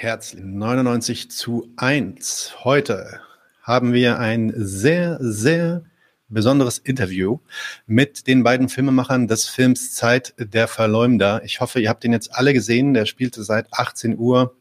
[0.00, 2.58] herzlich 99 zu 1.
[2.62, 3.20] Heute
[3.62, 5.82] haben wir ein sehr, sehr
[6.28, 7.40] besonderes Interview
[7.86, 11.42] mit den beiden Filmemachern des Films Zeit der Verleumder.
[11.42, 12.94] Ich hoffe, ihr habt den jetzt alle gesehen.
[12.94, 14.54] Der spielte seit 18 Uhr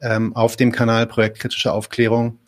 [0.00, 2.38] ähm, auf dem Kanal Projekt Kritische Aufklärung.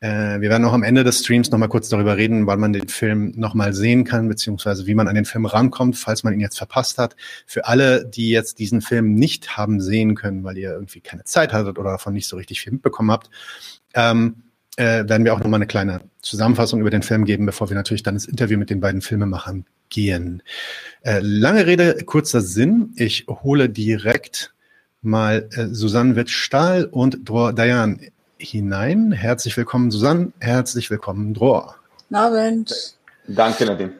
[0.00, 2.88] Äh, wir werden auch am Ende des Streams nochmal kurz darüber reden, weil man den
[2.88, 6.58] Film nochmal sehen kann, beziehungsweise wie man an den Film rankommt, falls man ihn jetzt
[6.58, 7.16] verpasst hat.
[7.46, 11.52] Für alle, die jetzt diesen Film nicht haben sehen können, weil ihr irgendwie keine Zeit
[11.52, 13.30] hattet oder davon nicht so richtig viel mitbekommen habt,
[13.94, 14.42] ähm,
[14.76, 18.04] äh, werden wir auch nochmal eine kleine Zusammenfassung über den Film geben, bevor wir natürlich
[18.04, 20.42] dann ins Interview mit den beiden Filmemachern gehen.
[21.02, 22.92] Äh, lange Rede, kurzer Sinn.
[22.94, 24.54] Ich hole direkt
[25.02, 28.00] mal äh, Susanne Witt-Stahl und Dror Dayan
[28.38, 29.12] hinein.
[29.12, 30.32] Herzlich willkommen, Susanne.
[30.38, 31.76] Herzlich willkommen, Dror.
[32.08, 32.96] Guten Abend.
[33.26, 33.90] Danke, Nadim.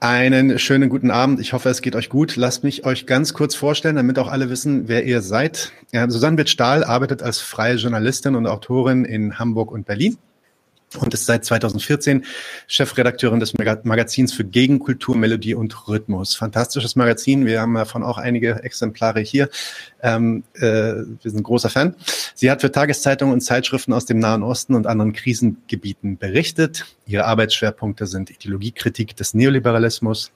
[0.00, 1.40] Einen schönen guten Abend.
[1.40, 2.36] Ich hoffe, es geht euch gut.
[2.36, 5.72] Lasst mich euch ganz kurz vorstellen, damit auch alle wissen, wer ihr seid.
[5.92, 10.16] Susanne Witt-Stahl arbeitet als freie Journalistin und Autorin in Hamburg und Berlin
[10.96, 12.24] und ist seit 2014
[12.66, 16.34] Chefredakteurin des Magazins für Gegenkultur, Melodie und Rhythmus.
[16.34, 17.44] Fantastisches Magazin.
[17.44, 19.50] Wir haben davon auch einige Exemplare hier.
[20.02, 21.94] Ähm, äh, wir sind großer Fan.
[22.34, 26.86] Sie hat für Tageszeitungen und Zeitschriften aus dem Nahen Osten und anderen Krisengebieten berichtet.
[27.06, 30.32] Ihre Arbeitsschwerpunkte sind Ideologiekritik des Neoliberalismus,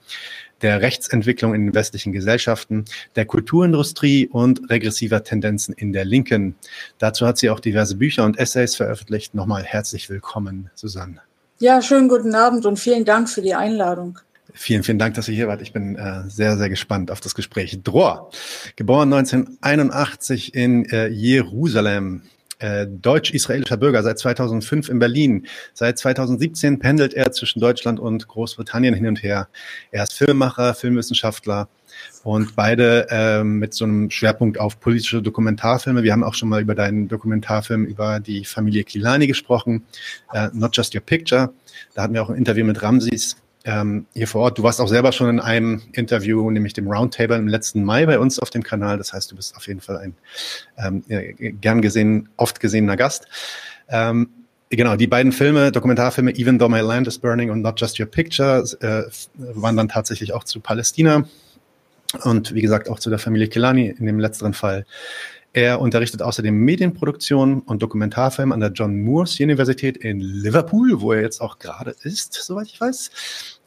[0.63, 6.55] der Rechtsentwicklung in den westlichen Gesellschaften, der Kulturindustrie und regressiver Tendenzen in der Linken.
[6.97, 9.35] Dazu hat sie auch diverse Bücher und Essays veröffentlicht.
[9.35, 11.21] Nochmal herzlich willkommen, Susanne.
[11.59, 14.19] Ja, schönen guten Abend und vielen Dank für die Einladung.
[14.55, 15.61] Vielen, vielen Dank, dass ihr hier wart.
[15.61, 17.79] Ich bin äh, sehr, sehr gespannt auf das Gespräch.
[17.83, 18.29] Dror,
[18.75, 22.21] geboren 1981 in äh, Jerusalem,
[22.59, 25.47] äh, deutsch-israelischer Bürger, seit 2005 in Berlin.
[25.73, 29.47] Seit 2017 pendelt er zwischen Deutschland und Großbritannien hin und her.
[29.91, 31.67] Er ist Filmemacher, Filmwissenschaftler
[32.23, 36.03] und beide ähm, mit so einem Schwerpunkt auf politische Dokumentarfilme.
[36.03, 39.85] Wir haben auch schon mal über deinen Dokumentarfilm über die Familie Kilani gesprochen,
[40.33, 41.53] äh, Not Just Your Picture.
[41.93, 44.57] Da hatten wir auch ein Interview mit Ramsis ähm, hier vor Ort.
[44.57, 48.19] Du warst auch selber schon in einem Interview, nämlich dem Roundtable im letzten Mai bei
[48.19, 48.97] uns auf dem Kanal.
[48.97, 50.15] Das heißt, du bist auf jeden Fall ein
[50.77, 51.03] ähm,
[51.61, 53.27] gern gesehen, oft gesehener Gast.
[53.87, 54.29] Ähm,
[54.69, 58.07] genau, die beiden Filme, Dokumentarfilme Even Though My Land is Burning und Not Just Your
[58.07, 59.03] Picture, äh,
[59.35, 61.25] waren dann tatsächlich auch zu Palästina
[62.23, 64.85] und wie gesagt auch zu der Familie Kilani in dem letzteren Fall.
[65.55, 71.21] Er unterrichtet außerdem Medienproduktion und Dokumentarfilm an der John Moores Universität in Liverpool, wo er
[71.21, 73.11] jetzt auch gerade ist, soweit ich weiß.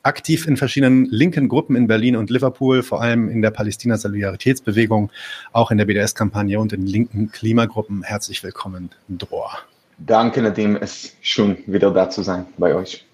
[0.03, 5.13] Aktiv in verschiedenen linken Gruppen in Berlin und Liverpool, vor allem in der Palästina-Solidaritätsbewegung,
[5.53, 8.03] auch in der BDS-Kampagne und in linken Klimagruppen.
[8.03, 9.57] Herzlich willkommen, Dror.
[9.99, 10.75] Danke, Nadim.
[10.75, 13.07] Es ist schön, wieder da zu sein bei euch.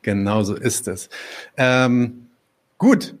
[0.00, 1.10] Genau so ist es.
[1.58, 2.28] Ähm,
[2.78, 3.14] gut,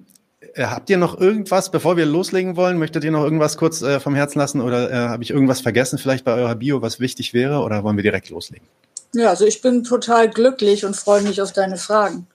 [0.66, 2.78] habt ihr noch irgendwas, bevor wir loslegen wollen?
[2.78, 5.98] Möchtet ihr noch irgendwas kurz äh, vom Herzen lassen oder äh, habe ich irgendwas vergessen,
[5.98, 8.66] vielleicht bei eurer Bio, was wichtig wäre oder wollen wir direkt loslegen?
[9.14, 12.26] Ja, also ich bin total glücklich und freue mich auf deine Fragen.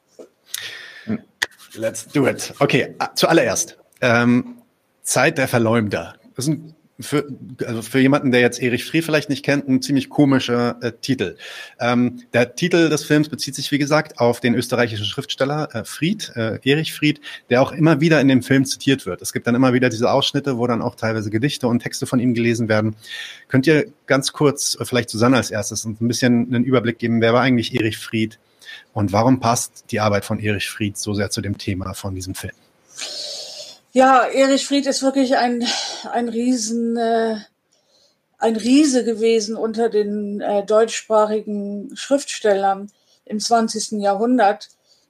[1.75, 2.53] Let's do it.
[2.59, 3.77] Okay, zuallererst.
[4.01, 4.57] Ähm,
[5.01, 6.15] Zeit der Verleumder.
[6.35, 7.27] Das ist ein für,
[7.65, 11.37] also für jemanden, der jetzt Erich Fried vielleicht nicht kennt, ein ziemlich komischer äh, Titel.
[11.79, 16.31] Ähm, der Titel des Films bezieht sich, wie gesagt, auf den österreichischen Schriftsteller äh, Fried,
[16.35, 19.21] äh, Erich Fried, der auch immer wieder in dem Film zitiert wird.
[19.21, 22.19] Es gibt dann immer wieder diese Ausschnitte, wo dann auch teilweise Gedichte und Texte von
[22.19, 22.95] ihm gelesen werden.
[23.47, 27.33] Könnt ihr ganz kurz, äh, vielleicht Susanne als erstes, ein bisschen einen Überblick geben, wer
[27.33, 28.39] war eigentlich Erich Fried
[28.93, 32.35] und warum passt die Arbeit von Erich Fried so sehr zu dem Thema von diesem
[32.35, 32.53] Film?
[33.95, 35.63] Ja, Erich Fried ist wirklich ein,
[36.11, 37.35] ein Riesen, äh,
[38.39, 42.91] ein Riese gewesen unter den äh, deutschsprachigen Schriftstellern
[43.25, 44.01] im 20.
[44.01, 44.69] Jahrhundert.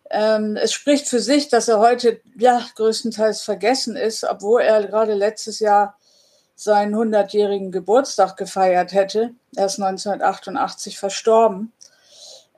[0.09, 5.13] Ähm, es spricht für sich, dass er heute ja größtenteils vergessen ist, obwohl er gerade
[5.13, 5.97] letztes Jahr
[6.57, 9.31] seinen 100-jährigen Geburtstag gefeiert hätte.
[9.55, 11.72] Er ist 1988 verstorben.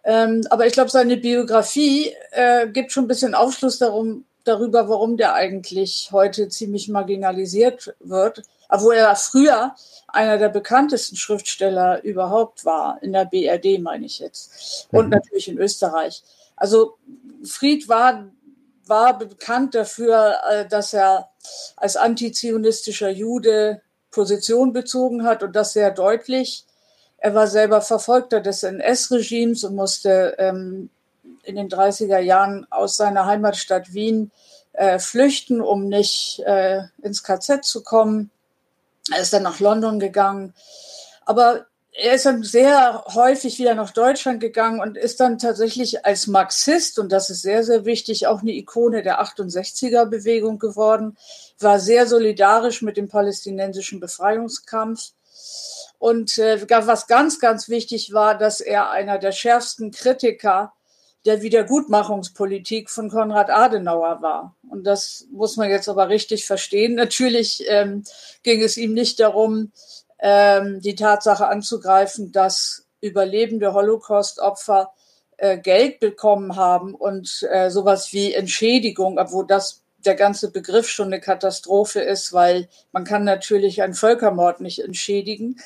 [0.04, 5.18] Ähm, aber ich glaube, seine Biografie äh, gibt schon ein bisschen Aufschluss darum, darüber, warum
[5.18, 9.76] der eigentlich heute ziemlich marginalisiert wird, obwohl er früher
[10.08, 15.12] einer der bekanntesten Schriftsteller überhaupt war, in der BRD meine ich jetzt, und mhm.
[15.12, 16.24] natürlich in Österreich.
[16.56, 16.98] Also
[17.44, 18.28] Fried war,
[18.86, 21.30] war bekannt dafür, äh, dass er
[21.76, 23.82] als antizionistischer Jude
[24.12, 26.66] Position bezogen hat und das sehr deutlich.
[27.18, 30.90] Er war selber Verfolgter des NS-Regimes und musste ähm,
[31.44, 34.32] in den 30er Jahren aus seiner Heimatstadt Wien
[34.74, 38.32] äh, flüchten, um nicht äh, ins KZ zu kommen.
[39.12, 40.54] Er ist dann nach London gegangen.
[41.26, 41.66] Aber
[41.98, 47.00] er ist dann sehr häufig wieder nach Deutschland gegangen und ist dann tatsächlich als Marxist,
[47.00, 51.16] und das ist sehr, sehr wichtig, auch eine Ikone der 68er-Bewegung geworden,
[51.60, 55.12] war sehr solidarisch mit dem palästinensischen Befreiungskampf
[55.98, 60.74] Und äh, was ganz, ganz wichtig war, dass er einer der schärfsten Kritiker
[61.26, 64.56] der Wiedergutmachungspolitik von Konrad Adenauer war.
[64.70, 66.96] Und das muss man jetzt aber richtig verstehen.
[66.96, 68.04] Natürlich ähm,
[68.44, 69.72] ging es ihm nicht darum,
[70.20, 74.94] ähm, die Tatsache anzugreifen, dass überlebende Holocaust-Opfer
[75.38, 81.08] äh, Geld bekommen haben und äh, sowas wie Entschädigung, obwohl das der ganze Begriff schon
[81.08, 85.60] eine Katastrophe ist, weil man kann natürlich einen Völkermord nicht entschädigen,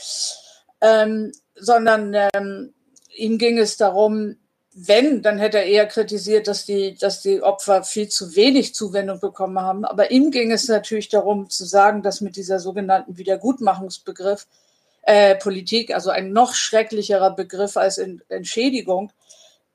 [0.82, 2.74] ähm, sondern ähm,
[3.14, 4.38] ihm ging es darum,
[4.88, 9.20] wenn, dann hätte er eher kritisiert, dass die, dass die Opfer viel zu wenig Zuwendung
[9.20, 9.86] bekommen haben.
[9.86, 14.48] Aber ihm ging es natürlich darum zu sagen, dass mit dieser sogenannten Wiedergutmachungsbegriff
[15.04, 19.12] äh, Politik, also ein noch schrecklicherer Begriff als Entschädigung,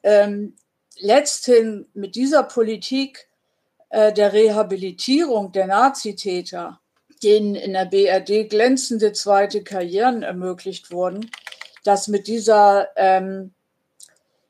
[0.03, 0.55] ähm,
[0.99, 3.29] letzthin mit dieser Politik
[3.91, 6.81] äh, der Rehabilitierung der Nazitäter,
[7.23, 11.31] denen in der BRD glänzende zweite Karrieren ermöglicht wurden,
[11.85, 13.55] dass mit dieser ähm,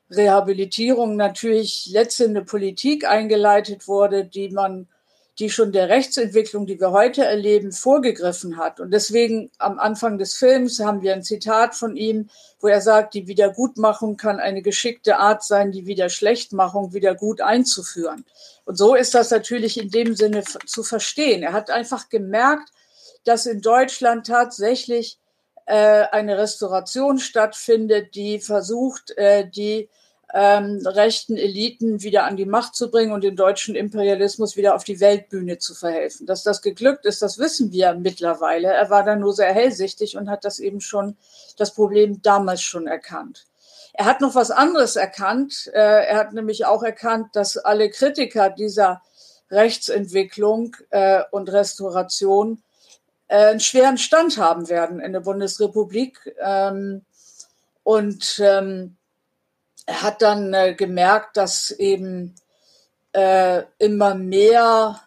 [0.09, 4.87] Rehabilitierung natürlich letztendlich eine Politik eingeleitet wurde, die man
[5.39, 8.79] die schon der Rechtsentwicklung, die wir heute erleben, vorgegriffen hat.
[8.79, 12.29] Und deswegen am Anfang des Films haben wir ein Zitat von ihm,
[12.61, 18.23] wo er sagt, die Wiedergutmachung kann eine geschickte Art sein, die Wiederschlechtmachung wieder gut einzuführen.
[18.63, 21.43] Und so ist das natürlich in dem Sinne zu verstehen.
[21.43, 22.69] Er hat einfach gemerkt,
[23.25, 25.17] dass in Deutschland tatsächlich
[25.71, 29.89] eine Restauration stattfindet, die versucht, äh, die
[30.33, 34.83] ähm, rechten Eliten wieder an die Macht zu bringen und den deutschen Imperialismus wieder auf
[34.83, 36.25] die Weltbühne zu verhelfen.
[36.25, 38.67] Dass das geglückt ist, das wissen wir mittlerweile.
[38.67, 41.15] Er war da nur sehr hellsichtig und hat das eben schon,
[41.57, 43.45] das Problem damals schon erkannt.
[43.93, 45.71] Er hat noch was anderes erkannt.
[45.73, 49.01] Äh, er hat nämlich auch erkannt, dass alle Kritiker dieser
[49.51, 52.64] Rechtsentwicklung äh, und Restauration äh,
[53.27, 56.35] einen schweren Stand haben werden in der Bundesrepublik.
[56.39, 57.03] Ähm,
[57.83, 58.97] und ähm,
[59.85, 62.35] er hat dann äh, gemerkt, dass eben
[63.13, 65.01] äh, immer mehr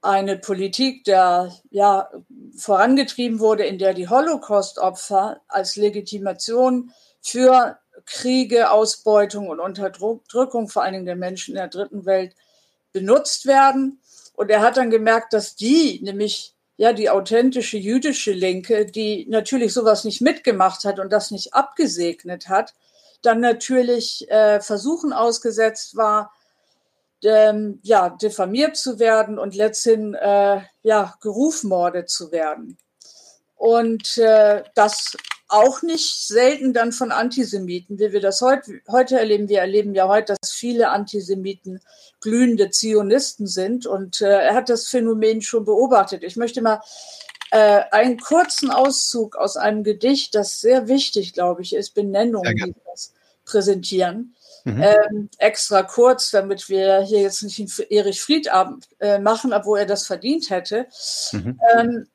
[0.00, 2.08] eine Politik, der ja
[2.56, 10.94] vorangetrieben wurde, in der die Holocaust-Opfer als Legitimation für Kriege, Ausbeutung und Unterdrückung vor allen
[10.94, 12.34] Dingen der Menschen in der dritten Welt
[12.92, 14.00] benutzt werden.
[14.34, 19.74] Und er hat dann gemerkt, dass die, nämlich ja die authentische jüdische Linke, die natürlich
[19.74, 22.72] sowas nicht mitgemacht hat und das nicht abgesegnet hat,
[23.20, 26.32] dann natürlich äh, Versuchen ausgesetzt war,
[27.24, 32.78] ähm, ja, diffamiert zu werden und letzthin äh, ja, gerufmordet zu werden.
[33.56, 35.16] Und äh, das
[35.48, 39.48] auch nicht selten dann von Antisemiten, wie wir das heute, heute erleben.
[39.48, 41.80] Wir erleben ja heute, dass viele Antisemiten
[42.20, 43.86] glühende Zionisten sind.
[43.86, 46.22] Und äh, er hat das Phänomen schon beobachtet.
[46.22, 46.80] Ich möchte mal
[47.50, 52.74] äh, einen kurzen Auszug aus einem Gedicht, das sehr wichtig, glaube ich, ist, Benennung, die
[52.86, 53.14] das
[53.46, 54.34] präsentieren.
[54.64, 54.82] Mhm.
[54.82, 59.86] Ähm, extra kurz, damit wir hier jetzt nicht einen Erich Friedabend äh, machen, obwohl er
[59.86, 60.86] das verdient hätte.
[61.32, 61.58] Mhm.
[61.74, 62.06] Ähm,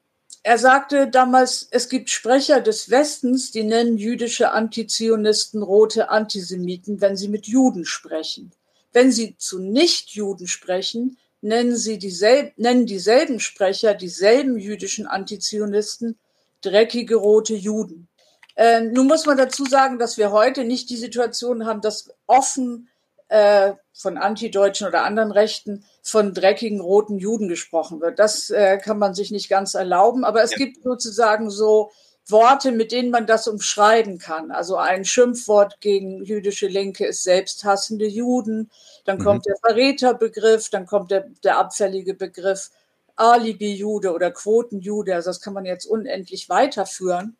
[0.43, 7.15] er sagte damals, es gibt Sprecher des Westens, die nennen jüdische Antizionisten rote Antisemiten, wenn
[7.15, 8.51] sie mit Juden sprechen.
[8.91, 16.19] Wenn sie zu Nichtjuden sprechen, nennen sie dieselben, nennen dieselben Sprecher dieselben jüdischen Antizionisten
[16.61, 18.09] dreckige rote Juden.
[18.55, 22.89] Äh, nun muss man dazu sagen, dass wir heute nicht die Situation haben, dass offen
[23.29, 28.19] äh, von Antideutschen oder anderen Rechten von dreckigen roten Juden gesprochen wird.
[28.19, 30.57] Das äh, kann man sich nicht ganz erlauben, aber es ja.
[30.57, 31.91] gibt sozusagen so
[32.27, 34.51] Worte, mit denen man das umschreiben kann.
[34.51, 38.69] Also ein Schimpfwort gegen jüdische Linke ist selbsthassende Juden.
[39.05, 39.23] Dann mhm.
[39.23, 42.69] kommt der Verräterbegriff, dann kommt der, der abfällige Begriff
[43.15, 45.15] Alibi-Jude oder Quotenjude.
[45.15, 47.37] Also das kann man jetzt unendlich weiterführen.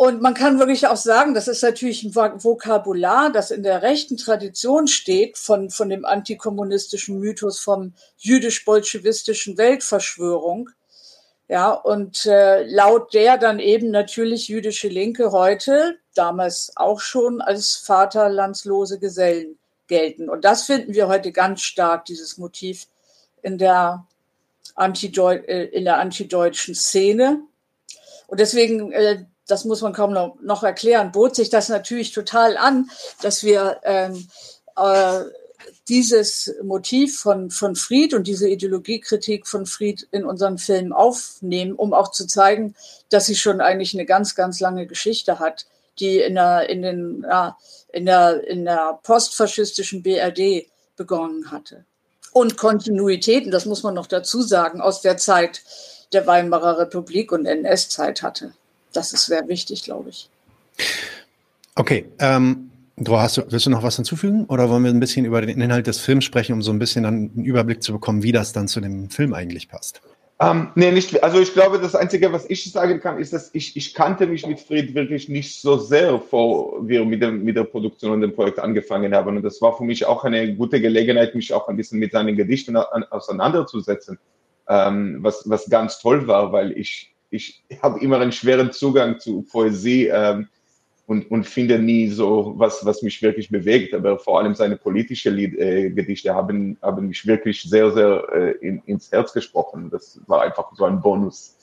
[0.00, 4.16] Und man kann wirklich auch sagen, das ist natürlich ein Vokabular, das in der rechten
[4.16, 10.70] Tradition steht von, von dem antikommunistischen Mythos vom jüdisch-bolschewistischen Weltverschwörung.
[11.48, 17.74] Ja, und äh, laut der dann eben natürlich jüdische Linke heute, damals auch schon als
[17.74, 20.30] vaterlandslose Gesellen gelten.
[20.30, 22.86] Und das finden wir heute ganz stark, dieses Motiv
[23.42, 24.06] in der,
[24.76, 27.40] Antideu äh, in der antideutschen Szene.
[28.28, 32.56] Und deswegen äh, das muss man kaum noch, noch erklären, bot sich das natürlich total
[32.56, 32.90] an,
[33.22, 34.28] dass wir ähm,
[34.76, 35.24] äh,
[35.88, 41.92] dieses Motiv von, von Fried und diese Ideologiekritik von Fried in unseren Filmen aufnehmen, um
[41.92, 42.74] auch zu zeigen,
[43.10, 45.66] dass sie schon eigentlich eine ganz, ganz lange Geschichte hat,
[45.98, 47.56] die in der, in den, ja,
[47.92, 51.84] in der, in der postfaschistischen BRD begonnen hatte.
[52.32, 55.62] Und Kontinuitäten, das muss man noch dazu sagen, aus der Zeit
[56.12, 58.52] der Weimarer Republik und NS-Zeit hatte.
[58.92, 60.28] Das ist sehr wichtig, glaube ich.
[61.74, 65.24] Okay, ähm, Dro, hast du, willst du noch was hinzufügen oder wollen wir ein bisschen
[65.24, 68.32] über den Inhalt des Films sprechen, um so ein bisschen einen Überblick zu bekommen, wie
[68.32, 70.00] das dann zu dem Film eigentlich passt?
[70.40, 71.22] Ähm, nee, nicht.
[71.24, 74.46] Also ich glaube, das Einzige, was ich sagen kann, ist, dass ich, ich kannte mich
[74.46, 78.34] mit Fried wirklich nicht so sehr, vor wir mit, dem, mit der Produktion und dem
[78.34, 79.36] Projekt angefangen haben.
[79.36, 82.36] Und das war für mich auch eine gute Gelegenheit, mich auch ein bisschen mit seinen
[82.36, 84.18] Gedichten auseinanderzusetzen,
[84.68, 89.42] ähm, was, was ganz toll war, weil ich, ich habe immer einen schweren Zugang zu
[89.42, 90.06] Poesie.
[90.06, 90.48] Ähm,
[91.08, 93.94] und, und finde nie so was, was mich wirklich bewegt.
[93.94, 98.50] Aber vor allem seine politische Lied, äh, Gedichte haben, haben mich wirklich sehr, sehr äh,
[98.60, 99.88] in, ins Herz gesprochen.
[99.90, 101.56] Das war einfach so ein Bonus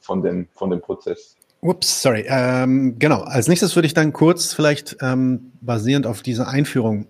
[0.00, 1.34] von dem, von dem Prozess.
[1.62, 2.26] Ups, sorry.
[2.28, 3.22] Ähm, genau.
[3.22, 7.06] Als nächstes würde ich dann kurz vielleicht ähm, basierend auf dieser Einführung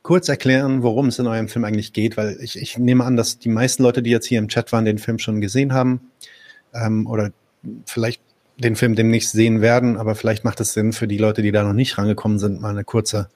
[0.00, 3.38] kurz erklären, worum es in eurem Film eigentlich geht, weil ich, ich nehme an, dass
[3.38, 6.00] die meisten Leute, die jetzt hier im Chat waren, den Film schon gesehen haben
[6.74, 7.30] ähm, oder
[7.86, 8.22] vielleicht
[8.56, 11.62] den Film demnächst sehen werden, aber vielleicht macht es Sinn für die Leute, die da
[11.62, 13.30] noch nicht rangekommen sind, mal eine kurze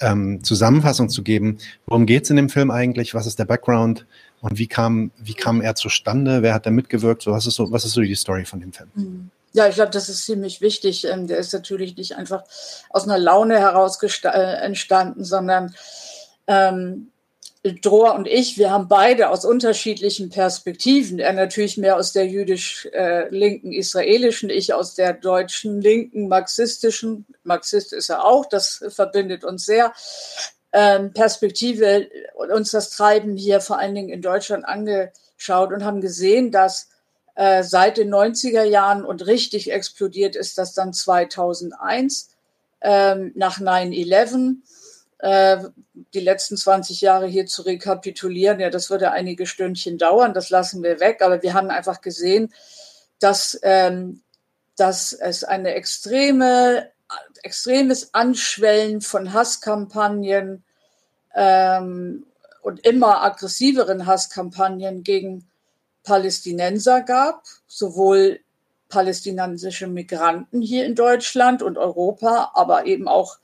[0.00, 1.58] ähm, Zusammenfassung zu geben.
[1.86, 3.14] Worum geht es in dem Film eigentlich?
[3.14, 4.06] Was ist der Background?
[4.40, 6.42] Und wie kam, wie kam er zustande?
[6.42, 7.22] Wer hat da mitgewirkt?
[7.22, 8.90] So, was, ist so, was ist so die Story von dem Film?
[8.94, 9.30] Mhm.
[9.52, 11.06] Ja, ich glaube, das ist ziemlich wichtig.
[11.06, 12.42] Ähm, der ist natürlich nicht einfach
[12.90, 15.74] aus einer Laune heraus äh, entstanden, sondern
[16.46, 17.08] ähm,
[17.74, 23.72] Drohr und ich, wir haben beide aus unterschiedlichen Perspektiven, er natürlich mehr aus der jüdisch-linken
[23.72, 29.64] äh, israelischen, ich aus der deutschen linken marxistischen, Marxist ist er auch, das verbindet uns
[29.64, 29.92] sehr,
[30.72, 32.08] ähm, Perspektive
[32.52, 36.88] uns das Treiben hier vor allen Dingen in Deutschland angeschaut und haben gesehen, dass
[37.34, 42.30] äh, seit den 90er Jahren und richtig explodiert ist das dann 2001
[42.80, 44.54] ähm, nach 9-11 äh,
[45.22, 50.82] die letzten 20 Jahre hier zu rekapitulieren, ja, das würde einige Stündchen dauern, das lassen
[50.82, 52.52] wir weg, aber wir haben einfach gesehen,
[53.18, 54.22] dass, ähm,
[54.76, 56.90] dass es eine extreme,
[57.42, 60.64] extremes Anschwellen von Hasskampagnen
[61.34, 62.26] ähm,
[62.62, 65.48] und immer aggressiveren Hasskampagnen gegen
[66.02, 68.40] Palästinenser gab, sowohl
[68.88, 73.38] palästinensische Migranten hier in Deutschland und Europa, aber eben auch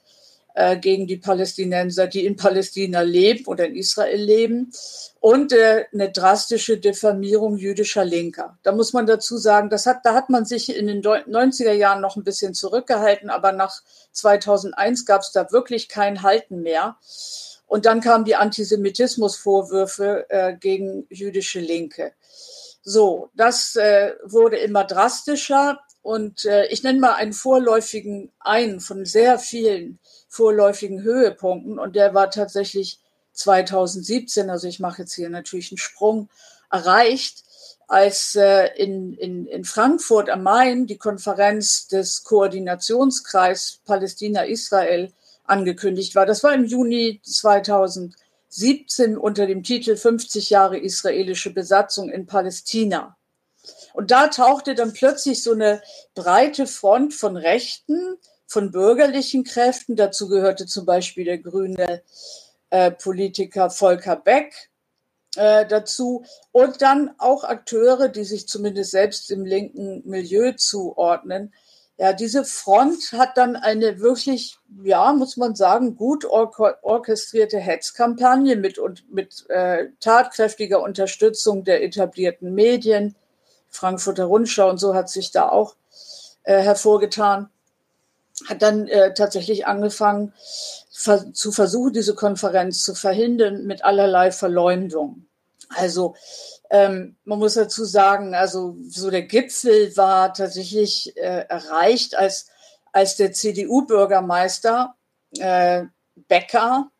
[0.54, 4.72] äh, gegen die Palästinenser, die in Palästina leben oder in Israel leben
[5.20, 8.58] und äh, eine drastische Diffamierung jüdischer Linker.
[8.62, 12.00] Da muss man dazu sagen, das hat, da hat man sich in den 90er Jahren
[12.00, 13.72] noch ein bisschen zurückgehalten, aber nach
[14.12, 16.96] 2001 gab es da wirklich kein Halten mehr.
[17.66, 22.12] Und dann kamen die Antisemitismusvorwürfe äh, gegen jüdische Linke.
[22.82, 25.80] So, das äh, wurde immer drastischer.
[26.02, 31.78] Und äh, ich nenne mal einen vorläufigen, einen von sehr vielen vorläufigen Höhepunkten.
[31.78, 32.98] Und der war tatsächlich
[33.32, 36.28] 2017, also ich mache jetzt hier natürlich einen Sprung,
[36.70, 37.44] erreicht,
[37.86, 45.12] als äh, in, in, in Frankfurt am Main die Konferenz des Koordinationskreis Palästina-Israel
[45.44, 46.24] angekündigt war.
[46.24, 53.16] Das war im Juni 2017 unter dem Titel 50 Jahre israelische Besatzung in Palästina.
[53.92, 55.82] Und da tauchte dann plötzlich so eine
[56.14, 58.16] breite Front von Rechten,
[58.46, 59.96] von bürgerlichen Kräften.
[59.96, 62.02] Dazu gehörte zum Beispiel der grüne
[62.70, 64.70] äh, Politiker Volker Beck
[65.36, 71.52] äh, dazu und dann auch Akteure, die sich zumindest selbst im linken Milieu zuordnen.
[71.98, 78.78] Ja, diese Front hat dann eine wirklich, ja, muss man sagen, gut orchestrierte Hetzkampagne mit,
[78.78, 83.14] und, mit äh, tatkräftiger Unterstützung der etablierten Medien,
[83.72, 85.74] Frankfurter Rundschau und so hat sich da auch
[86.44, 87.50] äh, hervorgetan
[88.48, 90.32] hat dann äh, tatsächlich angefangen
[90.90, 95.26] ver zu versuchen, diese Konferenz zu verhindern mit allerlei Verleumdung.
[95.68, 96.14] Also
[96.70, 102.46] ähm, man muss dazu sagen, also so der Gipfel war tatsächlich äh, erreicht, als,
[102.92, 104.94] als der CDU-Bürgermeister
[105.38, 105.84] äh,
[106.28, 106.90] Becker,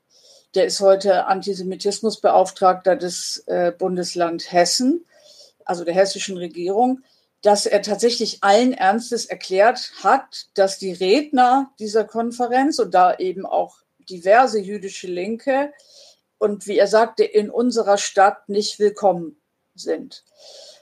[0.55, 5.05] der ist heute Antisemitismusbeauftragter des äh, Bundesland Hessen,
[5.65, 7.01] also der hessischen Regierung,
[7.43, 13.47] dass er tatsächlich allen Ernstes erklärt hat, dass die Redner dieser Konferenz und da eben
[13.47, 13.79] auch
[14.09, 15.73] diverse jüdische Linke
[16.39, 19.41] und wie er sagte, in unserer Stadt nicht willkommen
[19.75, 20.25] sind.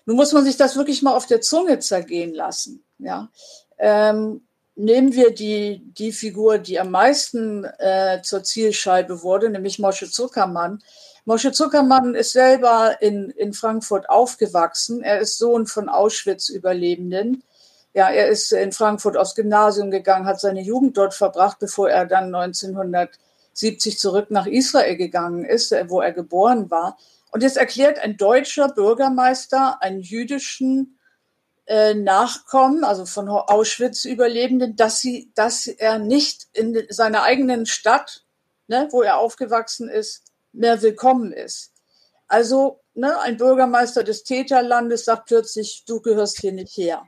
[0.06, 2.84] Nun muss man sich das wirklich mal auf der Zunge zergehen lassen.
[2.98, 3.30] Ja?
[3.78, 10.10] Ähm, nehmen wir die, die Figur, die am meisten äh, zur Zielscheibe wurde, nämlich Moshe
[10.10, 10.82] Zuckermann,
[11.30, 15.04] Moshe Zuckermann ist selber in, in Frankfurt aufgewachsen.
[15.04, 17.44] Er ist Sohn von Auschwitz-Überlebenden.
[17.94, 22.04] Ja, er ist in Frankfurt aufs Gymnasium gegangen, hat seine Jugend dort verbracht, bevor er
[22.04, 26.98] dann 1970 zurück nach Israel gegangen ist, wo er geboren war.
[27.30, 30.98] Und jetzt erklärt ein deutscher Bürgermeister einen jüdischen
[31.66, 35.06] äh, Nachkommen, also von Auschwitz-Überlebenden, dass
[35.36, 38.24] dass er nicht in seiner eigenen Stadt,
[38.66, 41.72] ne, wo er aufgewachsen ist, mehr willkommen ist.
[42.28, 47.06] Also ne, ein Bürgermeister des Täterlandes sagt plötzlich, du gehörst hier nicht her.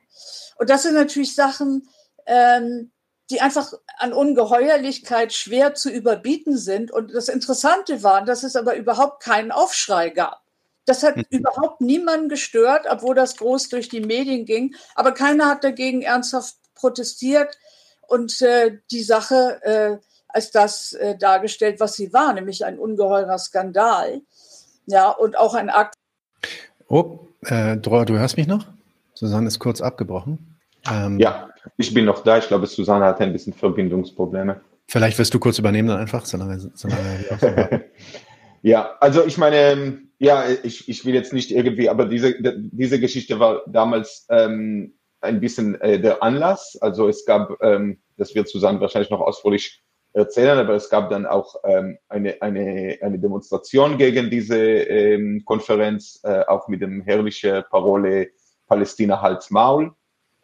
[0.58, 1.88] Und das sind natürlich Sachen,
[2.26, 2.92] ähm,
[3.30, 6.90] die einfach an Ungeheuerlichkeit schwer zu überbieten sind.
[6.90, 10.42] Und das Interessante war, dass es aber überhaupt keinen Aufschrei gab.
[10.84, 11.24] Das hat mhm.
[11.30, 14.74] überhaupt niemanden gestört, obwohl das groß durch die Medien ging.
[14.94, 17.56] Aber keiner hat dagegen ernsthaft protestiert
[18.02, 19.98] und äh, die Sache äh,
[20.32, 24.20] als das äh, dargestellt, was sie war, nämlich ein ungeheurer Skandal.
[24.86, 25.94] Ja, und auch ein Akt.
[26.88, 28.66] Oh, äh, Dror, du hörst mich noch?
[29.14, 30.58] Susanne ist kurz abgebrochen.
[30.90, 32.38] Ähm, ja, ich bin noch da.
[32.38, 34.60] Ich glaube, Susanne hat ein bisschen Verbindungsprobleme.
[34.88, 37.84] Vielleicht wirst du kurz übernehmen dann einfach, solange, solange
[38.62, 43.40] Ja, also ich meine, ja, ich, ich will jetzt nicht irgendwie, aber diese, diese Geschichte
[43.40, 46.78] war damals ähm, ein bisschen äh, der Anlass.
[46.80, 49.81] Also es gab, ähm, das wird Susanne wahrscheinlich noch ausführlich
[50.12, 56.20] erzählen, aber es gab dann auch ähm, eine, eine, eine Demonstration gegen diese ähm, Konferenz,
[56.22, 58.30] äh, auch mit dem herrlichen Parole
[58.66, 59.92] Palästina Hals Maul,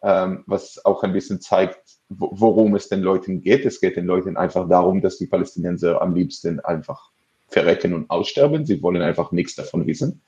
[0.02, 3.66] ähm, was auch ein bisschen zeigt, worum es den Leuten geht.
[3.66, 7.10] Es geht den Leuten einfach darum, dass die Palästinenser am liebsten einfach
[7.48, 8.64] verrecken und aussterben.
[8.64, 10.22] Sie wollen einfach nichts davon wissen.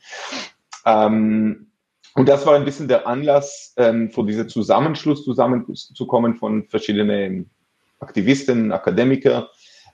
[0.84, 1.70] Ähm,
[2.14, 7.50] und das war ein bisschen der Anlass, ähm, für diesen Zusammenschluss zusammenzukommen von verschiedenen
[8.00, 9.50] Aktivisten, Akademiker.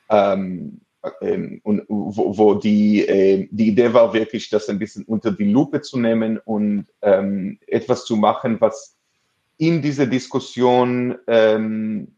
[0.09, 0.81] Ähm,
[1.21, 5.51] ähm, und wo, wo die, äh, die Idee war wirklich, das ein bisschen unter die
[5.51, 8.97] Lupe zu nehmen und ähm, etwas zu machen, was
[9.59, 12.17] in dieser Diskussion ähm,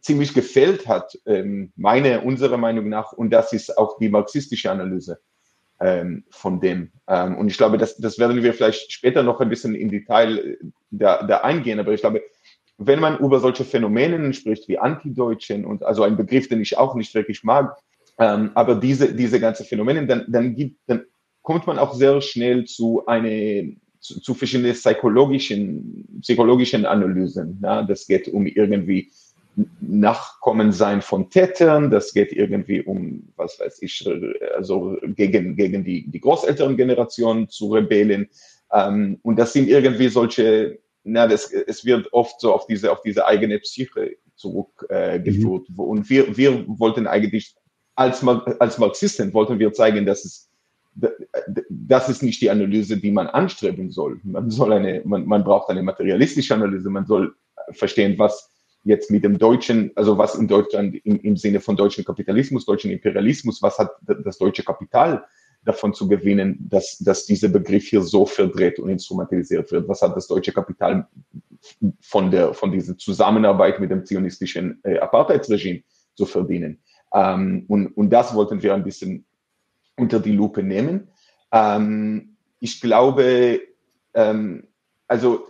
[0.00, 5.20] ziemlich gefällt hat, ähm, meine, unserer Meinung nach, und das ist auch die marxistische Analyse
[5.80, 6.92] ähm, von dem.
[7.06, 10.56] Und ich glaube, das, das werden wir vielleicht später noch ein bisschen im Detail äh,
[10.90, 12.22] da, da eingehen, aber ich glaube,
[12.86, 16.94] wenn man über solche Phänomene spricht wie Antideutschen und also ein Begriff, den ich auch
[16.94, 17.76] nicht wirklich mag,
[18.18, 21.04] ähm, aber diese, diese ganze Phänomene, dann, dann, gibt, dann
[21.42, 27.60] kommt man auch sehr schnell zu eine zu, zu verschiedenen psychologischen, psychologischen Analysen.
[27.62, 27.82] Ja?
[27.82, 29.10] Das geht um irgendwie
[29.80, 34.08] Nachkommen sein von Tätern, das geht irgendwie um, was weiß ich,
[34.56, 38.28] also gegen, gegen die, die großälteren Generationen zu rebellen.
[38.72, 43.02] Ähm, und das sind irgendwie solche, na, das, es wird oft so auf diese, auf
[43.02, 45.68] diese eigene Psyche zurückgeführt.
[45.68, 45.78] Mhm.
[45.78, 47.54] Und wir, wir wollten eigentlich,
[47.94, 50.48] als, als Marxisten wollten wir zeigen, dass es,
[51.70, 54.20] das ist nicht die Analyse, die man anstreben soll.
[54.22, 57.34] Man soll eine, man, man braucht eine materialistische Analyse, man soll
[57.70, 58.50] verstehen, was
[58.84, 62.90] jetzt mit dem deutschen, also was in Deutschland im, im Sinne von deutschen Kapitalismus, deutschen
[62.90, 65.24] Imperialismus, was hat das deutsche Kapital
[65.64, 69.88] davon zu gewinnen, dass, dass dieser Begriff hier so verdreht und instrumentalisiert wird?
[69.88, 71.06] Was hat das deutsche Kapital
[72.00, 75.82] von der, von dieser Zusammenarbeit mit dem zionistischen äh, Apartheidsregime
[76.14, 76.82] zu verdienen?
[77.14, 79.24] Ähm, und, und das wollten wir ein bisschen
[79.96, 81.08] unter die Lupe nehmen.
[81.52, 83.60] Ähm, ich glaube,
[84.14, 84.68] ähm,
[85.06, 85.46] also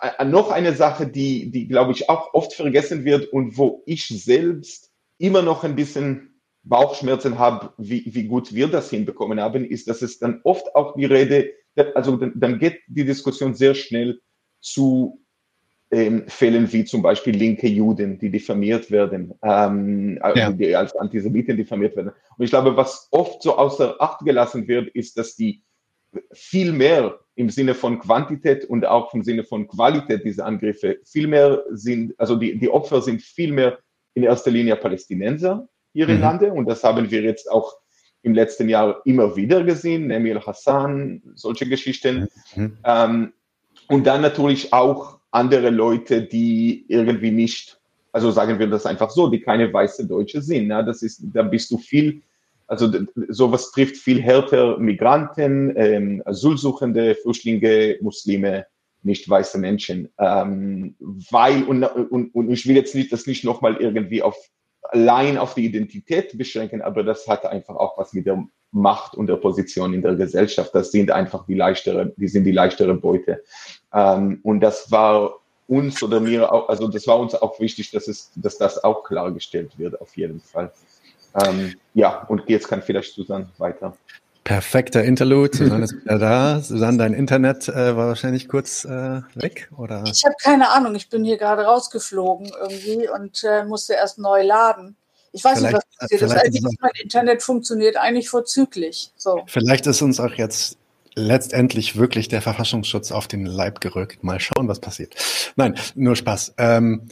[0.00, 4.06] äh, noch eine Sache, die, die glaube ich auch oft vergessen wird und wo ich
[4.08, 6.29] selbst immer noch ein bisschen
[6.62, 10.94] Bauchschmerzen habe, wie, wie gut wir das hinbekommen haben, ist, dass es dann oft auch
[10.94, 11.52] die Rede,
[11.94, 14.20] also dann, dann geht die Diskussion sehr schnell
[14.60, 15.20] zu
[15.90, 20.52] ähm, Fällen wie zum Beispiel linke Juden, die diffamiert werden, ähm, also ja.
[20.52, 22.12] die als Antisemiten diffamiert werden.
[22.36, 25.62] Und ich glaube, was oft so außer Acht gelassen wird, ist, dass die
[26.32, 31.26] viel mehr im Sinne von Quantität und auch im Sinne von Qualität dieser Angriffe viel
[31.26, 33.78] mehr sind, also die, die Opfer sind viel mehr
[34.14, 36.20] in erster Linie Palästinenser hier mhm.
[36.20, 37.74] Lande und das haben wir jetzt auch
[38.22, 42.28] im letzten Jahr immer wieder gesehen, Nemir Hassan, solche Geschichten.
[42.54, 42.76] Mhm.
[42.84, 43.32] Ähm,
[43.88, 47.80] und dann natürlich auch andere Leute, die irgendwie nicht,
[48.12, 50.68] also sagen wir das einfach so, die keine weiße Deutsche sind.
[50.68, 52.22] Ja, das ist, da bist du viel
[52.70, 52.88] also
[53.28, 58.64] sowas trifft viel härter Migranten, ähm, Asylsuchende, Flüchtlinge, Muslime,
[59.02, 60.08] nicht weiße Menschen.
[60.18, 64.36] Ähm, weil, und, und, und ich will jetzt nicht das nicht nochmal irgendwie auf
[64.92, 69.26] allein auf die Identität beschränken, aber das hat einfach auch was mit der Macht und
[69.26, 70.74] der Position in der Gesellschaft.
[70.74, 73.42] Das sind einfach die leichtere, die sind die leichtere Beute.
[73.92, 78.08] Ähm, und das war uns oder mir auch, also das war uns auch wichtig, dass
[78.08, 80.72] es, dass das auch klargestellt wird, auf jeden Fall.
[81.34, 83.96] Ähm, ja, und jetzt kann vielleicht Susanne weiter.
[84.44, 85.56] Perfekter Interlude.
[85.56, 86.60] Susanne ist wieder da.
[86.60, 90.02] Susanne, dein Internet äh, war wahrscheinlich kurz äh, weg, oder?
[90.06, 90.94] Ich habe keine Ahnung.
[90.94, 94.96] Ich bin hier gerade rausgeflogen irgendwie und äh, musste erst neu laden.
[95.32, 96.32] Ich weiß vielleicht, nicht, was passiert ist.
[96.32, 99.12] Also, mein Internet funktioniert eigentlich vorzüglich.
[99.16, 99.42] So.
[99.46, 100.78] Vielleicht ist uns auch jetzt
[101.14, 104.24] letztendlich wirklich der Verfassungsschutz auf den Leib gerückt.
[104.24, 105.14] Mal schauen, was passiert.
[105.56, 106.54] Nein, nur Spaß.
[106.58, 107.08] Ähm,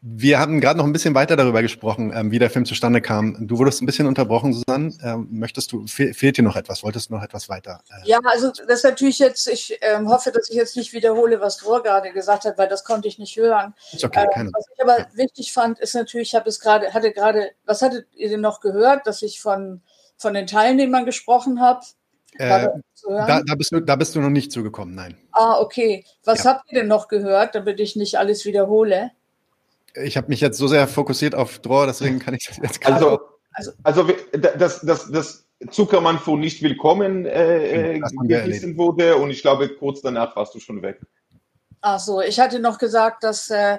[0.00, 3.48] wir haben gerade noch ein bisschen weiter darüber gesprochen, ähm, wie der Film zustande kam.
[3.48, 4.94] Du wurdest ein bisschen unterbrochen, Susanne.
[5.02, 6.84] Ähm, möchtest du, fe fehlt dir noch etwas?
[6.84, 7.80] Wolltest du noch etwas weiter?
[7.90, 11.40] Äh ja, also das ist natürlich jetzt, ich ähm, hoffe, dass ich jetzt nicht wiederhole,
[11.40, 13.74] was Rohr gerade gesagt hat, weil das konnte ich nicht hören.
[13.92, 15.06] Ist okay, äh, keine was ich aber ja.
[15.14, 18.60] wichtig fand, ist natürlich, ich habe es gerade, hatte gerade, was hattet ihr denn noch
[18.60, 19.82] gehört, dass ich von,
[20.16, 21.80] von den Teilnehmern gesprochen habe?
[22.38, 22.68] Äh,
[23.08, 25.16] da, da, bist du, da bist du noch nicht zugekommen, nein.
[25.32, 26.04] Ah, okay.
[26.24, 26.52] Was ja.
[26.52, 29.10] habt ihr denn noch gehört, damit ich nicht alles wiederhole?
[30.02, 32.94] Ich habe mich jetzt so sehr fokussiert auf Draw, deswegen kann ich das jetzt gar
[32.94, 33.20] also,
[33.52, 39.68] also, also das, das, das Zuckermann vor nicht willkommen äh, gewiesen wurde und ich glaube,
[39.68, 41.00] kurz danach warst du schon weg.
[41.80, 43.78] Ach so, ich hatte noch gesagt, dass äh,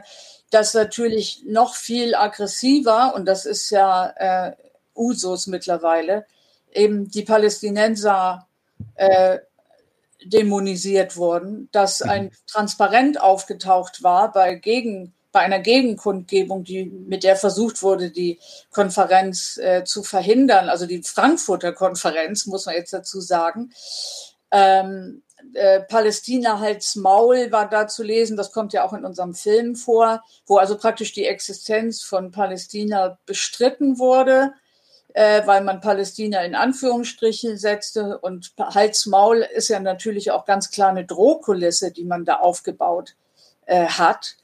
[0.50, 4.56] das natürlich noch viel aggressiver und das ist ja äh,
[4.96, 6.26] Usus mittlerweile,
[6.72, 8.48] eben die Palästinenser
[8.96, 9.40] äh,
[10.26, 12.32] dämonisiert wurden, dass ein mhm.
[12.48, 18.40] Transparent aufgetaucht war bei Gegen bei einer Gegenkundgebung, die, mit der versucht wurde, die
[18.72, 23.72] Konferenz äh, zu verhindern, also die Frankfurter Konferenz, muss man jetzt dazu sagen.
[24.52, 25.22] Ähm,
[25.54, 29.76] äh, Palästina Hals Maul war da zu lesen, das kommt ja auch in unserem Film
[29.76, 34.54] vor, wo also praktisch die Existenz von Palästina bestritten wurde,
[35.14, 38.18] äh, weil man Palästina in Anführungsstrichen setzte.
[38.18, 43.16] Und Hals Maul ist ja natürlich auch ganz klar eine Drohkulisse, die man da aufgebaut
[43.66, 44.38] äh, hat.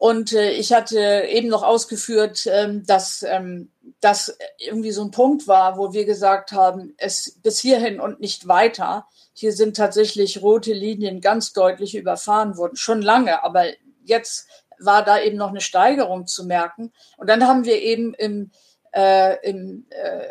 [0.00, 5.46] Und äh, ich hatte eben noch ausgeführt, ähm, dass ähm, das irgendwie so ein Punkt
[5.46, 9.06] war, wo wir gesagt haben, es bis hierhin und nicht weiter.
[9.34, 13.66] Hier sind tatsächlich rote Linien ganz deutlich überfahren worden, schon lange, aber
[14.02, 16.94] jetzt war da eben noch eine Steigerung zu merken.
[17.18, 18.52] Und dann haben wir eben im,
[18.92, 20.24] äh, im äh,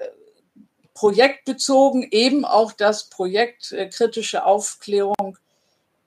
[0.95, 5.37] Projekt bezogen eben auch das Projekt äh, kritische Aufklärung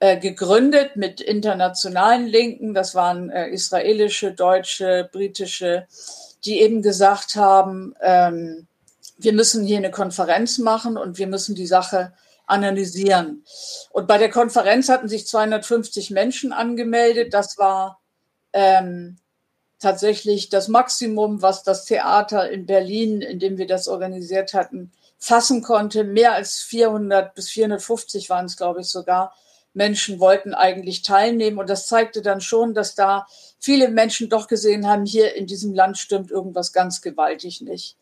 [0.02, 2.74] äh, gegründet mit internationalen Linken.
[2.74, 5.86] Das waren äh, israelische, deutsche, britische,
[6.44, 8.66] die eben gesagt haben, ähm,
[9.16, 12.12] wir müssen hier eine Konferenz machen und wir müssen die Sache
[12.46, 13.44] analysieren.
[13.90, 17.32] Und bei der Konferenz hatten sich 250 Menschen angemeldet.
[17.32, 18.00] Das war
[18.52, 19.18] ähm,
[19.78, 25.62] tatsächlich das Maximum, was das Theater in Berlin, in dem wir das organisiert hatten, fassen
[25.62, 26.02] konnte.
[26.02, 29.32] Mehr als 400 bis 450 waren es, glaube ich, sogar.
[29.74, 31.58] Menschen wollten eigentlich teilnehmen.
[31.58, 33.26] Und das zeigte dann schon, dass da
[33.58, 37.96] viele Menschen doch gesehen haben, hier in diesem Land stimmt irgendwas ganz gewaltig nicht.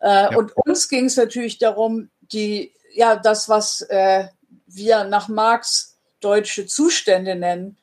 [0.00, 0.36] Äh, ja.
[0.36, 4.26] Und uns ging es natürlich darum, die, ja, das, was äh,
[4.66, 7.76] wir nach Marx deutsche Zustände nennen,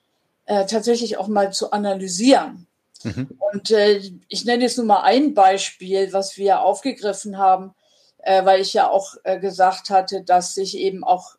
[0.46, 2.68] äh, tatsächlich auch mal zu analysieren.
[3.04, 3.30] Mhm.
[3.52, 7.74] Und äh, ich nenne jetzt nur mal ein Beispiel, was wir aufgegriffen haben,
[8.20, 11.36] äh, weil ich ja auch äh, gesagt hatte, dass sich eben auch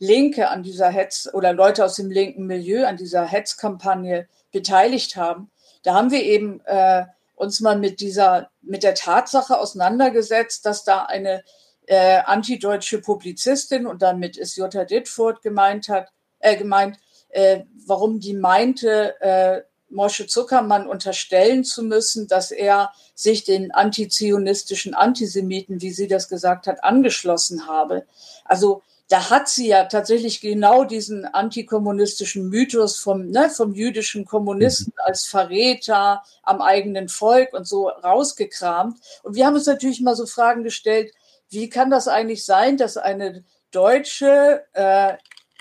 [0.00, 5.50] Linke an dieser Hetz oder Leute aus dem linken Milieu an dieser Hetzkampagne beteiligt haben.
[5.82, 7.04] Da haben wir eben äh,
[7.36, 11.44] uns mal mit dieser, mit der Tatsache auseinandergesetzt, dass da eine
[11.86, 16.08] äh, antideutsche Publizistin und damit ist Jutta Dittfurt gemeint hat,
[16.38, 23.42] äh, gemeint, äh, warum die meinte, äh, Mosche Zuckermann unterstellen zu müssen, dass er sich
[23.42, 28.06] den antizionistischen Antisemiten, wie sie das gesagt hat, angeschlossen habe.
[28.44, 34.92] Also da hat sie ja tatsächlich genau diesen antikommunistischen Mythos vom, ne, vom jüdischen Kommunisten
[34.96, 35.02] mhm.
[35.04, 39.00] als Verräter am eigenen Volk und so rausgekramt.
[39.24, 41.12] Und wir haben uns natürlich mal so Fragen gestellt,
[41.48, 45.14] wie kann das eigentlich sein, dass eine Deutsche, äh,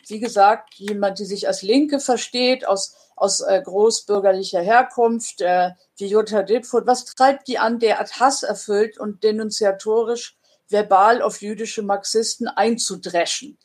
[0.07, 6.05] wie gesagt, jemand, die sich als Linke versteht, aus, aus äh, großbürgerlicher Herkunft, äh, wie
[6.05, 10.38] Jutta Dittfurt, was treibt die an, der hat Hass erfüllt und denunziatorisch
[10.69, 13.57] verbal auf jüdische Marxisten einzudreschen.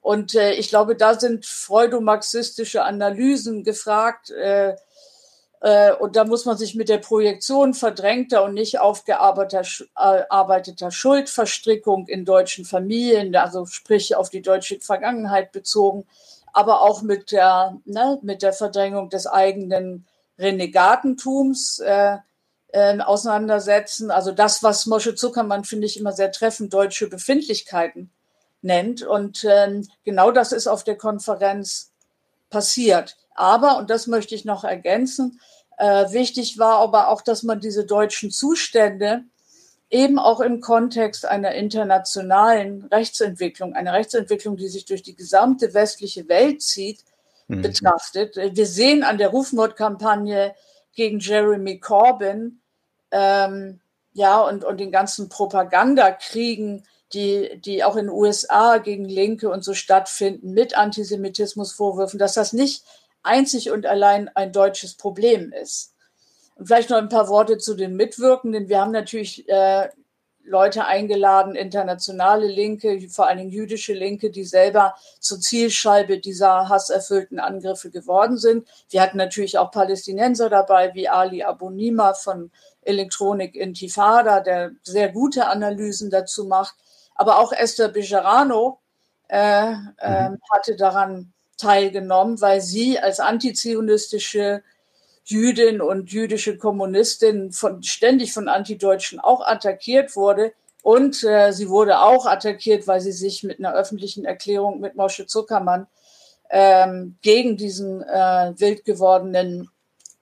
[0.00, 4.30] Und äh, ich glaube, da sind freudomarxistische Analysen gefragt.
[4.30, 4.76] Äh,
[5.60, 12.24] äh, und da muss man sich mit der Projektion verdrängter und nicht aufgearbeiteter Schuldverstrickung in
[12.24, 16.04] deutschen Familien, also sprich auf die deutsche Vergangenheit bezogen,
[16.52, 20.04] aber auch mit der, ne, mit der Verdrängung des eigenen
[20.36, 21.78] Renegatentums.
[21.78, 22.18] Äh,
[22.72, 24.10] äh, auseinandersetzen.
[24.10, 28.10] Also das, was Mosche Zuckermann, finde ich, immer sehr treffend deutsche Befindlichkeiten
[28.62, 29.02] nennt.
[29.02, 31.92] Und ähm, genau das ist auf der Konferenz
[32.50, 33.16] passiert.
[33.34, 35.40] Aber, und das möchte ich noch ergänzen,
[35.78, 39.24] äh, wichtig war aber auch, dass man diese deutschen Zustände
[39.90, 46.28] eben auch im Kontext einer internationalen Rechtsentwicklung, einer Rechtsentwicklung, die sich durch die gesamte westliche
[46.28, 47.00] Welt zieht,
[47.48, 47.60] mhm.
[47.60, 48.36] betrachtet.
[48.36, 50.54] Wir sehen an der Rufmordkampagne
[50.94, 52.61] gegen Jeremy Corbyn,
[53.12, 53.80] ähm,
[54.12, 59.64] ja, und, und den ganzen Propagandakriegen, die, die auch in den USA gegen Linke und
[59.64, 62.84] so stattfinden, mit Antisemitismusvorwürfen, dass das nicht
[63.22, 65.94] einzig und allein ein deutsches Problem ist.
[66.56, 68.68] Und vielleicht noch ein paar Worte zu den Mitwirkenden.
[68.68, 69.88] Wir haben natürlich äh,
[70.44, 77.38] Leute eingeladen, internationale Linke, vor allen Dingen jüdische Linke, die selber zur Zielscheibe dieser hasserfüllten
[77.38, 78.68] Angriffe geworden sind.
[78.90, 82.50] Wir hatten natürlich auch Palästinenser dabei, wie Ali Abunima von
[82.82, 86.74] Elektronik Intifada, der sehr gute Analysen dazu macht.
[87.14, 88.80] Aber auch Esther Bejarano
[89.28, 94.62] äh, äh, hatte daran teilgenommen, weil sie als antizionistische
[95.24, 100.52] Jüdin und jüdische Kommunistin von, ständig von Antideutschen auch attackiert wurde.
[100.82, 105.26] Und äh, sie wurde auch attackiert, weil sie sich mit einer öffentlichen Erklärung mit Mosche
[105.26, 105.86] Zuckermann
[106.50, 109.70] ähm, gegen diesen äh, wild gewordenen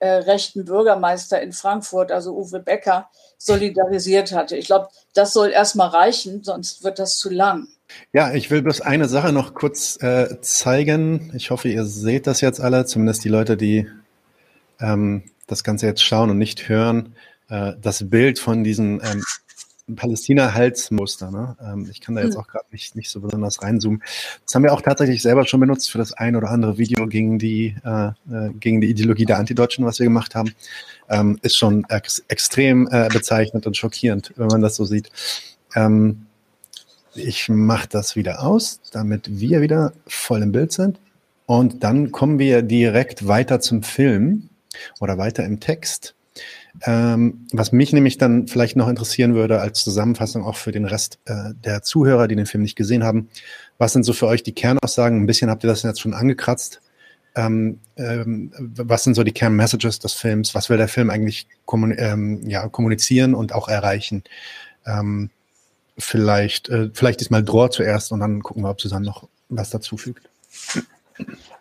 [0.01, 4.55] äh, rechten Bürgermeister in Frankfurt, also Uwe Becker, solidarisiert hatte.
[4.55, 7.67] Ich glaube, das soll erstmal reichen, sonst wird das zu lang.
[8.13, 11.31] Ja, ich will bloß eine Sache noch kurz äh, zeigen.
[11.35, 13.87] Ich hoffe, ihr seht das jetzt alle, zumindest die Leute, die
[14.81, 17.15] ähm, das Ganze jetzt schauen und nicht hören.
[17.49, 19.23] Äh, das Bild von diesen ähm,
[19.95, 21.31] Palästina-Halsmuster.
[21.31, 21.55] Ne?
[21.61, 22.41] Ähm, ich kann da jetzt hm.
[22.41, 24.01] auch gerade nicht, nicht so besonders reinzoomen.
[24.45, 27.39] Das haben wir auch tatsächlich selber schon benutzt für das ein oder andere Video gegen
[27.39, 30.53] die, äh, äh gegen die Ideologie der Antideutschen, was wir gemacht haben.
[31.09, 35.11] Ähm, ist schon ex extrem äh, bezeichnend und schockierend, wenn man das so sieht.
[35.75, 36.25] Ähm,
[37.13, 40.99] ich mache das wieder aus, damit wir wieder voll im Bild sind.
[41.45, 44.47] Und dann kommen wir direkt weiter zum Film
[44.99, 46.15] oder weiter im Text.
[46.83, 51.19] Ähm, was mich nämlich dann vielleicht noch interessieren würde als Zusammenfassung auch für den Rest
[51.25, 53.29] äh, der Zuhörer, die den Film nicht gesehen haben,
[53.77, 55.19] was sind so für euch die Kernaussagen?
[55.19, 56.81] Ein bisschen habt ihr das jetzt schon angekratzt.
[57.35, 60.55] Ähm, ähm, was sind so die Kernmessages des Films?
[60.55, 64.23] Was will der Film eigentlich kommun ähm, ja, kommunizieren und auch erreichen?
[64.85, 65.29] Ähm,
[65.97, 69.69] vielleicht, äh, vielleicht ist mal Dror zuerst und dann gucken wir, ob Susanne noch was
[69.69, 70.29] dazu fügt.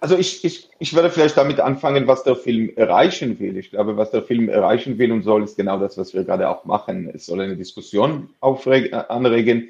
[0.00, 3.58] Also ich, ich, ich werde vielleicht damit anfangen, was der Film erreichen will.
[3.58, 6.48] Ich glaube, was der Film erreichen will und soll, ist genau das, was wir gerade
[6.48, 7.10] auch machen.
[7.14, 9.68] Es soll eine Diskussion aufreg, anregen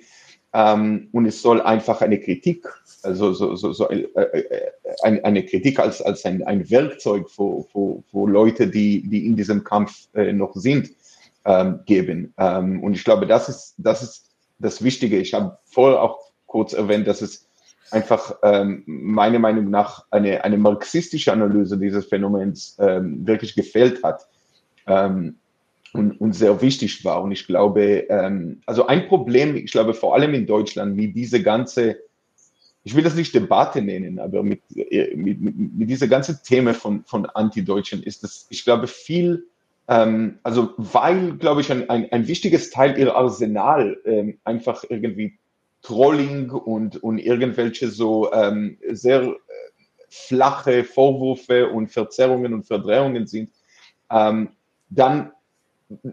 [0.52, 2.68] ähm, und es soll einfach eine Kritik,
[3.02, 4.70] also so, so, so äh, äh,
[5.02, 9.62] eine Kritik als, als ein, ein Werkzeug für, für, für Leute, die, die in diesem
[9.62, 10.90] Kampf äh, noch sind,
[11.44, 12.34] ähm, geben.
[12.36, 15.18] Ähm, und ich glaube, das ist, das ist das Wichtige.
[15.18, 17.46] Ich habe vorher auch kurz erwähnt, dass es
[17.90, 24.26] einfach ähm, meiner Meinung nach eine, eine marxistische Analyse dieses Phänomens ähm, wirklich gefällt hat
[24.86, 25.36] ähm,
[25.92, 27.22] und, und sehr wichtig war.
[27.22, 31.42] Und ich glaube, ähm, also ein Problem, ich glaube vor allem in Deutschland, wie diese
[31.42, 31.98] ganze,
[32.84, 37.04] ich will das nicht Debatte nennen, aber mit, mit, mit, mit dieser ganzen Thema von,
[37.04, 39.46] von Antideutschen ist das, ich glaube, viel
[39.90, 45.39] ähm, also weil, glaube ich, ein, ein, ein wichtiges Teil ihrer Arsenal ähm, einfach irgendwie
[45.82, 49.36] Trolling und, und irgendwelche so ähm, sehr äh,
[50.08, 53.50] flache Vorwürfe und Verzerrungen und Verdrehungen sind,
[54.10, 54.50] ähm,
[54.90, 55.32] dann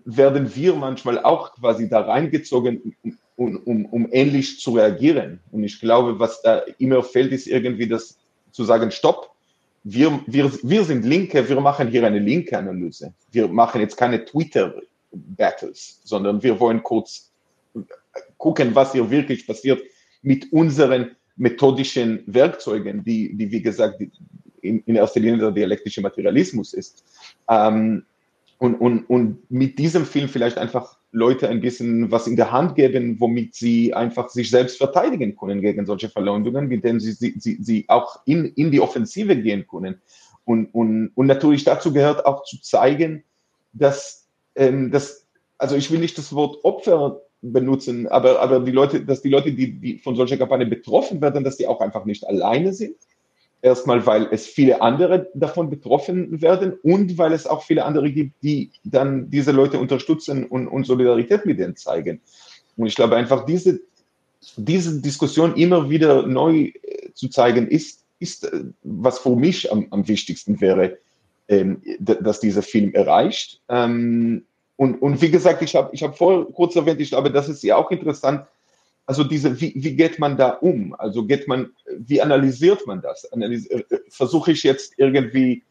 [0.06, 2.95] werden wir manchmal auch quasi da reingezogen,
[3.36, 5.39] um, um, um ähnlich zu reagieren.
[5.51, 8.17] Und ich glaube, was da immer fehlt, ist irgendwie das
[8.51, 9.32] zu sagen, stopp,
[9.84, 13.13] wir, wir, wir sind Linke, wir machen hier eine linke Analyse.
[13.32, 17.32] Wir machen jetzt keine Twitter-Battles, sondern wir wollen kurz
[18.38, 19.82] gucken, was hier wirklich passiert
[20.21, 24.02] mit unseren methodischen Werkzeugen, die, die wie gesagt,
[24.62, 27.04] in, in erster Linie der dialektische Materialismus ist.
[27.50, 28.04] Ähm,
[28.60, 32.76] und, und, und mit diesem Film vielleicht einfach Leute ein bisschen was in der Hand
[32.76, 37.36] geben, womit sie einfach sich selbst verteidigen können gegen solche Verleumdungen, mit denen sie, sie,
[37.38, 40.02] sie, sie auch in, in die Offensive gehen können.
[40.43, 43.23] Und, und, und natürlich dazu gehört auch zu zeigen,
[43.73, 49.06] dass, ähm, dass also ich will nicht das Wort Opfer benutzen, aber, aber die Leute,
[49.06, 52.28] dass die Leute, die, die von solcher Kampagne betroffen werden, dass die auch einfach nicht
[52.28, 52.95] alleine sind.
[53.62, 58.43] Erstmal, weil es viele andere davon betroffen werden und weil es auch viele andere gibt,
[58.43, 62.21] die dann diese Leute unterstützen und, und Solidarität mit denen zeigen.
[62.76, 63.80] Und ich glaube einfach, diese,
[64.56, 69.88] diese Diskussion immer wieder neu äh, zu zeigen, ist, ist äh, was für mich am,
[69.89, 71.00] am wichtigsten wäre,
[71.47, 73.62] ähm, dass dieser Film erreicht.
[73.69, 74.43] Ähm,
[74.77, 77.63] und, und wie gesagt, ich habe ich hab vor kurz erwähnt, ich glaube, das ist
[77.63, 78.45] ja auch interessant.
[79.07, 80.95] Also diese, wie, wie geht man da um?
[80.97, 83.25] Also geht man, wie analysiert man das?
[83.31, 85.63] Analys äh, Versuche ich jetzt irgendwie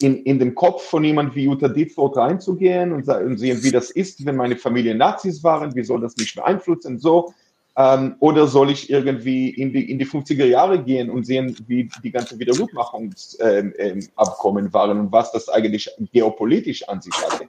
[0.00, 3.90] in, in den Kopf von jemand wie Jutta Dietfurt reinzugehen und, und sehen, wie das
[3.90, 7.34] ist, wenn meine Familie Nazis waren, wie soll das mich beeinflussen, so.
[7.76, 11.90] Ähm, oder soll ich irgendwie in die, in die 50er Jahre gehen und sehen, wie
[12.02, 17.48] die ganze Wiedergutmachungsabkommen ähm, ähm, waren und was das eigentlich geopolitisch an sich hatte?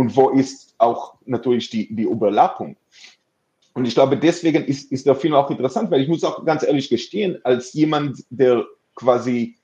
[0.00, 2.74] Und wo ist auch natürlich die, die Überlappung.
[3.74, 6.62] Und ich glaube, deswegen ist, ist der Film auch interessant, weil ich muss auch ganz
[6.62, 9.56] ehrlich gestehen, als jemand, der quasi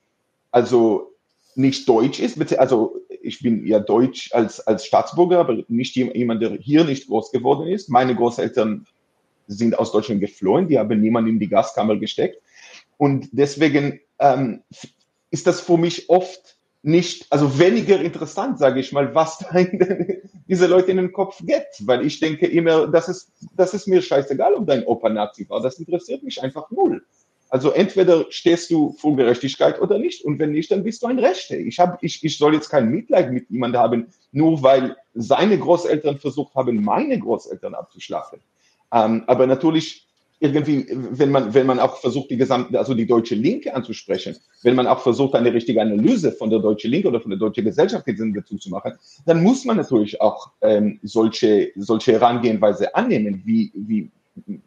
[0.51, 1.11] also
[1.55, 6.51] nicht deutsch ist, also ich bin ja deutsch als, als Staatsbürger, aber nicht jemand, der
[6.51, 7.89] hier nicht groß geworden ist.
[7.89, 8.85] Meine Großeltern
[9.47, 12.39] sind aus Deutschland geflohen, die haben niemanden in die Gaskammer gesteckt.
[12.97, 14.61] Und deswegen ähm,
[15.31, 19.43] ist das für mich oft nicht, also weniger interessant, sage ich mal, was
[20.47, 21.67] diese Leute in den Kopf geht.
[21.81, 25.61] Weil ich denke immer, das ist, das ist mir scheißegal, ob dein Opa Nazi war.
[25.61, 27.03] Das interessiert mich einfach null.
[27.49, 30.23] Also entweder stehst du vor Gerechtigkeit oder nicht.
[30.23, 31.57] Und wenn nicht, dann bist du ein Rechter.
[31.57, 36.19] Ich, hab, ich, ich soll jetzt kein Mitleid mit jemandem haben, nur weil seine Großeltern
[36.19, 38.39] versucht haben, meine Großeltern abzuschlachten.
[38.91, 40.06] Ähm, aber natürlich
[40.39, 44.75] irgendwie, wenn man, wenn man auch versucht, die gesamte, also die deutsche Linke anzusprechen, wenn
[44.75, 48.05] man auch versucht, eine richtige Analyse von der deutschen Linke oder von der deutschen Gesellschaft
[48.07, 48.93] dazu zu machen,
[49.25, 54.11] dann muss man natürlich auch ähm, solche, solche Herangehenweise annehmen, wie, wie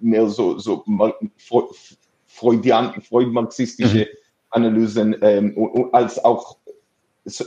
[0.01, 0.85] mehr so, so
[2.27, 4.17] Freudian, Freud-marxistische mhm.
[4.51, 6.57] Analysen, ähm, als auch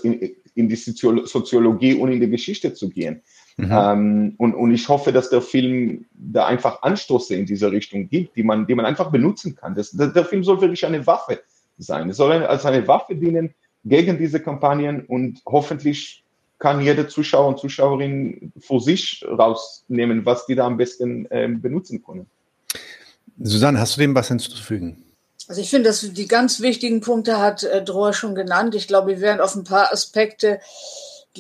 [0.04, 3.22] in, in die Soziologie und in die Geschichte zu gehen.
[3.58, 3.70] Mhm.
[3.72, 8.36] Ähm, und, und ich hoffe, dass der Film da einfach Anstoße in diese Richtung gibt,
[8.36, 9.76] die man, die man einfach benutzen kann.
[9.76, 11.40] Das, der Film soll wirklich eine Waffe
[11.78, 12.10] sein.
[12.10, 13.54] Es soll als eine Waffe dienen
[13.86, 16.24] gegen diese Kampagnen und hoffentlich
[16.60, 22.04] kann jeder Zuschauer und Zuschauerin für sich rausnehmen, was die da am besten ähm, benutzen
[22.04, 22.26] können.
[23.42, 25.04] Susanne, hast du dem was hinzuzufügen?
[25.50, 28.76] Also ich finde, dass die ganz wichtigen Punkte hat äh, Drohr schon genannt.
[28.76, 30.60] Ich glaube, wir werden auf ein paar Aspekte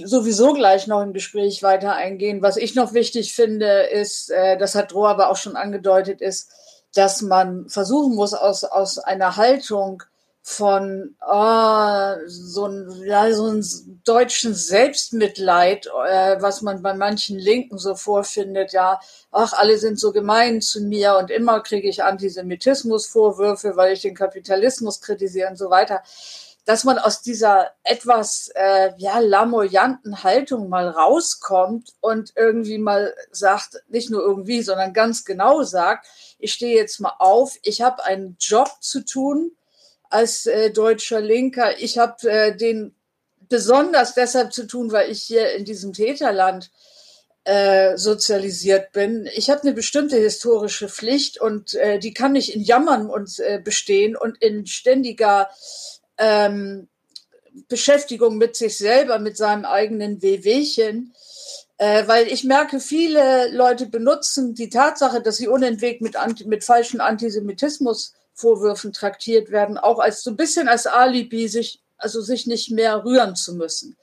[0.05, 2.41] sowieso gleich noch im Gespräch weiter eingehen.
[2.41, 6.49] Was ich noch wichtig finde, ist, äh, das hat Droh aber auch schon angedeutet, ist,
[6.95, 10.03] dass man versuchen muss, aus, aus einer Haltung
[10.45, 17.77] von oh, so, ein, ja, so ein deutschen Selbstmitleid, äh, was man bei manchen Linken
[17.77, 18.99] so vorfindet, ja,
[19.31, 24.15] ach, alle sind so gemein zu mir und immer kriege ich Antisemitismusvorwürfe, weil ich den
[24.15, 26.03] Kapitalismus kritisiere und so weiter
[26.65, 33.83] dass man aus dieser etwas äh, ja lamoyanten Haltung mal rauskommt und irgendwie mal sagt,
[33.89, 36.07] nicht nur irgendwie, sondern ganz genau sagt,
[36.39, 39.51] ich stehe jetzt mal auf, ich habe einen Job zu tun
[40.09, 42.95] als äh, deutscher Linker, ich habe äh, den
[43.49, 46.71] besonders deshalb zu tun, weil ich hier in diesem Täterland
[47.43, 49.27] äh, sozialisiert bin.
[49.33, 53.59] Ich habe eine bestimmte historische Pflicht und äh, die kann nicht in Jammern und äh,
[53.61, 55.49] bestehen und in ständiger
[56.17, 56.87] ähm,
[57.67, 61.13] Beschäftigung mit sich selber, mit seinem eigenen Wehwehchen.
[61.77, 67.01] Äh, weil ich merke, viele Leute benutzen die Tatsache, dass sie unentwegt mit, mit falschen
[67.01, 73.03] Antisemitismusvorwürfen traktiert werden, auch als so ein bisschen als Alibi, sich, also sich nicht mehr
[73.03, 73.97] rühren zu müssen.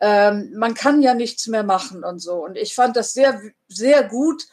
[0.00, 2.44] Ähm, man kann ja nichts mehr machen und so.
[2.44, 4.46] Und ich fand das sehr, sehr gut,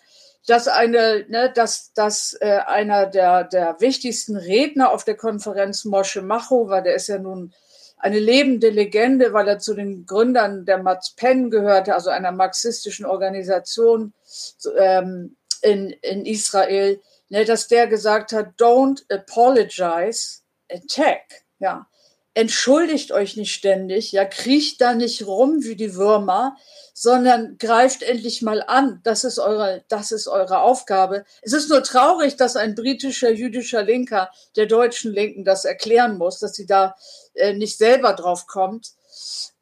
[0.47, 6.21] dass eine, ne, dass, dass äh, einer der, der wichtigsten Redner auf der Konferenz, Moshe
[6.21, 7.54] Machowa, der ist ja nun
[7.97, 14.13] eine lebende Legende, weil er zu den Gründern der Matzpen gehörte, also einer marxistischen Organisation
[14.78, 20.39] ähm, in, in Israel, ne, dass der gesagt hat, don't apologize,
[20.71, 21.43] attack.
[21.60, 21.88] Ja,
[22.39, 26.56] entschuldigt euch nicht ständig, ja, kriecht da nicht rum wie die Würmer,
[26.93, 29.02] sondern greift endlich mal an.
[29.04, 31.25] Das ist eure, das ist eure Aufgabe.
[31.41, 36.39] Es ist nur traurig, dass ein britischer jüdischer Linker der deutschen Linken das erklären muss,
[36.39, 36.95] dass sie da
[37.34, 38.93] äh, nicht selber drauf kommt.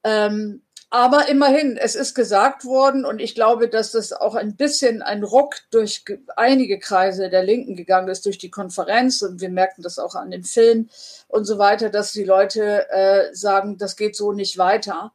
[0.04, 5.02] Ähm, aber immerhin, es ist gesagt worden und ich glaube, dass das auch ein bisschen
[5.02, 6.06] ein Ruck durch
[6.38, 10.32] einige Kreise der Linken gegangen ist, durch die Konferenz und wir merken das auch an
[10.32, 10.90] dem Film
[11.28, 15.12] und so weiter, dass die Leute äh, sagen, das geht so nicht weiter.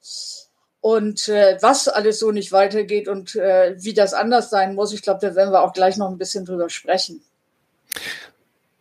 [0.83, 5.01] Und äh, was alles so nicht weitergeht und äh, wie das anders sein muss, ich
[5.01, 7.23] glaube, da werden wir auch gleich noch ein bisschen drüber sprechen.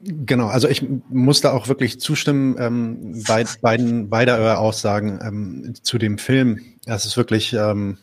[0.03, 5.73] Genau, also ich muss da auch wirklich zustimmen ähm, bei beiden beider eurer Aussagen ähm,
[5.81, 6.59] zu dem Film.
[6.85, 7.97] Es ist wirklich ähm,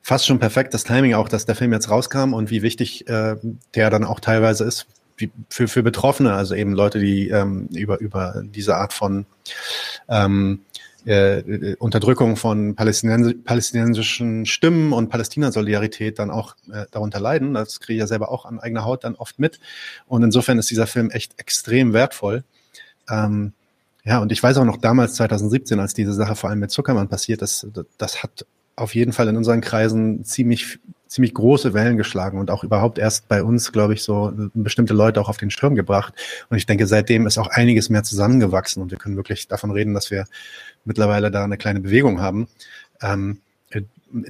[0.00, 3.36] fast schon perfekt das Timing auch, dass der Film jetzt rauskam und wie wichtig äh,
[3.74, 4.86] der dann auch teilweise ist
[5.20, 9.26] wie für, für Betroffene, also eben Leute, die ähm, über, über diese Art von
[10.08, 10.60] ähm,
[11.06, 17.54] äh, Unterdrückung von Palästinensi palästinensischen Stimmen und Palästina-Solidarität dann auch äh, darunter leiden.
[17.54, 19.60] Das kriege ich ja selber auch an eigener Haut dann oft mit.
[20.06, 22.44] Und insofern ist dieser Film echt extrem wertvoll.
[23.08, 23.52] Ähm,
[24.04, 27.08] ja, und ich weiß auch noch damals, 2017, als diese Sache vor allem mit Zuckermann
[27.08, 28.46] passiert ist, das, das hat
[28.76, 30.78] auf jeden Fall in unseren Kreisen ziemlich,
[31.10, 35.20] ziemlich große Wellen geschlagen und auch überhaupt erst bei uns, glaube ich, so bestimmte Leute
[35.20, 36.14] auch auf den Schirm gebracht.
[36.48, 39.92] Und ich denke, seitdem ist auch einiges mehr zusammengewachsen und wir können wirklich davon reden,
[39.92, 40.26] dass wir
[40.84, 42.46] mittlerweile da eine kleine Bewegung haben.
[43.02, 43.40] Ähm,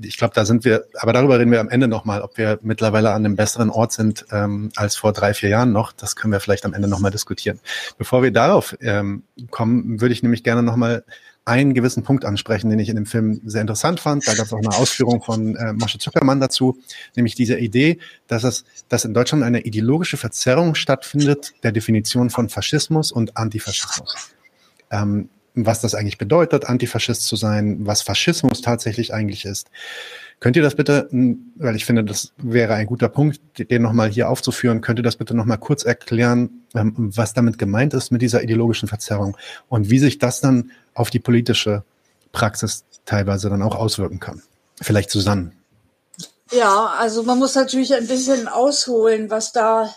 [0.03, 3.11] ich glaube, da sind wir, aber darüber reden wir am Ende nochmal, ob wir mittlerweile
[3.11, 5.93] an einem besseren Ort sind ähm, als vor drei, vier Jahren noch.
[5.93, 7.61] Das können wir vielleicht am Ende nochmal diskutieren.
[7.99, 11.05] Bevor wir darauf ähm, kommen, würde ich nämlich gerne nochmal
[11.45, 14.27] einen gewissen Punkt ansprechen, den ich in dem Film sehr interessant fand.
[14.27, 16.79] Da gab es auch eine Ausführung von äh, Moshe Zuckermann dazu,
[17.17, 22.49] nämlich diese Idee, dass es, dass in Deutschland eine ideologische Verzerrung stattfindet der Definition von
[22.49, 24.35] Faschismus und Antifaschismus.
[24.91, 29.71] Ähm, was das eigentlich bedeutet, Antifaschist zu sein, was Faschismus tatsächlich eigentlich ist.
[30.39, 31.09] Könnt ihr das bitte,
[31.57, 35.17] weil ich finde, das wäre ein guter Punkt, den nochmal hier aufzuführen, könnt ihr das
[35.17, 39.37] bitte nochmal kurz erklären, ähm, was damit gemeint ist mit dieser ideologischen Verzerrung
[39.69, 40.71] und wie sich das dann
[41.01, 41.83] auf die politische
[42.33, 44.43] Praxis teilweise dann auch auswirken kann?
[44.81, 45.53] Vielleicht Susanne.
[46.53, 49.95] Ja, also man muss natürlich ein bisschen ausholen, was da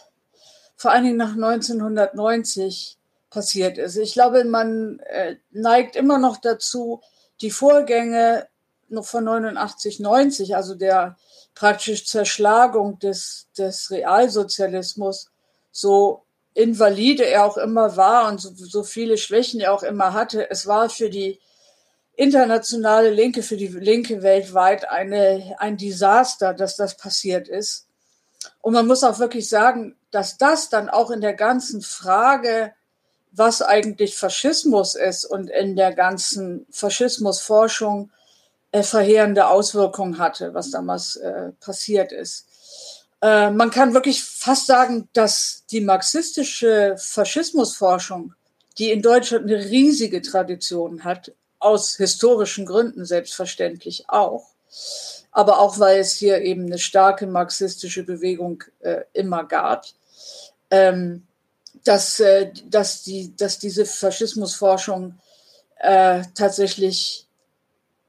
[0.76, 2.98] vor allen Dingen nach 1990
[3.30, 3.98] passiert ist.
[3.98, 7.02] Ich glaube, man äh, neigt immer noch dazu,
[7.42, 8.48] die Vorgänge
[8.90, 11.18] noch von 89, 90, also der
[11.56, 15.32] praktisch Zerschlagung des, des Realsozialismus,
[15.72, 16.24] so
[16.54, 20.68] invalide er auch immer war und so, so viele Schwächen er auch immer hatte, es
[20.68, 21.40] war für die
[22.16, 27.88] internationale Linke, für die Linke weltweit eine, ein Desaster, dass das passiert ist.
[28.62, 32.74] Und man muss auch wirklich sagen, dass das dann auch in der ganzen Frage
[33.34, 38.12] was eigentlich Faschismus ist und in der ganzen Faschismusforschung
[38.72, 42.46] äh, verheerende Auswirkungen hatte, was damals äh, passiert ist.
[43.24, 48.34] Äh, man kann wirklich fast sagen, dass die marxistische Faschismusforschung,
[48.78, 54.50] die in Deutschland eine riesige Tradition hat, aus historischen Gründen selbstverständlich auch,
[55.32, 59.86] aber auch weil es hier eben eine starke marxistische Bewegung äh, immer gab,
[60.70, 61.26] ähm,
[61.86, 65.18] dass, äh, dass, die, dass diese Faschismusforschung
[65.78, 67.26] äh, tatsächlich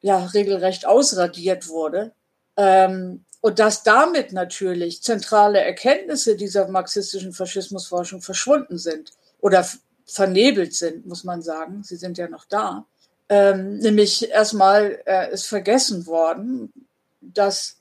[0.00, 2.10] ja, regelrecht ausradiert wurde.
[2.56, 9.68] Ähm, und dass damit natürlich zentrale Erkenntnisse dieser marxistischen Faschismusforschung verschwunden sind oder
[10.06, 11.82] vernebelt sind, muss man sagen.
[11.82, 12.86] Sie sind ja noch da.
[13.28, 16.72] Ähm, nämlich erstmal äh, ist vergessen worden,
[17.20, 17.76] dass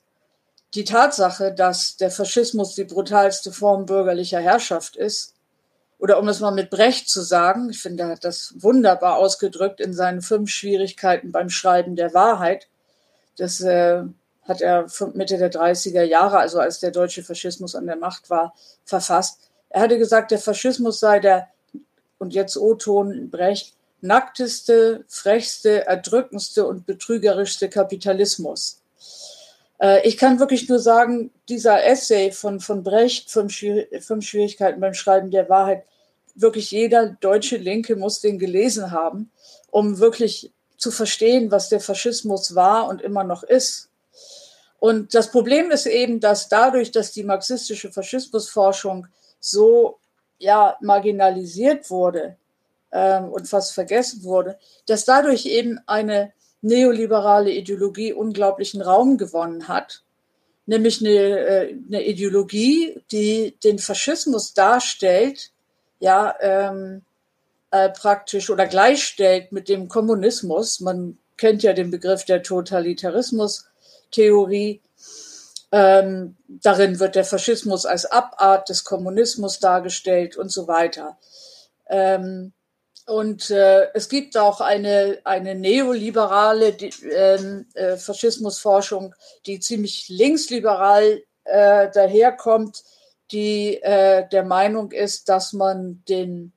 [0.74, 5.32] die Tatsache, dass der Faschismus die brutalste Form bürgerlicher Herrschaft ist,
[5.98, 9.80] oder um es mal mit Brecht zu sagen, ich finde, er hat das wunderbar ausgedrückt
[9.80, 12.68] in seinen fünf Schwierigkeiten beim Schreiben der Wahrheit.
[13.38, 14.02] Das äh,
[14.46, 18.54] hat er Mitte der 30er Jahre, also als der deutsche Faschismus an der Macht war,
[18.84, 19.40] verfasst.
[19.70, 21.48] Er hatte gesagt, der Faschismus sei der,
[22.18, 28.82] und jetzt O-Ton Brecht, nackteste, frechste, erdrückendste und betrügerischste Kapitalismus.
[29.80, 33.58] Äh, ich kann wirklich nur sagen, dieser Essay von, von Brecht, fünf,
[34.00, 35.84] fünf Schwierigkeiten beim Schreiben der Wahrheit,
[36.34, 39.30] wirklich jeder deutsche Linke muss den gelesen haben,
[39.70, 43.88] um wirklich zu verstehen, was der Faschismus war und immer noch ist.
[44.84, 49.06] Und das Problem ist eben, dass dadurch, dass die marxistische Faschismusforschung
[49.40, 49.98] so
[50.38, 52.36] ja, marginalisiert wurde
[52.92, 60.02] ähm, und fast vergessen wurde, dass dadurch eben eine neoliberale Ideologie unglaublichen Raum gewonnen hat,
[60.66, 65.50] nämlich eine, äh, eine Ideologie, die den Faschismus darstellt
[65.98, 67.00] ja ähm,
[67.70, 70.80] äh, praktisch oder gleichstellt mit dem Kommunismus.
[70.80, 72.42] Man kennt ja den Begriff der
[74.10, 74.80] Totalitarismus-Theorie.
[75.72, 81.18] Ähm, darin wird der Faschismus als Abart des Kommunismus dargestellt und so weiter.
[81.88, 82.52] Ähm,
[83.06, 89.14] und äh, es gibt auch eine, eine neoliberale die, ähm, äh, Faschismusforschung,
[89.46, 92.82] die ziemlich linksliberal äh, daherkommt,
[93.32, 96.52] die äh, der Meinung ist, dass man den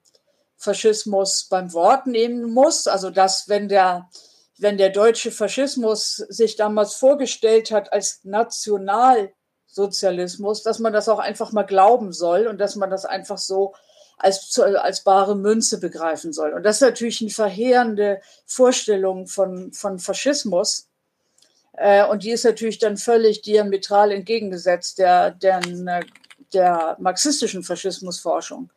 [0.57, 2.87] Faschismus beim Wort nehmen muss.
[2.87, 4.09] Also dass, wenn der,
[4.59, 11.51] wenn der deutsche Faschismus sich damals vorgestellt hat als Nationalsozialismus, dass man das auch einfach
[11.51, 13.75] mal glauben soll und dass man das einfach so
[14.17, 16.53] als, als bare Münze begreifen soll.
[16.53, 20.87] Und das ist natürlich eine verheerende Vorstellung von, von Faschismus.
[21.73, 25.61] Äh, und die ist natürlich dann völlig diametral entgegengesetzt der, der
[26.53, 28.69] der marxistischen Faschismusforschung.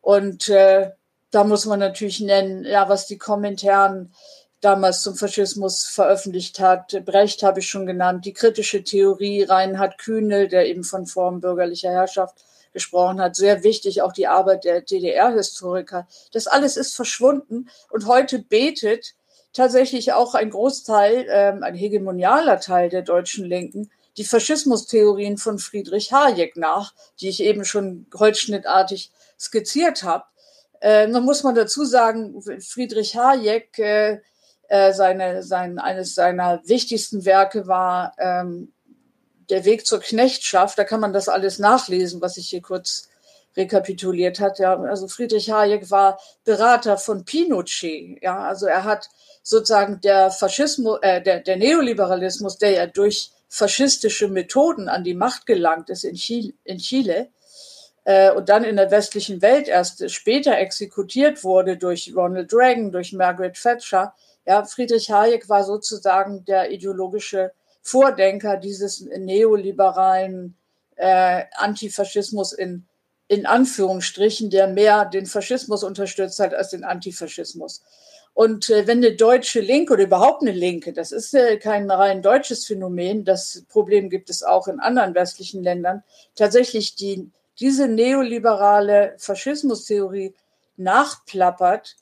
[0.00, 0.90] Und äh,
[1.30, 4.12] da muss man natürlich nennen, ja, was die Kommentaren
[4.60, 7.04] damals zum Faschismus veröffentlicht hat.
[7.04, 11.90] Brecht habe ich schon genannt, die kritische Theorie, Reinhard Kühnel, der eben von Form bürgerlicher
[11.90, 12.36] Herrschaft
[12.72, 13.36] gesprochen hat.
[13.36, 16.06] Sehr wichtig auch die Arbeit der DDR-Historiker.
[16.32, 19.14] Das alles ist verschwunden und heute betet
[19.52, 26.12] tatsächlich auch ein Großteil, ähm, ein hegemonialer Teil der deutschen Linken die Faschismustheorien von Friedrich
[26.12, 30.24] Hayek nach, die ich eben schon holzschnittartig skizziert habe.
[30.80, 34.20] Äh, nun muss man dazu sagen, Friedrich Hayek äh,
[34.68, 38.72] Äh, seine, sein, eines seiner wichtigsten Werke war ähm,
[39.50, 40.78] Der Weg zur Knechtschaft.
[40.78, 43.08] Da kann man das alles nachlesen, was ich hier kurz
[43.56, 44.58] rekapituliert hat.
[44.58, 48.18] Ja, also Friedrich Hayek war Berater von Pinochet.
[48.22, 49.08] Ja, also er hat
[49.42, 55.46] sozusagen der Faschismus, äh, der, der Neoliberalismus, der ja durch faschistische Methoden an die Macht
[55.46, 57.28] gelangt ist in Chile, in Chile
[58.04, 63.12] äh, und dann in der westlichen Welt erst später exekutiert wurde durch Ronald Reagan, durch
[63.12, 64.14] Margaret Thatcher,
[64.48, 70.56] ja, Friedrich Hayek war sozusagen der ideologische Vordenker dieses neoliberalen
[70.96, 72.86] äh, Antifaschismus in,
[73.28, 77.82] in Anführungsstrichen, der mehr den Faschismus unterstützt hat als den Antifaschismus.
[78.32, 82.22] Und äh, wenn eine deutsche Linke oder überhaupt eine Linke, das ist äh, kein rein
[82.22, 86.04] deutsches Phänomen, das Problem gibt es auch in anderen westlichen Ländern,
[86.36, 87.30] tatsächlich die,
[87.60, 90.34] diese neoliberale Faschismustheorie
[90.78, 91.96] nachplappert,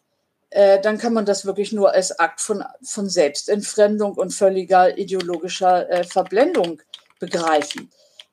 [0.57, 5.91] äh, dann kann man das wirklich nur als Akt von, von Selbstentfremdung und völliger ideologischer
[5.91, 6.81] äh, Verblendung
[7.21, 7.91] begreifen.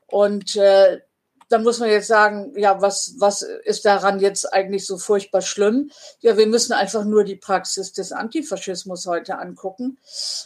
[0.07, 1.01] Und äh,
[1.49, 5.91] dann muss man jetzt sagen, ja, was, was ist daran jetzt eigentlich so furchtbar schlimm?
[6.21, 9.97] Ja, wir müssen einfach nur die Praxis des Antifaschismus heute angucken.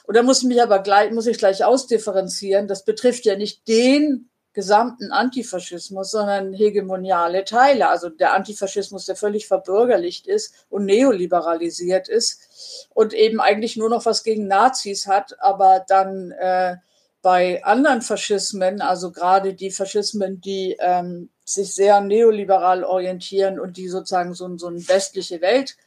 [0.04, 2.68] Und da muss ich mich aber gleich, muss ich gleich ausdifferenzieren.
[2.68, 4.27] Das betrifft ja nicht den
[4.58, 7.90] gesamten Antifaschismus, sondern hegemoniale Teile.
[7.90, 14.08] Also der Antifaschismus, der völlig verbürgerlicht ist und neoliberalisiert ist und eben eigentlich nur noch
[14.08, 16.78] was gegen Nazis hat, aber dann äh,
[17.22, 23.90] bei anderen Faschismen, also gerade die Faschismen, die ähm, sich sehr neoliberal orientieren und die
[23.90, 25.78] sozusagen so, so eine westliche Welt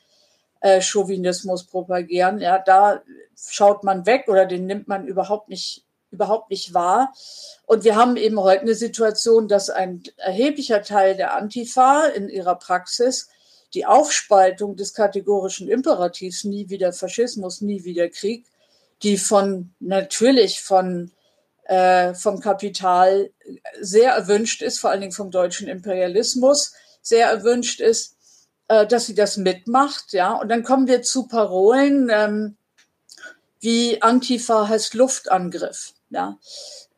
[0.60, 3.02] äh, Chauvinismus propagieren, ja, da
[3.34, 7.12] schaut man weg oder den nimmt man überhaupt nicht überhaupt nicht wahr.
[7.66, 12.56] Und wir haben eben heute eine Situation, dass ein erheblicher Teil der Antifa in ihrer
[12.56, 13.28] Praxis
[13.74, 18.46] die Aufspaltung des kategorischen Imperativs nie wieder Faschismus, nie wieder Krieg,
[19.02, 21.12] die von natürlich von
[21.64, 23.30] äh, vom Kapital
[23.80, 28.16] sehr erwünscht ist, vor allen Dingen vom deutschen Imperialismus sehr erwünscht ist,
[28.66, 30.32] äh, dass sie das mitmacht, ja.
[30.32, 32.56] Und dann kommen wir zu Parolen ähm,
[33.60, 35.92] wie Antifa heißt Luftangriff.
[36.10, 36.38] Ja.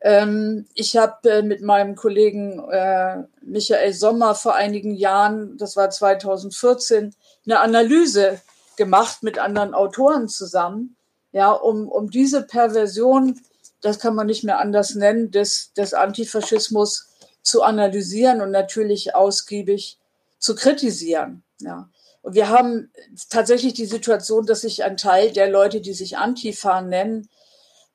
[0.01, 5.89] Ähm, ich habe äh, mit meinem Kollegen äh, Michael Sommer vor einigen Jahren, das war
[5.89, 8.41] 2014, eine Analyse
[8.75, 10.95] gemacht mit anderen Autoren zusammen,
[11.31, 13.39] ja, um, um diese Perversion,
[13.81, 17.09] das kann man nicht mehr anders nennen, des, des Antifaschismus
[17.43, 19.99] zu analysieren und natürlich ausgiebig
[20.39, 21.43] zu kritisieren.
[21.59, 21.89] Ja.
[22.21, 22.91] Und wir haben
[23.29, 27.27] tatsächlich die Situation, dass sich ein Teil der Leute, die sich Antifa nennen,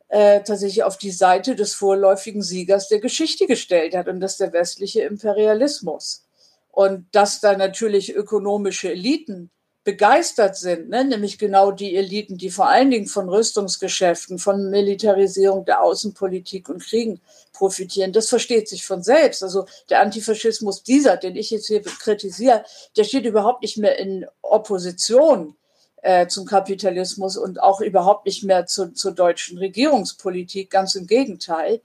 [0.08, 4.40] äh, tatsächlich auf die Seite des vorläufigen Siegers der Geschichte gestellt hat und das ist
[4.40, 6.24] der westliche Imperialismus.
[6.70, 9.50] Und dass da natürlich ökonomische Eliten
[9.88, 11.02] begeistert sind, ne?
[11.02, 16.82] nämlich genau die Eliten, die vor allen Dingen von Rüstungsgeschäften, von Militarisierung der Außenpolitik und
[16.82, 17.22] Kriegen
[17.54, 18.12] profitieren.
[18.12, 19.42] Das versteht sich von selbst.
[19.42, 22.64] Also der Antifaschismus dieser, den ich jetzt hier kritisiere,
[22.98, 25.56] der steht überhaupt nicht mehr in Opposition
[26.02, 31.80] äh, zum Kapitalismus und auch überhaupt nicht mehr zu, zur deutschen Regierungspolitik, ganz im Gegenteil,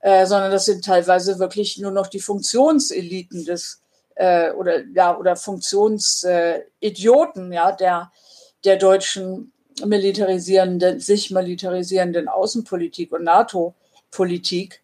[0.00, 3.80] äh, sondern das sind teilweise wirklich nur noch die Funktionseliten des
[4.14, 8.12] äh, oder ja oder Funktionsidioten ja der
[8.64, 9.52] der deutschen
[9.84, 14.80] militarisierenden sich militarisierenden Außenpolitik und NATO-Politik.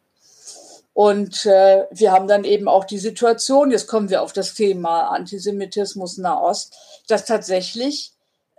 [0.94, 5.08] Und äh, wir haben dann eben auch die Situation, jetzt kommen wir auf das Thema
[5.08, 6.76] Antisemitismus Nahost,
[7.08, 8.12] dass tatsächlich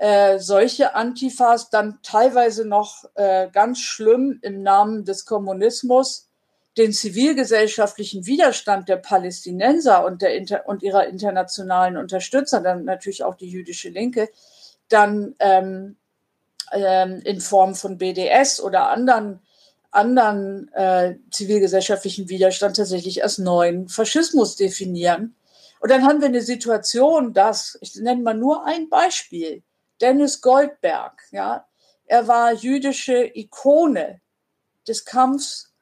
[0.03, 6.27] äh, solche Antifas dann teilweise noch äh, ganz schlimm im Namen des Kommunismus
[6.77, 13.35] den zivilgesellschaftlichen Widerstand der Palästinenser und, der Inter und ihrer internationalen Unterstützer, dann natürlich auch
[13.35, 14.27] die jüdische Linke,
[14.89, 15.95] dann ähm,
[16.73, 19.39] ähm, in Form von BDS oder anderen,
[19.89, 25.33] anderen äh, zivilgesellschaftlichen Widerstand tatsächlich als neuen Faschismus definieren.
[25.79, 29.63] Und dann haben wir eine Situation, dass, ich nenne mal nur ein Beispiel,
[30.01, 31.65] Dennis Goldberg, ja,
[32.05, 34.21] er war jüdische Ikone
[34.87, 35.73] des Kampfs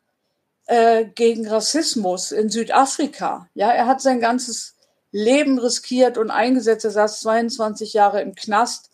[0.68, 3.50] äh, gegen Rassismus in Südafrika.
[3.54, 4.76] Ja, er hat sein ganzes
[5.12, 6.86] Leben riskiert und eingesetzt.
[6.86, 8.92] Er saß 22 Jahre im Knast,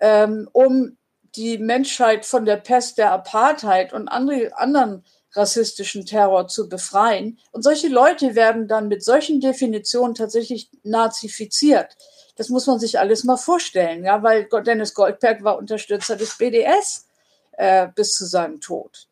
[0.00, 0.96] ähm, um
[1.36, 7.38] die Menschheit von der Pest der Apartheid und andere, anderen rassistischen Terror zu befreien.
[7.50, 11.96] Und solche Leute werden dann mit solchen Definitionen tatsächlich nazifiziert.
[12.36, 17.06] Das muss man sich alles mal vorstellen, ja, weil Dennis Goldberg war Unterstützer des BDS
[17.52, 19.06] äh, bis zu seinem Tod.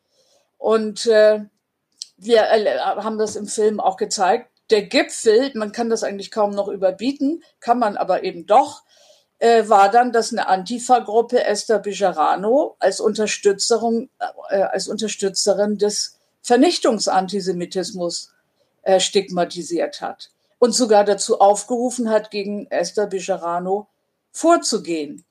[0.59, 1.41] Und äh,
[2.17, 4.51] wir äh, haben das im Film auch gezeigt.
[4.71, 8.83] Der Gipfel, man kann das eigentlich kaum noch überbieten, kann man aber eben doch,
[9.39, 14.09] äh, war dann, dass eine Antifa-Gruppe Esther Bijarano als Unterstützerin,
[14.51, 18.33] äh, als Unterstützerin des Vernichtungsantisemitismus
[18.83, 20.31] äh, stigmatisiert hat
[20.63, 23.89] und sogar dazu aufgerufen hat, gegen Esther Bijarano
[24.31, 25.25] vorzugehen.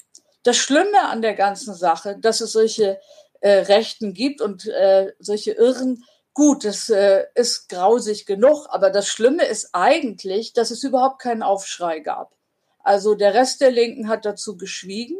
[0.44, 3.00] Das Schlimme an der ganzen Sache, dass es solche
[3.40, 6.04] äh, Rechten gibt und äh, solche Irren,
[6.34, 11.44] gut, das äh, ist grausig genug, aber das Schlimme ist eigentlich, dass es überhaupt keinen
[11.44, 12.36] Aufschrei gab.
[12.80, 15.18] Also der Rest der Linken hat dazu geschwiegen,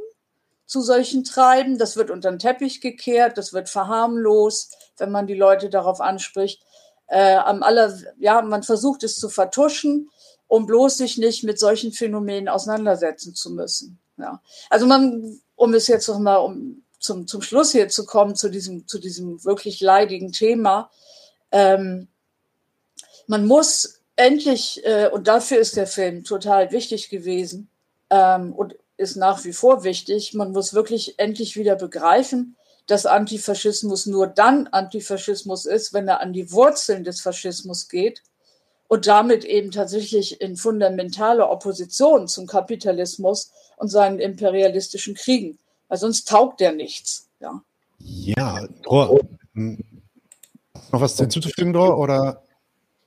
[0.66, 1.78] zu solchen Treiben.
[1.78, 6.62] Das wird unter den Teppich gekehrt, das wird verharmlost, wenn man die Leute darauf anspricht.
[7.12, 10.09] Äh, am aller, ja, man versucht es zu vertuschen,
[10.47, 13.99] um bloß sich nicht mit solchen Phänomenen auseinandersetzen zu müssen.
[14.18, 14.41] Ja.
[14.70, 18.88] Also man, um es jetzt nochmal um zum, zum Schluss hier zu kommen, zu diesem,
[18.88, 20.89] zu diesem wirklich leidigen Thema,
[21.51, 22.07] ähm,
[23.28, 27.70] man muss endlich, äh, und dafür ist der Film total wichtig gewesen
[28.09, 32.55] ähm, und ist nach wie vor wichtig, man muss wirklich endlich wieder begreifen,
[32.88, 38.21] dass Antifaschismus nur dann Antifaschismus ist, wenn er an die Wurzeln des Faschismus geht
[38.88, 45.57] und damit eben tatsächlich in fundamentale Opposition zum Kapitalismus und seinen imperialistischen Kriegen.
[45.88, 47.29] Weil sonst taugt der nichts.
[47.39, 47.61] Ja,
[47.99, 49.19] ja Dor,
[49.53, 49.84] hm.
[50.91, 52.43] noch was hinzuzufügen, Dor, oder?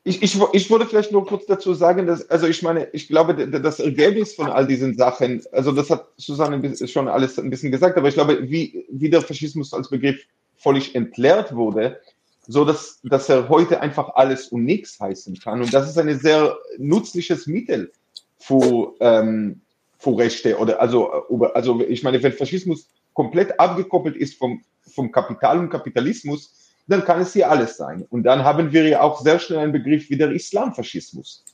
[0.06, 3.48] Ich, ich, ich würde vielleicht nur kurz dazu sagen, dass, also ich meine, ich glaube,
[3.48, 7.96] das Ergebnis von all diesen Sachen, also das hat Susanne schon alles ein bisschen gesagt,
[7.96, 10.20] aber ich glaube, wie, wie der Faschismus als Begriff
[10.58, 12.00] völlig entleert wurde,
[12.46, 15.62] so dass, dass er heute einfach alles und nichts heißen kann.
[15.62, 17.90] Und das ist ein sehr nützliches Mittel
[18.38, 19.62] für, ähm,
[19.98, 21.10] für Rechte oder also,
[21.54, 26.52] also ich meine, wenn Faschismus komplett abgekoppelt ist vom, vom Kapital und Kapitalismus,
[26.86, 28.06] dann kann es hier alles sein.
[28.10, 31.44] Und dann haben wir ja auch sehr schnell einen Begriff wie der Islamfaschismus.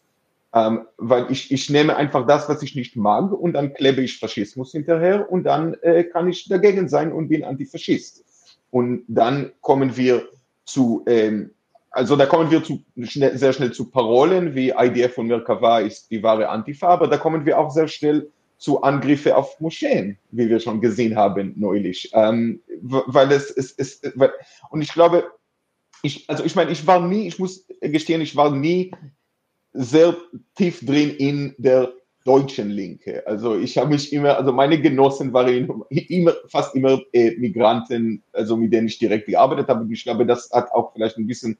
[0.52, 4.18] Ähm, weil ich, ich nehme einfach das, was ich nicht mag, und dann klebe ich
[4.18, 8.24] Faschismus hinterher und dann äh, kann ich dagegen sein und bin Antifaschist.
[8.72, 10.28] Und dann kommen wir
[10.64, 11.50] zu, ähm,
[11.92, 16.10] also da kommen wir zu, schnell, sehr schnell zu Parolen wie IDF und Merkava ist
[16.10, 18.28] die wahre Antifa, aber da kommen wir auch sehr schnell
[18.60, 22.10] zu Angriffe auf Moscheen, wie wir schon gesehen haben neulich.
[22.12, 23.74] Ähm, weil es,
[24.14, 24.32] weil,
[24.68, 25.24] und ich glaube,
[26.02, 28.92] ich, also ich meine, ich war nie, ich muss gestehen, ich war nie
[29.72, 30.14] sehr
[30.56, 31.92] tief drin in der
[32.26, 33.26] deutschen Linke.
[33.26, 38.58] Also ich habe mich immer, also meine Genossen waren immer, fast immer äh, Migranten, also
[38.58, 39.90] mit denen ich direkt gearbeitet habe.
[39.90, 41.56] Ich glaube, das hat auch vielleicht ein bisschen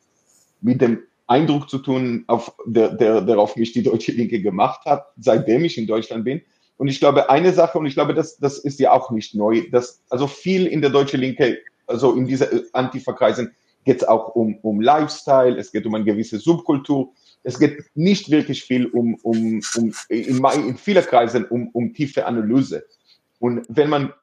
[0.61, 4.85] mit dem Eindruck zu tun, auf der, der, der auf mich die deutsche Linke gemacht
[4.85, 6.43] hat, seitdem ich in Deutschland bin.
[6.81, 9.69] Und ich glaube, eine Sache, und ich glaube, das, das ist ja auch nicht neu,
[9.71, 13.55] dass also viel in der deutschen Linke, also in dieser Antifa-Kreisen,
[13.85, 17.13] geht es auch um, um Lifestyle, es geht um eine gewisse Subkultur.
[17.43, 22.25] Es geht nicht wirklich viel um, um, um in, in vielen Kreisen um, um tiefe
[22.25, 22.87] Analyse.
[23.41, 24.15] Und wenn man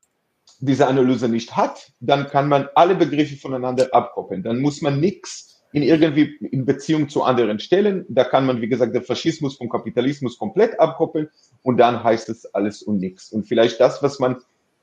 [0.60, 4.42] diese Analyse nicht hat, dann kann man alle Begriffe voneinander abkoppeln.
[4.42, 8.06] Dann muss man nichts in irgendwie in Beziehung zu anderen stellen.
[8.10, 11.30] Da kann man, wie gesagt, den Faschismus vom Kapitalismus komplett abkoppeln
[11.64, 13.32] und dann heißt es alles und nichts.
[13.32, 14.38] Und vielleicht das, was man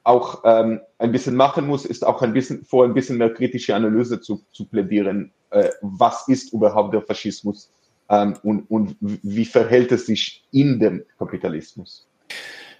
[0.05, 3.74] auch ähm, ein bisschen machen muss, ist auch ein bisschen vor ein bisschen mehr kritische
[3.74, 5.32] Analyse zu, zu plädieren.
[5.51, 7.70] Äh, was ist überhaupt der Faschismus
[8.11, 12.07] ähm, und, und wie verhält es sich in dem Kapitalismus?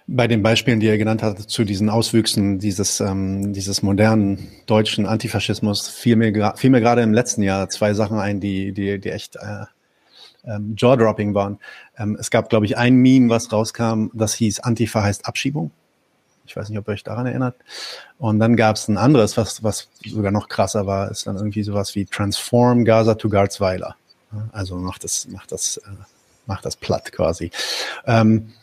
[0.07, 5.07] Bei den Beispielen, die er genannt hat, zu diesen Auswüchsen dieses, ähm, dieses modernen deutschen
[5.07, 9.09] Antifaschismus, fiel mir, fiel mir gerade im letzten Jahr zwei Sachen ein, die, die, die
[9.09, 9.65] echt äh,
[10.45, 11.59] ähm, jaw-dropping waren.
[11.97, 15.71] Ähm, es gab, glaube ich, ein Meme, was rauskam, das hieß Antifa heißt Abschiebung.
[16.45, 17.55] Ich weiß nicht, ob ihr euch daran erinnert.
[18.19, 21.63] Und dann gab es ein anderes, was, was sogar noch krasser war, ist dann irgendwie
[21.63, 23.95] sowas wie Transform Gaza to Garzweiler.
[24.51, 25.89] Also macht das, macht das, äh,
[26.45, 27.49] macht das platt quasi.
[28.05, 28.53] Ähm,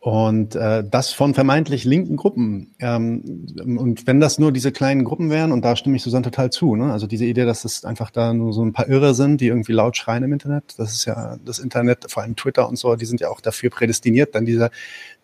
[0.00, 2.74] und äh, das von vermeintlich linken Gruppen.
[2.78, 3.46] Ähm,
[3.78, 6.76] und wenn das nur diese kleinen Gruppen wären, und da stimme ich Susanne total zu,
[6.76, 6.92] ne?
[6.92, 9.72] also diese Idee, dass es einfach da nur so ein paar Irre sind, die irgendwie
[9.72, 13.06] laut schreien im Internet, das ist ja das Internet, vor allem Twitter und so, die
[13.06, 14.70] sind ja auch dafür prädestiniert, dann diese,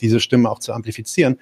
[0.01, 1.39] diese Stimme auch zu amplifizieren.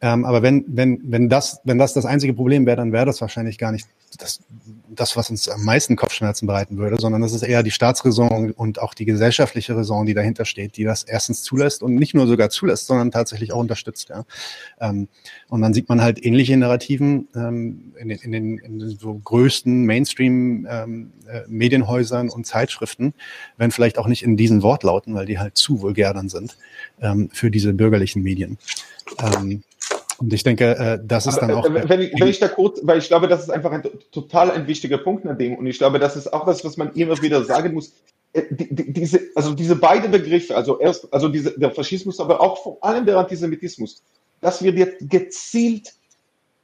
[0.00, 3.20] Ähm, aber wenn, wenn, wenn, das, wenn das das einzige Problem wäre, dann wäre das
[3.20, 4.40] wahrscheinlich gar nicht das,
[4.88, 8.80] das, was uns am meisten Kopfschmerzen bereiten würde, sondern das ist eher die Staatsräson und
[8.80, 12.50] auch die gesellschaftliche Raison, die dahinter steht, die das erstens zulässt und nicht nur sogar
[12.50, 14.08] zulässt, sondern tatsächlich auch unterstützt.
[14.08, 14.24] Ja.
[14.80, 15.08] Ähm,
[15.48, 19.14] und dann sieht man halt ähnliche Narrativen ähm, in, den, in, den, in den so
[19.14, 23.14] größten Mainstream-Medienhäusern ähm, äh, und Zeitschriften,
[23.56, 26.56] wenn vielleicht auch nicht in diesen Wortlauten, weil die halt zu vulgär dann sind
[27.00, 28.58] ähm, für diese bürgerlichen Medien.
[30.18, 31.64] Und ich denke, äh, das ist dann auch.
[31.64, 34.50] Äh, wenn ich, wenn ich da kurz, weil ich glaube, das ist einfach ein total
[34.50, 35.56] ein wichtiger Punkt an dem.
[35.56, 37.92] Und ich glaube, das ist auch das, was man immer wieder sagen muss.
[38.32, 42.40] Äh, die, die, diese, also diese beiden Begriffe, also erst, also diese, der Faschismus, aber
[42.40, 44.02] auch vor allem der Antisemitismus,
[44.40, 45.94] das wird jetzt gezielt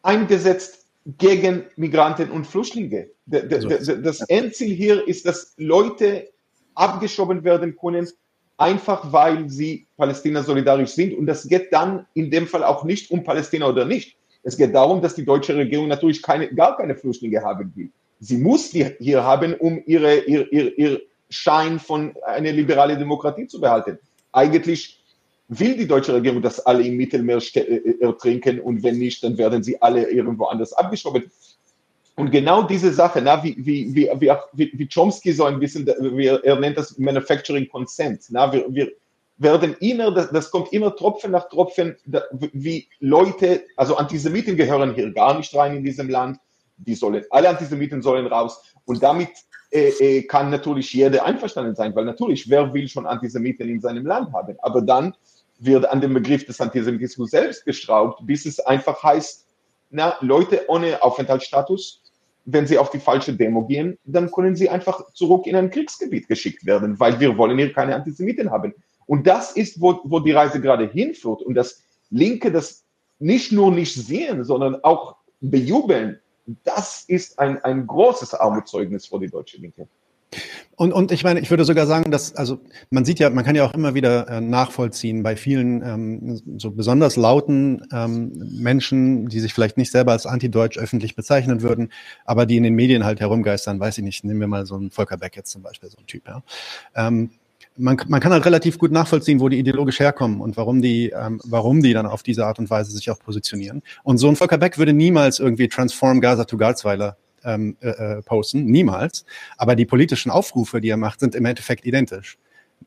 [0.03, 0.87] eingesetzt
[1.19, 3.09] gegen Migranten und Flüchtlinge.
[3.27, 6.29] Das Endziel hier ist, dass Leute
[6.75, 8.09] abgeschoben werden können,
[8.57, 11.17] einfach weil sie Palästina solidarisch sind.
[11.17, 14.17] Und das geht dann in dem Fall auch nicht um Palästina oder nicht.
[14.43, 17.91] Es geht darum, dass die deutsche Regierung natürlich keine, gar keine Flüchtlinge haben will.
[18.21, 21.01] Sie muss die hier haben, um ihre, ihr, ihr, ihr
[21.31, 23.99] Schein von einer liberalen Demokratie zu behalten.
[24.33, 25.01] Eigentlich
[25.49, 29.63] will die deutsche Regierung, dass alle im Mittelmeer äh, ertrinken und wenn nicht, dann werden
[29.63, 31.31] sie alle irgendwo anders abgeschoben.
[32.17, 34.09] Und genau diese Sache, na, wie, wie, wie,
[34.53, 38.93] wie, wie Chomsky so ein bisschen, wie er nennt das Manufacturing Consent, na, wir, wir
[39.37, 41.97] werden immer, das, das kommt immer Tropfen nach Tropfen,
[42.53, 46.39] wie Leute, also Antisemiten gehören hier gar nicht rein in diesem Land,
[46.77, 48.63] die sollen, alle Antisemiten sollen raus.
[48.85, 49.31] Und damit
[49.73, 54.07] äh, äh, kann natürlich jeder einverstanden sein, weil natürlich, wer will schon Antisemiten in seinem
[54.07, 55.15] Land haben, aber dann
[55.59, 59.47] wird an dem Begriff des Antisemitismus selbst geschraubt, bis es einfach heißt,
[59.91, 62.04] na, Leute ohne Aufenthaltsstatus,
[62.45, 66.29] wenn sie auf die falsche Demo gehen, dann können sie einfach zurück in ein Kriegsgebiet
[66.29, 68.75] geschickt werden, weil wir wollen hier keine Antisemiten haben.
[69.07, 71.43] Und das ist, wo, wo die Reise gerade hinführt.
[71.43, 72.85] Und das Linke das
[73.19, 76.21] nicht nur nicht sehen, sondern auch bejubeln,
[76.65, 79.89] das ist ein, ein großes Armutszeugnis für die deutsche Linke.
[80.77, 82.61] Und, und ich meine, ich würde sogar sagen, dass, also
[82.91, 86.71] man sieht ja, man kann ja auch immer wieder äh, nachvollziehen bei vielen ähm, so
[86.71, 91.91] besonders lauten ähm, Menschen, die sich vielleicht nicht selber als antideutsch öffentlich bezeichnen würden,
[92.25, 94.91] aber die in den Medien halt herumgeistern, weiß ich nicht, nehmen wir mal so einen
[94.91, 96.43] Volker Beck jetzt zum Beispiel, so ein Typ, ja.
[96.95, 97.31] Ähm,
[97.77, 101.41] man, man kann halt relativ gut nachvollziehen, wo die ideologisch herkommen und warum die, ähm,
[101.45, 103.83] warum die dann auf diese Art und Weise sich auch positionieren.
[104.05, 108.23] Und so ein Volker Beck würde niemals irgendwie Transform Gaza to Garzweiler ähm, äh, äh,
[108.23, 109.25] posten, niemals.
[109.57, 112.39] Aber die politischen Aufrufe, die er macht, sind im Endeffekt identisch.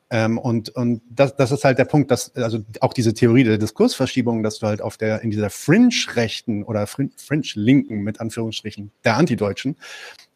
[0.10, 3.58] Ähm, und und das, das ist halt der Punkt, dass also auch diese Theorie der
[3.58, 9.76] Diskursverschiebung, dass du halt auf der in dieser Fringe-Rechten oder Fringe-Linken mit Anführungsstrichen der Antideutschen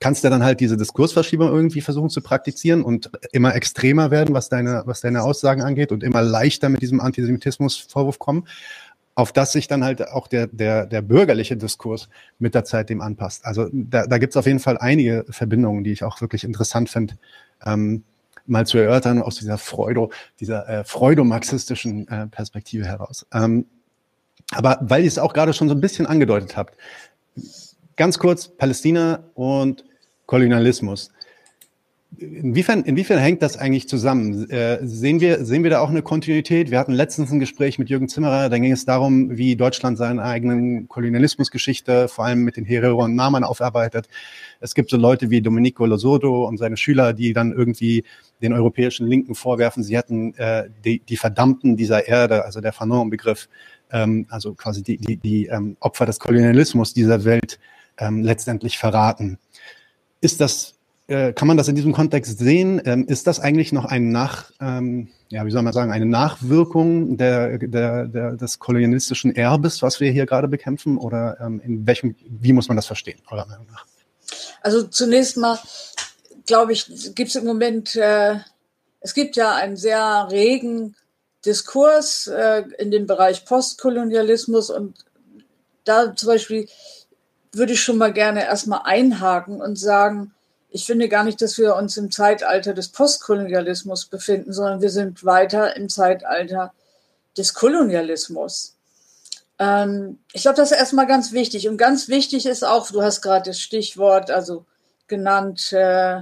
[0.01, 4.49] kannst du dann halt diese Diskursverschiebung irgendwie versuchen zu praktizieren und immer extremer werden, was
[4.49, 8.47] deine was deine Aussagen angeht und immer leichter mit diesem Antisemitismus-Vorwurf kommen
[9.15, 12.09] auf das sich dann halt auch der, der, der bürgerliche Diskurs
[12.39, 13.45] mit der Zeit dem anpasst.
[13.45, 16.89] Also da, da gibt es auf jeden Fall einige Verbindungen, die ich auch wirklich interessant
[16.89, 17.15] finde,
[17.65, 18.03] ähm,
[18.45, 23.25] mal zu erörtern aus dieser Freudo, dieser äh, freudomarxistischen äh, Perspektive heraus.
[23.33, 23.65] Ähm,
[24.51, 26.77] aber weil ihr es auch gerade schon so ein bisschen angedeutet habt,
[27.95, 29.85] ganz kurz Palästina und
[30.25, 31.11] Kolonialismus.
[32.17, 34.49] Inwiefern, inwiefern hängt das eigentlich zusammen?
[34.49, 36.69] Äh, sehen, wir, sehen wir da auch eine Kontinuität?
[36.69, 40.21] Wir hatten letztens ein Gespräch mit Jürgen Zimmerer, da ging es darum, wie Deutschland seine
[40.21, 44.09] eigenen Kolonialismusgeschichte, vor allem mit den Herero und Namen aufarbeitet.
[44.59, 48.03] Es gibt so Leute wie Domenico Losodo und seine Schüler, die dann irgendwie
[48.41, 53.47] den europäischen Linken vorwerfen, sie hätten äh, die, die Verdammten dieser Erde, also der Fanon-Begriff,
[53.89, 57.57] ähm, also quasi die, die, die ähm, Opfer des Kolonialismus dieser Welt
[57.97, 59.37] ähm, letztendlich verraten.
[60.19, 60.75] Ist das
[61.11, 62.81] äh, kann man das in diesem Kontext sehen?
[62.85, 67.17] Ähm, ist das eigentlich noch ein Nach, ähm, ja, wie soll man sagen, eine Nachwirkung
[67.17, 70.97] der, der, der, des kolonialistischen Erbes, was wir hier gerade bekämpfen?
[70.97, 73.85] Oder ähm, in welchem, wie muss man das verstehen, eurer Meinung nach?
[74.61, 75.59] Also zunächst mal,
[76.45, 78.35] glaube ich, gibt es im Moment, äh,
[79.01, 80.95] es gibt ja einen sehr regen
[81.45, 85.05] Diskurs äh, in dem Bereich Postkolonialismus und
[85.83, 86.69] da zum Beispiel
[87.51, 90.33] würde ich schon mal gerne erstmal einhaken und sagen,
[90.71, 95.25] ich finde gar nicht, dass wir uns im Zeitalter des Postkolonialismus befinden, sondern wir sind
[95.25, 96.73] weiter im Zeitalter
[97.37, 98.77] des Kolonialismus.
[99.59, 101.67] Ähm, ich glaube, das ist erstmal ganz wichtig.
[101.67, 104.65] Und ganz wichtig ist auch, du hast gerade das Stichwort also
[105.07, 106.21] genannt äh,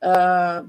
[0.00, 0.62] äh,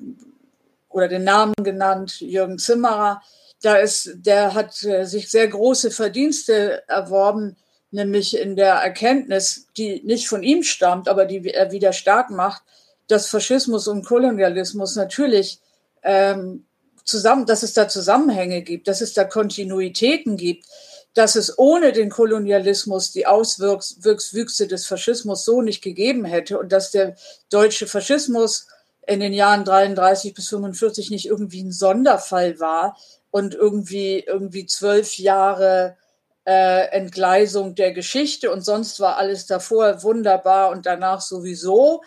[0.90, 3.24] oder den Namen genannt, Jürgen Zimmerer.
[3.62, 7.58] Da ist, der hat äh, sich sehr große Verdienste erworben,
[7.90, 12.62] nämlich in der Erkenntnis, die nicht von ihm stammt, aber die er wieder stark macht,
[13.10, 15.60] dass Faschismus und Kolonialismus natürlich
[16.04, 16.66] ähm,
[17.04, 20.66] zusammen, dass es da Zusammenhänge gibt, dass es da Kontinuitäten gibt,
[21.14, 26.92] dass es ohne den Kolonialismus die Auswüchse des Faschismus so nicht gegeben hätte und dass
[26.92, 27.16] der
[27.50, 28.68] deutsche Faschismus
[29.08, 32.96] in den Jahren 33 bis 45 nicht irgendwie ein Sonderfall war
[33.32, 35.98] und irgendwie irgendwie zwölf Jahre
[36.46, 42.04] äh, Entgleisung der Geschichte und sonst war alles davor wunderbar und danach sowieso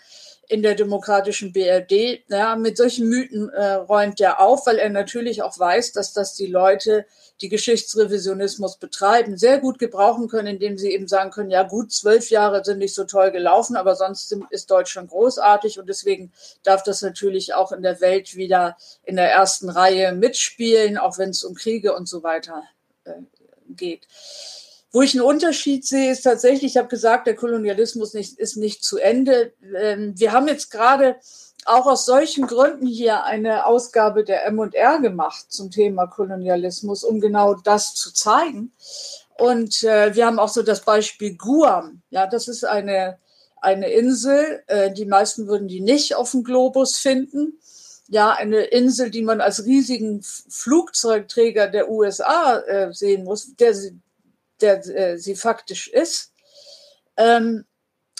[0.52, 2.24] in der demokratischen BRD.
[2.28, 6.34] Ja, mit solchen Mythen äh, räumt er auf, weil er natürlich auch weiß, dass das
[6.34, 7.06] die Leute,
[7.40, 12.28] die Geschichtsrevisionismus betreiben, sehr gut gebrauchen können, indem sie eben sagen können, ja gut, zwölf
[12.28, 16.32] Jahre sind nicht so toll gelaufen, aber sonst ist Deutschland großartig und deswegen
[16.64, 21.30] darf das natürlich auch in der Welt wieder in der ersten Reihe mitspielen, auch wenn
[21.30, 22.62] es um Kriege und so weiter
[23.04, 23.12] äh,
[23.70, 24.06] geht.
[24.92, 28.84] Wo ich einen Unterschied sehe, ist tatsächlich, ich habe gesagt, der Kolonialismus nicht, ist nicht
[28.84, 29.54] zu Ende.
[29.74, 31.16] Ähm, wir haben jetzt gerade
[31.64, 37.54] auch aus solchen Gründen hier eine Ausgabe der M&R gemacht zum Thema Kolonialismus, um genau
[37.54, 38.72] das zu zeigen.
[39.38, 42.02] Und äh, wir haben auch so das Beispiel Guam.
[42.10, 43.18] Ja, das ist eine,
[43.60, 44.62] eine Insel.
[44.66, 47.58] Äh, die meisten würden die nicht auf dem Globus finden.
[48.08, 53.74] Ja, eine Insel, die man als riesigen Flugzeugträger der USA äh, sehen muss, der
[54.62, 56.32] der, äh, sie faktisch ist.
[57.16, 57.66] Ähm,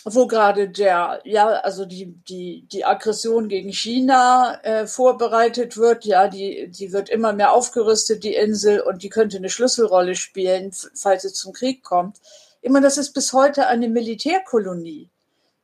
[0.05, 6.27] wo gerade der, ja, also die, die, die Aggression gegen China äh, vorbereitet wird, ja,
[6.27, 11.25] die, die wird immer mehr aufgerüstet, die Insel, und die könnte eine Schlüsselrolle spielen, falls
[11.25, 12.19] es zum Krieg kommt.
[12.63, 15.09] Immer, das ist bis heute eine Militärkolonie.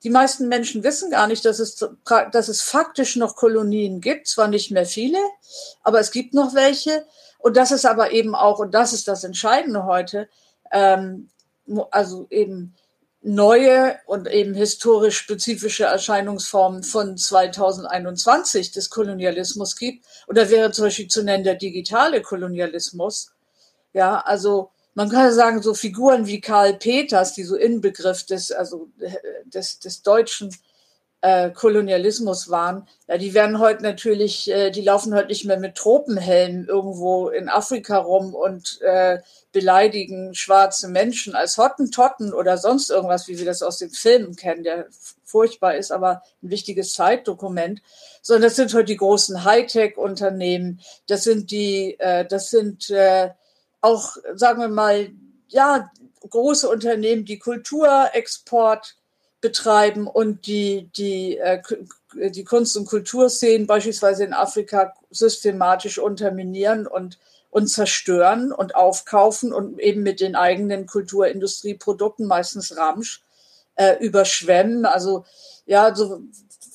[0.05, 1.85] Die meisten Menschen wissen gar nicht, dass es,
[2.31, 5.19] dass es faktisch noch Kolonien gibt, zwar nicht mehr viele,
[5.83, 7.05] aber es gibt noch welche.
[7.41, 10.29] Und das ist aber eben auch, und das ist das Entscheidende heute,
[10.73, 11.29] ähm,
[11.91, 12.75] also eben
[13.21, 20.05] neue und eben historisch spezifische Erscheinungsformen von 2021 des Kolonialismus gibt.
[20.27, 23.33] Und da wäre zum Beispiel zu nennen der digitale Kolonialismus.
[23.93, 28.89] Ja, also man kann sagen, so Figuren wie Karl Peters, die so Inbegriff des, also
[29.45, 30.55] des, des deutschen
[31.21, 35.75] äh, Kolonialismus waren, ja, die werden heute natürlich, äh, die laufen heute nicht mehr mit
[35.75, 39.19] Tropenhelmen irgendwo in Afrika rum und äh,
[39.51, 44.63] beleidigen schwarze Menschen als Hottentotten oder sonst irgendwas, wie wir das aus den Filmen kennen,
[44.63, 44.87] der
[45.25, 47.83] furchtbar ist, aber ein wichtiges Zeitdokument,
[48.23, 53.31] sondern das sind heute die großen Hightech-Unternehmen, das sind die, äh, das sind äh,
[53.81, 55.11] auch, sagen wir mal,
[55.49, 55.91] ja,
[56.29, 58.98] große Unternehmen, die Kulturexport
[59.41, 61.63] betreiben und die, die, äh,
[62.31, 67.19] die Kunst- und Kulturszenen beispielsweise in Afrika systematisch unterminieren und,
[67.51, 73.23] und zerstören und aufkaufen und eben mit den eigenen Kulturindustrieprodukten, meistens Ramsch,
[73.77, 74.85] äh, überschwemmen.
[74.85, 75.25] Also
[75.67, 76.23] ja, so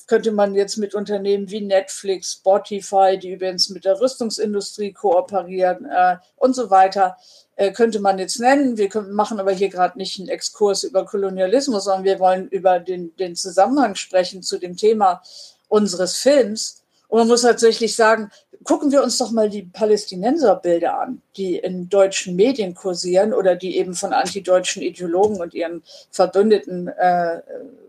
[0.06, 6.16] könnte man jetzt mit Unternehmen wie Netflix, Spotify, die übrigens mit der Rüstungsindustrie kooperieren äh,
[6.36, 7.16] und so weiter,
[7.56, 8.76] äh, könnte man jetzt nennen.
[8.76, 12.80] Wir können, machen aber hier gerade nicht einen Exkurs über Kolonialismus, sondern wir wollen über
[12.80, 15.22] den, den Zusammenhang sprechen zu dem Thema
[15.68, 16.82] unseres Films.
[17.08, 18.30] Und man muss tatsächlich sagen,
[18.64, 23.76] gucken wir uns doch mal die Palästinenserbilder an, die in deutschen Medien kursieren oder die
[23.76, 27.40] eben von antideutschen Ideologen und ihren Verbündeten äh,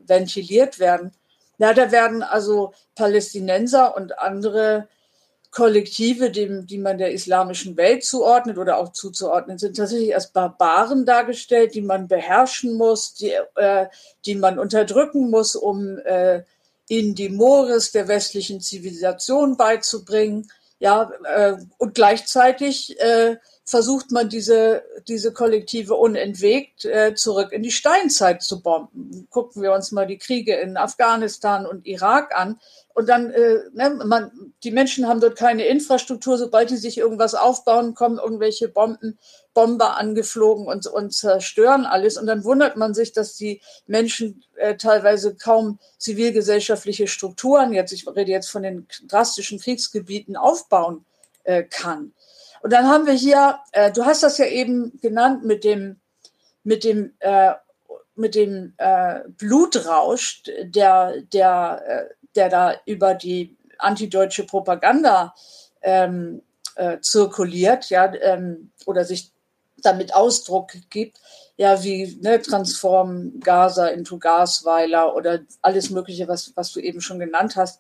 [0.06, 1.12] ventiliert werden.
[1.58, 4.88] Ja, da werden also Palästinenser und andere
[5.56, 11.06] Kollektive, dem, die man der islamischen Welt zuordnet oder auch zuzuordnen, sind tatsächlich als Barbaren
[11.06, 13.86] dargestellt, die man beherrschen muss, die, äh,
[14.26, 16.44] die man unterdrücken muss, um äh,
[16.90, 20.52] ihnen die Mores der westlichen Zivilisation beizubringen.
[20.80, 27.72] Ja, äh, und gleichzeitig äh, versucht man diese, diese Kollektive unentwegt äh, zurück in die
[27.72, 29.28] Steinzeit zu bomben.
[29.32, 32.60] Gucken wir uns mal die Kriege in Afghanistan und Irak an.
[32.94, 36.38] Und dann, äh, ne, man, die Menschen haben dort keine Infrastruktur.
[36.38, 39.18] Sobald die sich irgendwas aufbauen, kommen irgendwelche Bomben,
[39.56, 42.18] Bomber angeflogen und, und zerstören alles.
[42.18, 48.06] Und dann wundert man sich, dass die Menschen äh, teilweise kaum zivilgesellschaftliche Strukturen, jetzt, ich
[48.08, 51.04] rede jetzt von den drastischen Kriegsgebieten, aufbauen
[51.46, 52.14] äh, kann.
[52.66, 55.98] Und dann haben wir hier, äh, du hast das ja eben genannt mit dem,
[56.64, 57.52] mit dem, äh,
[58.16, 65.36] mit dem äh, Blutrausch, der, der, äh, der da über die antideutsche Propaganda
[65.84, 66.42] ähm,
[66.74, 69.32] äh, zirkuliert, ja, ähm, oder sich
[69.84, 71.20] damit Ausdruck gibt,
[71.58, 77.20] ja, wie ne, Transform Gaza into Gasweiler oder alles Mögliche, was, was du eben schon
[77.20, 77.80] genannt hast.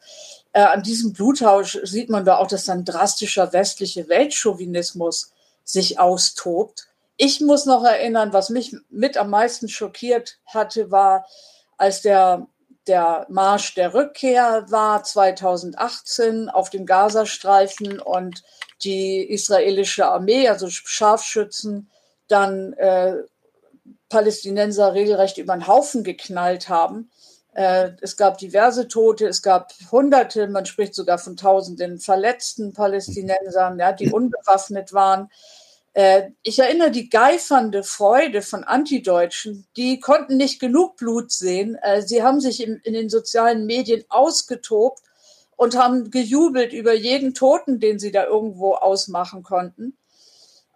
[0.56, 5.34] Äh, an diesem Bluttausch sieht man da auch, dass dann drastischer westliche Weltchauvinismus
[5.66, 6.88] sich austobt.
[7.18, 11.28] Ich muss noch erinnern, was mich mit am meisten schockiert hatte, war,
[11.78, 12.48] als der,
[12.88, 18.42] der Marsch der Rückkehr war 2018 auf dem Gazastreifen und
[18.86, 21.90] die israelische Armee, also Scharfschützen,
[22.30, 23.16] dann äh,
[24.08, 27.12] Palästinenser regelrecht über den Haufen geknallt haben.
[27.56, 33.80] Äh, es gab diverse Tote, es gab Hunderte, man spricht sogar von Tausenden verletzten Palästinensern,
[33.80, 35.32] ja, die unbewaffnet waren.
[35.94, 41.76] Äh, ich erinnere die geifernde Freude von Antideutschen, die konnten nicht genug Blut sehen.
[41.82, 45.02] Äh, sie haben sich in, den sozialen Medien ausgetobt
[45.56, 49.98] und haben gejubelt über jeden Toten, den sie da irgendwo ausmachen konnten.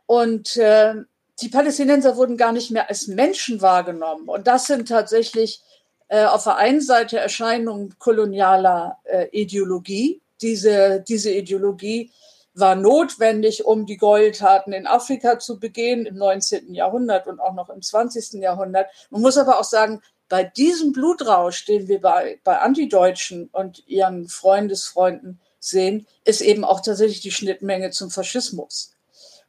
[0.06, 4.28] Und die Palästinenser wurden gar nicht mehr als Menschen wahrgenommen.
[4.28, 5.62] Und das sind tatsächlich
[6.10, 10.22] äh, auf der einen Seite Erscheinungen kolonialer äh, Ideologie.
[10.42, 12.12] Diese, diese Ideologie
[12.54, 16.74] war notwendig, um die Gräueltaten in Afrika zu begehen im 19.
[16.74, 18.42] Jahrhundert und auch noch im 20.
[18.42, 18.88] Jahrhundert.
[19.10, 24.28] Man muss aber auch sagen, bei diesem Blutrausch, den wir bei, bei Antideutschen und ihren
[24.28, 28.94] Freundesfreunden sehen, ist eben auch tatsächlich die Schnittmenge zum Faschismus.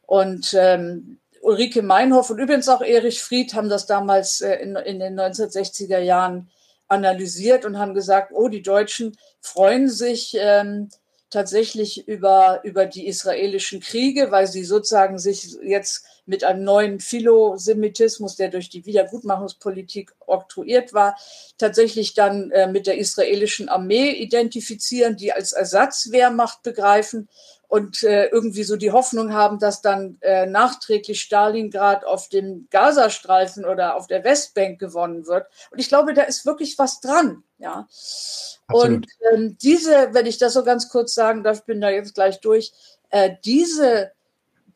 [0.05, 4.99] Und ähm, Ulrike Meinhoff und übrigens auch Erich Fried haben das damals äh, in, in
[4.99, 6.49] den 1960er Jahren
[6.87, 10.89] analysiert und haben gesagt, oh, die Deutschen freuen sich ähm,
[11.29, 18.35] tatsächlich über, über die israelischen Kriege, weil sie sozusagen sich jetzt mit einem neuen Philosemitismus,
[18.35, 21.15] der durch die Wiedergutmachungspolitik oktroyiert war,
[21.57, 27.29] tatsächlich dann äh, mit der israelischen Armee identifizieren, die als Ersatzwehrmacht begreifen
[27.71, 33.63] und äh, irgendwie so die Hoffnung haben, dass dann äh, nachträglich Stalingrad auf dem Gazastreifen
[33.63, 35.47] oder auf der Westbank gewonnen wird.
[35.71, 37.45] Und ich glaube, da ist wirklich was dran.
[37.59, 37.87] Ja.
[38.67, 38.73] Absolut.
[38.73, 42.41] Und ähm, diese, wenn ich das so ganz kurz sagen darf, bin da jetzt gleich
[42.41, 42.73] durch,
[43.09, 44.11] äh, diese,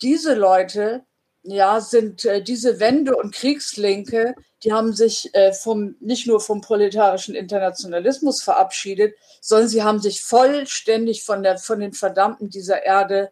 [0.01, 1.03] diese Leute,
[1.47, 6.61] ja, sind äh, diese Wende- und Kriegslinke, die haben sich äh, vom, nicht nur vom
[6.61, 13.31] proletarischen Internationalismus verabschiedet, sondern sie haben sich vollständig von, der, von den Verdammten dieser Erde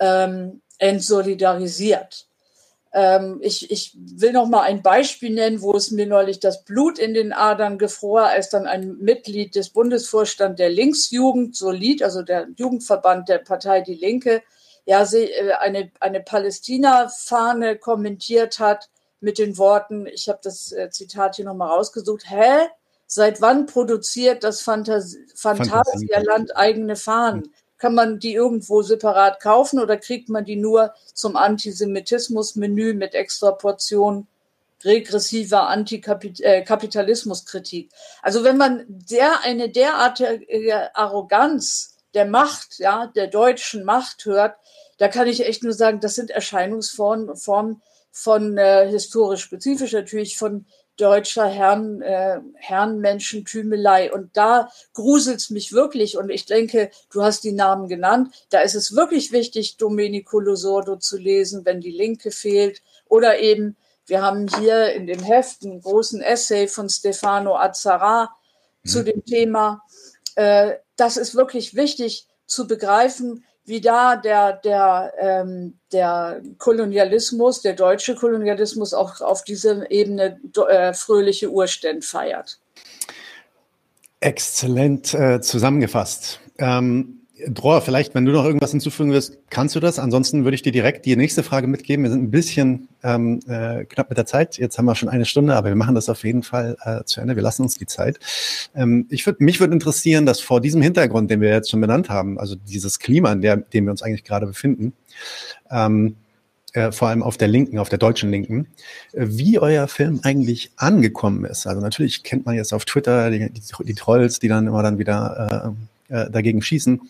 [0.00, 2.26] ähm, entsolidarisiert.
[2.92, 6.98] Ähm, ich, ich will noch mal ein Beispiel nennen, wo es mir neulich das Blut
[6.98, 12.48] in den Adern gefror, als dann ein Mitglied des Bundesvorstands der Linksjugend, Solid, also der
[12.56, 14.42] Jugendverband der Partei Die Linke,
[14.86, 20.90] ja, sie, äh, eine, eine Palästina-Fahne kommentiert hat mit den Worten, ich habe das äh,
[20.90, 22.66] Zitat hier nochmal rausgesucht, hä?
[23.06, 27.54] Seit wann produziert das Fantas Phantasialand eigene Fahnen?
[27.78, 33.52] Kann man die irgendwo separat kaufen oder kriegt man die nur zum Antisemitismus-Menü mit extra
[33.52, 34.26] Portion
[34.84, 37.92] regressiver Antikapitalismuskritik?
[37.92, 44.56] Äh, also wenn man der, eine derartige Arroganz der Macht, ja, der deutschen Macht hört,
[44.98, 47.82] da kann ich echt nur sagen, das sind Erscheinungsformen Formen
[48.12, 50.66] von äh, historisch spezifisch natürlich von
[50.96, 54.12] deutscher Herren, äh, Herrenmenschentümelei.
[54.12, 56.16] Und da gruselt's mich wirklich.
[56.16, 58.32] Und ich denke, du hast die Namen genannt.
[58.50, 62.82] Da ist es wirklich wichtig, Domenico Losordo zu lesen, wenn die Linke fehlt.
[63.08, 63.76] Oder eben,
[64.06, 68.30] wir haben hier in dem Heft einen großen Essay von Stefano Azzara
[68.82, 68.88] mhm.
[68.88, 69.82] zu dem Thema.
[70.36, 77.74] Äh, das ist wirklich wichtig zu begreifen, wie da der, der, ähm, der Kolonialismus, der
[77.74, 82.58] deutsche Kolonialismus auch auf dieser Ebene äh, fröhliche Urständ feiert.
[84.20, 86.40] Exzellent äh, zusammengefasst.
[86.58, 89.98] Ähm, Dror, vielleicht, wenn du noch irgendwas hinzufügen willst, kannst du das?
[89.98, 92.04] Ansonsten würde ich dir direkt die nächste Frage mitgeben.
[92.04, 94.56] Wir sind ein bisschen ähm, äh, knapp mit der Zeit.
[94.56, 97.20] Jetzt haben wir schon eine Stunde, aber wir machen das auf jeden Fall äh, zu
[97.20, 97.34] Ende.
[97.34, 98.20] Wir lassen uns die Zeit.
[98.76, 102.08] Ähm, ich würd, mich würde interessieren, dass vor diesem Hintergrund, den wir jetzt schon benannt
[102.08, 104.92] haben, also dieses Klima, in der, dem wir uns eigentlich gerade befinden,
[105.72, 106.14] ähm,
[106.72, 108.68] äh, vor allem auf der Linken, auf der deutschen Linken,
[109.12, 111.66] äh, wie euer Film eigentlich angekommen ist.
[111.66, 114.98] Also natürlich kennt man jetzt auf Twitter die, die, die Trolls, die dann immer dann
[114.98, 117.00] wieder äh, äh, dagegen schießen.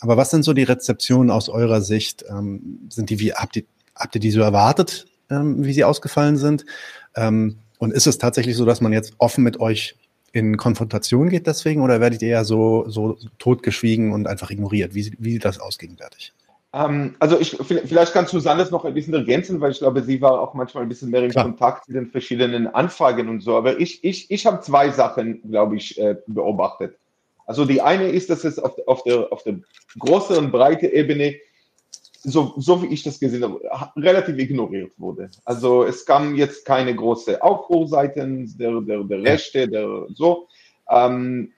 [0.00, 2.24] Aber was sind so die Rezeptionen aus eurer Sicht?
[2.28, 6.36] Ähm, sind die, wie habt ihr, habt ihr die so erwartet, ähm, wie sie ausgefallen
[6.36, 6.64] sind?
[7.16, 9.96] Ähm, und ist es tatsächlich so, dass man jetzt offen mit euch
[10.32, 14.94] in Konfrontation geht deswegen oder werdet ihr eher so, so totgeschwiegen und einfach ignoriert?
[14.94, 16.32] Wie, wie sieht das aus gegenwärtig?
[16.74, 20.20] Ähm, also ich, vielleicht kannst du Sanders noch ein bisschen ergänzen, weil ich glaube, sie
[20.20, 21.44] war auch manchmal ein bisschen mehr in Klar.
[21.44, 23.56] Kontakt mit den verschiedenen Anfragen und so.
[23.56, 26.96] Aber ich, ich, ich habe zwei Sachen, glaube ich, äh, beobachtet.
[27.46, 29.60] Also die eine ist, dass es auf, auf, der, auf der
[29.98, 31.36] größeren, breiten Ebene,
[32.22, 33.60] so, so wie ich das gesehen habe,
[33.96, 35.30] relativ ignoriert wurde.
[35.44, 40.48] Also es kam jetzt keine große Aufruhr seitens der, der, der Rechte, der so.
[40.88, 41.52] Ähm,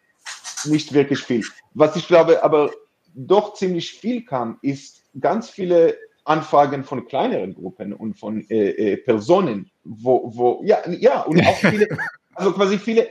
[0.65, 1.45] nicht wirklich viel.
[1.75, 2.71] Was ich glaube, aber
[3.15, 8.97] doch ziemlich viel kam, ist ganz viele Anfragen von kleineren Gruppen und von äh, äh,
[8.97, 11.89] Personen, wo, wo, ja, ja, und auch viele,
[12.35, 13.09] also quasi viele,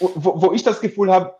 [0.00, 1.34] wo, wo ich das Gefühl habe,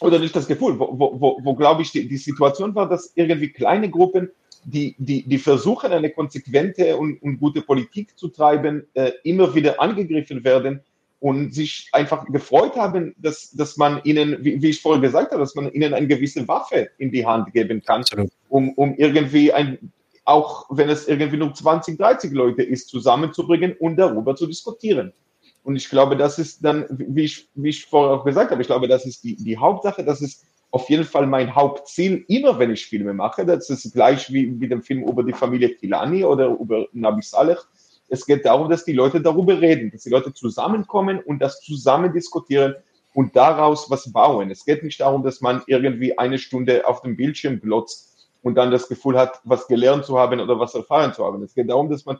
[0.00, 3.12] oder nicht das Gefühl, wo, wo, wo, wo glaube ich, die, die Situation war, dass
[3.14, 4.30] irgendwie kleine Gruppen,
[4.64, 9.80] die, die, die versuchen, eine konsequente und, und gute Politik zu treiben, äh, immer wieder
[9.80, 10.80] angegriffen werden
[11.20, 15.40] und sich einfach gefreut haben, dass, dass man ihnen, wie, wie ich vorher gesagt habe,
[15.40, 18.04] dass man ihnen eine gewisse Waffe in die Hand geben kann,
[18.48, 19.92] um, um irgendwie ein,
[20.24, 25.12] auch wenn es irgendwie nur 20, 30 Leute ist, zusammenzubringen und darüber zu diskutieren.
[25.64, 28.68] Und ich glaube, das ist dann, wie ich, wie ich vorher auch gesagt habe, ich
[28.68, 32.70] glaube, das ist die, die Hauptsache, das ist auf jeden Fall mein Hauptziel, immer wenn
[32.70, 33.46] ich Filme mache.
[33.46, 37.56] Das ist gleich wie mit dem Film über die Familie Kilani oder über Nabi Saleh.
[38.08, 42.12] Es geht darum, dass die Leute darüber reden, dass die Leute zusammenkommen und das zusammen
[42.12, 42.74] diskutieren
[43.14, 44.50] und daraus was bauen.
[44.50, 48.70] Es geht nicht darum, dass man irgendwie eine Stunde auf dem Bildschirm glotzt und dann
[48.70, 51.42] das Gefühl hat, was gelernt zu haben oder was erfahren zu haben.
[51.42, 52.18] Es geht darum, dass man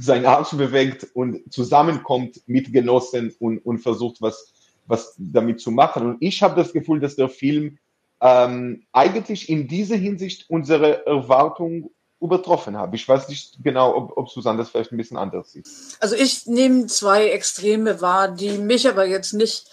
[0.00, 4.52] seinen Arsch bewegt und zusammenkommt mit Genossen und, und versucht, was,
[4.86, 6.06] was damit zu machen.
[6.06, 7.78] Und ich habe das Gefühl, dass der Film
[8.20, 11.90] ähm, eigentlich in dieser Hinsicht unsere Erwartung
[12.20, 12.94] übertroffen hat.
[12.94, 15.68] Ich weiß nicht genau, ob, ob Susanne das vielleicht ein bisschen anders sieht.
[16.00, 19.64] Also ich nehme zwei Extreme wahr, die mich aber jetzt nicht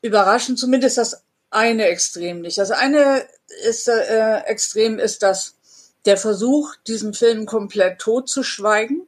[0.00, 2.56] überraschen, zumindest das eine Extrem nicht.
[2.58, 3.26] Das eine
[3.68, 5.54] ist, äh, Extrem ist das
[6.06, 9.06] der Versuch, diesen Film komplett totzuschweigen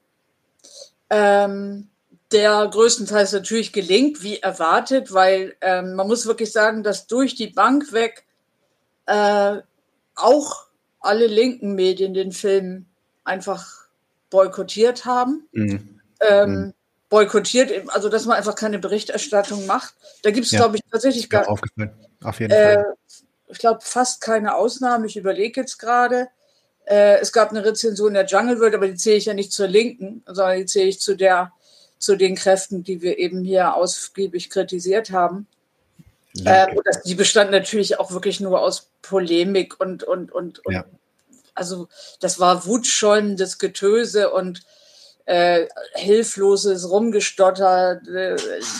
[1.10, 1.88] ähm,
[2.32, 7.46] der größtenteils natürlich gelingt, wie erwartet, weil ähm, man muss wirklich sagen, dass durch die
[7.46, 8.24] Bank weg
[9.06, 9.56] äh,
[10.14, 10.66] auch
[11.00, 12.86] alle linken Medien den Film
[13.24, 13.86] einfach
[14.30, 15.48] boykottiert haben.
[15.52, 16.00] Mhm.
[16.20, 16.74] Ähm, mhm.
[17.08, 19.94] Boykottiert, also dass man einfach keine Berichterstattung macht.
[20.22, 20.58] Da gibt es, ja.
[20.58, 21.48] glaube ich, tatsächlich gar.
[21.48, 21.60] Auf
[22.40, 22.94] jeden äh, Fall.
[23.46, 25.06] Ich glaube, fast keine Ausnahme.
[25.06, 26.28] Ich überlege jetzt gerade.
[26.88, 29.68] Äh, es gab eine Rezension der Jungle World, aber die zähle ich ja nicht zur
[29.68, 31.52] Linken, sondern die zähle ich zu der,
[31.98, 35.46] zu den Kräften, die wir eben hier ausgiebig kritisiert haben.
[36.44, 40.84] Äh, das, die bestand natürlich auch wirklich nur aus Polemik und, und, und, und ja.
[41.54, 41.88] also
[42.20, 44.62] das war wutschäumendes Getöse und
[45.26, 48.00] äh, hilfloses Rumgestotter.
[48.06, 48.36] Äh,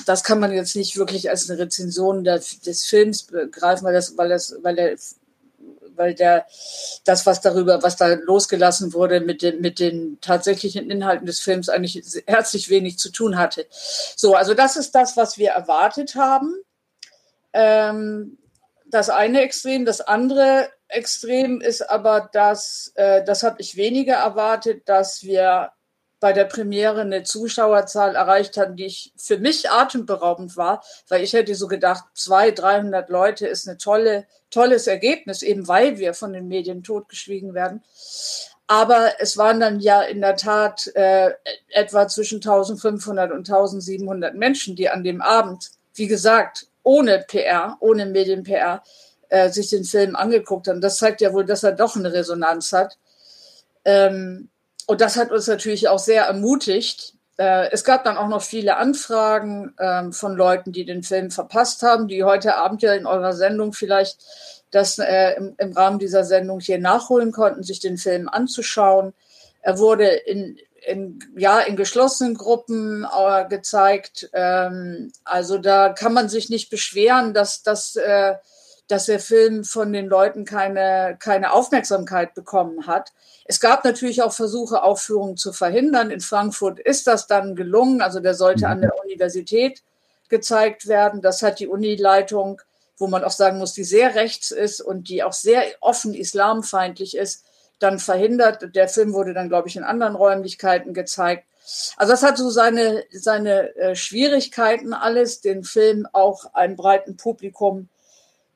[0.07, 4.17] das kann man jetzt nicht wirklich als eine Rezension der, des Films begreifen, weil das,
[4.17, 4.97] weil das, weil der
[5.99, 6.47] weil der
[7.05, 11.69] das, was darüber, was da losgelassen wurde, mit den, mit den tatsächlichen Inhalten des Films
[11.69, 13.67] eigentlich herzlich wenig zu tun hatte.
[13.71, 16.55] So, also das ist das, was wir erwartet haben.
[17.53, 18.39] Ähm,
[18.87, 24.89] das eine Extrem, das andere Extrem ist aber, dass, äh, das habe ich weniger erwartet,
[24.89, 25.73] dass wir
[26.21, 31.33] bei der Premiere eine Zuschauerzahl erreicht hatten, die ich für mich atemberaubend war, weil ich
[31.33, 36.33] hätte so gedacht, 200, 300 Leute ist ein tolle, tolles Ergebnis, eben weil wir von
[36.33, 37.83] den Medien totgeschwiegen werden.
[38.67, 41.31] Aber es waren dann ja in der Tat äh,
[41.71, 48.07] etwa zwischen 1500 und 1700 Menschen, die an dem Abend, wie gesagt, ohne PR, ohne
[48.07, 48.83] Medien-PR,
[49.31, 50.81] äh, sich den Film angeguckt haben.
[50.81, 52.99] Das zeigt ja wohl, dass er doch eine Resonanz hat.
[53.85, 54.51] Ähm,
[54.89, 57.13] und das hat uns natürlich auch sehr ermutigt.
[57.37, 61.83] Äh, es gab dann auch noch viele Anfragen ähm, von Leuten, die den Film verpasst
[61.83, 64.19] haben, die heute Abend ja in eurer Sendung vielleicht
[64.71, 69.13] das äh, im, Rahmen dieser Sendung hier nachholen konnten, sich den Film anzuschauen.
[69.61, 74.31] Er wurde in, in, ja, in geschlossenen Gruppen äh, gezeigt.
[74.33, 78.37] Ähm, also da kann man sich nicht beschweren, dass, dass, äh,
[78.89, 83.13] dass der Film von den Leuten keine, keine Aufmerksamkeit bekommen hat.
[83.45, 86.11] Es gab natürlich auch Versuche, Aufführungen zu verhindern.
[86.11, 88.01] In Frankfurt ist das dann gelungen.
[88.01, 89.83] Also der sollte an der Universität
[90.31, 91.21] gezeigt werden.
[91.21, 92.63] Das hat die Unileitung,
[92.97, 97.17] wo man auch sagen muss, die sehr rechts ist und die auch sehr offen islamfeindlich
[97.17, 97.45] ist,
[97.79, 98.75] dann verhindert.
[98.75, 101.45] Der Film wurde dann, glaube ich, in anderen Räumlichkeiten gezeigt.
[101.99, 107.89] Also das hat so seine, seine äh, Schwierigkeiten alles, den Film auch einem breiten Publikum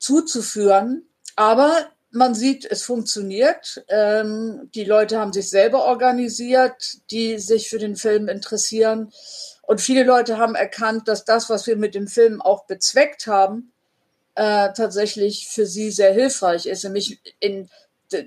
[0.03, 1.07] zuzuführen.
[1.35, 3.83] Aber man sieht, es funktioniert.
[3.87, 9.11] Ähm, die Leute haben sich selber organisiert, die sich für den Film interessieren.
[9.63, 13.71] Und viele Leute haben erkannt, dass das, was wir mit dem Film auch bezweckt haben,
[14.35, 16.83] äh, tatsächlich für sie sehr hilfreich ist.
[16.83, 17.69] Nämlich in,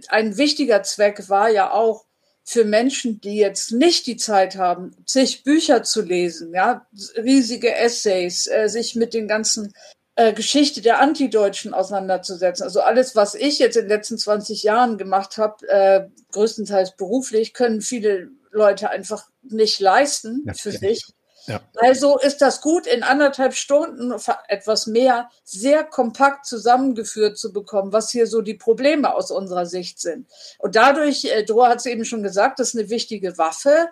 [0.09, 2.07] ein wichtiger Zweck war ja auch
[2.43, 6.87] für Menschen, die jetzt nicht die Zeit haben, zig Bücher zu lesen, ja,
[7.17, 9.75] riesige Essays, äh, sich mit den ganzen
[10.17, 12.65] äh, Geschichte der Antideutschen auseinanderzusetzen.
[12.65, 17.53] Also alles, was ich jetzt in den letzten 20 Jahren gemacht habe, äh, größtenteils beruflich,
[17.53, 21.05] können viele Leute einfach nicht leisten ja, für sich.
[21.47, 21.61] Ja.
[21.77, 24.13] Also ist das gut, in anderthalb Stunden
[24.49, 30.01] etwas mehr sehr kompakt zusammengeführt zu bekommen, was hier so die Probleme aus unserer Sicht
[30.01, 30.29] sind.
[30.59, 33.89] Und dadurch, äh, Dro hat es eben schon gesagt, das ist eine wichtige Waffe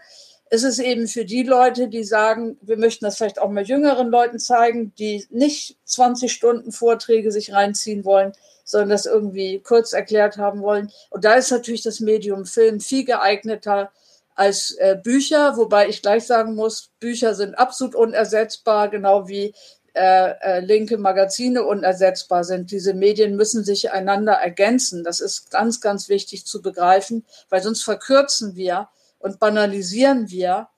[0.55, 4.09] ist es eben für die Leute, die sagen, wir möchten das vielleicht auch mal jüngeren
[4.09, 8.33] Leuten zeigen, die nicht 20 Stunden Vorträge sich reinziehen wollen,
[8.65, 10.91] sondern das irgendwie kurz erklärt haben wollen.
[11.11, 13.91] Und da ist natürlich das Medium Film viel geeigneter
[14.35, 19.55] als äh, Bücher, wobei ich gleich sagen muss, Bücher sind absolut unersetzbar, genau wie
[19.95, 22.73] äh, äh, linke Magazine unersetzbar sind.
[22.73, 25.05] Diese Medien müssen sich einander ergänzen.
[25.05, 28.89] Das ist ganz, ganz wichtig zu begreifen, weil sonst verkürzen wir
[29.25, 30.69] und banalisieren wir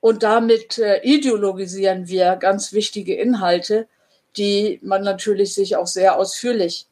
[0.00, 3.86] und damit äh, ideologisieren wir ganz wichtige Inhalte,
[4.38, 6.86] die man natürlich sich auch sehr ausführlich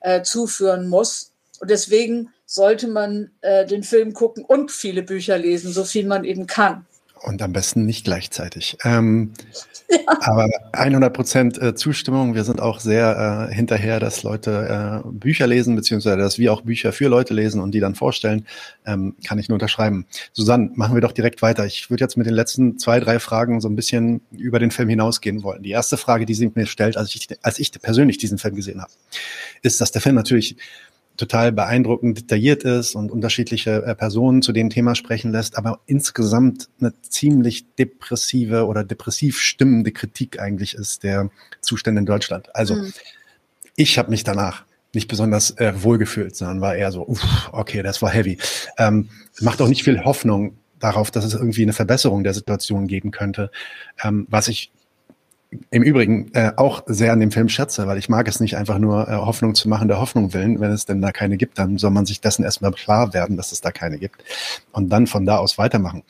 [0.00, 1.32] äh, zuführen muss.
[1.58, 6.24] Und deswegen sollte man äh, den Film gucken und viele Bücher lesen, so viel man
[6.24, 6.86] eben kann.
[7.26, 8.78] Und am besten nicht gleichzeitig.
[8.84, 9.32] Ähm,
[9.90, 9.98] ja.
[10.20, 12.36] Aber 100 Prozent äh, Zustimmung.
[12.36, 16.60] Wir sind auch sehr äh, hinterher, dass Leute äh, Bücher lesen, beziehungsweise dass wir auch
[16.60, 18.46] Bücher für Leute lesen und die dann vorstellen.
[18.86, 20.06] Ähm, kann ich nur unterschreiben.
[20.32, 21.66] Susanne, machen wir doch direkt weiter.
[21.66, 24.88] Ich würde jetzt mit den letzten zwei, drei Fragen so ein bisschen über den Film
[24.88, 25.64] hinausgehen wollen.
[25.64, 28.80] Die erste Frage, die sie mir stellt, als ich, als ich persönlich diesen Film gesehen
[28.80, 28.92] habe,
[29.62, 30.56] ist, dass der Film natürlich
[31.16, 36.68] total beeindruckend detailliert ist und unterschiedliche äh, Personen zu dem Thema sprechen lässt, aber insgesamt
[36.80, 41.30] eine ziemlich depressive oder depressiv stimmende Kritik eigentlich ist der
[41.60, 42.54] Zustände in Deutschland.
[42.54, 42.92] Also mhm.
[43.76, 44.64] ich habe mich danach
[44.94, 48.38] nicht besonders äh, wohlgefühlt, sondern war eher so, uff, okay, das war heavy.
[48.78, 49.10] Ähm,
[49.40, 53.50] macht auch nicht viel Hoffnung darauf, dass es irgendwie eine Verbesserung der Situation geben könnte.
[54.02, 54.72] Ähm, was ich
[55.70, 58.78] im Übrigen äh, auch sehr an dem Film schätze, weil ich mag es nicht einfach
[58.78, 60.60] nur äh, Hoffnung zu machen, der Hoffnung willen.
[60.60, 63.52] Wenn es denn da keine gibt, dann soll man sich dessen erstmal klar werden, dass
[63.52, 64.24] es da keine gibt
[64.72, 66.02] und dann von da aus weitermachen.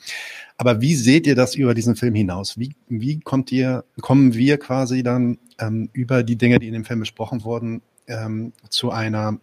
[0.57, 2.57] Aber wie seht ihr das über diesen Film hinaus?
[2.57, 6.85] Wie, wie kommt ihr, kommen wir quasi dann ähm, über die Dinge, die in dem
[6.85, 9.37] Film besprochen wurden, ähm, zu einer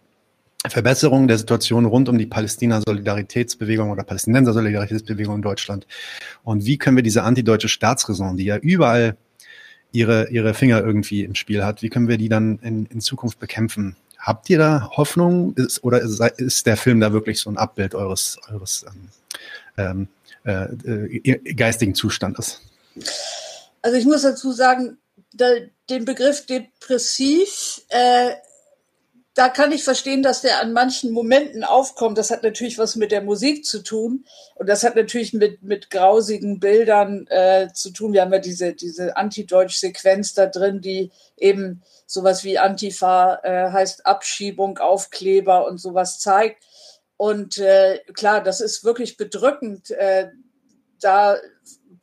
[0.67, 5.87] Verbesserung der Situation rund um die Palästina-Solidaritätsbewegung oder Palästinenser-Solidaritätsbewegung in Deutschland?
[6.43, 9.15] Und wie können wir diese antideutsche Staatsräson, die ja überall
[9.95, 11.81] ihre, ihre Finger irgendwie im Spiel hat.
[11.81, 13.95] Wie können wir die dann in, in Zukunft bekämpfen?
[14.19, 17.95] Habt ihr da Hoffnung ist, oder ist, ist der Film da wirklich so ein Abbild
[17.95, 18.85] eures, eures
[19.77, 20.07] ähm,
[20.45, 22.61] äh, äh, geistigen Zustandes?
[23.81, 24.97] Also ich muss dazu sagen,
[25.33, 25.45] da,
[25.89, 28.31] den Begriff depressiv äh,
[29.35, 32.17] da kann ich verstehen, dass der an manchen Momenten aufkommt.
[32.17, 34.25] Das hat natürlich was mit der Musik zu tun
[34.55, 38.13] und das hat natürlich mit, mit grausigen Bildern äh, zu tun.
[38.13, 44.05] Wir haben ja diese, diese Anti-Deutsch-Sequenz da drin, die eben sowas wie Antifa äh, heißt
[44.05, 46.63] Abschiebung, Aufkleber und sowas zeigt.
[47.17, 50.29] Und äh, klar, das ist wirklich bedrückend, äh,
[51.01, 51.37] da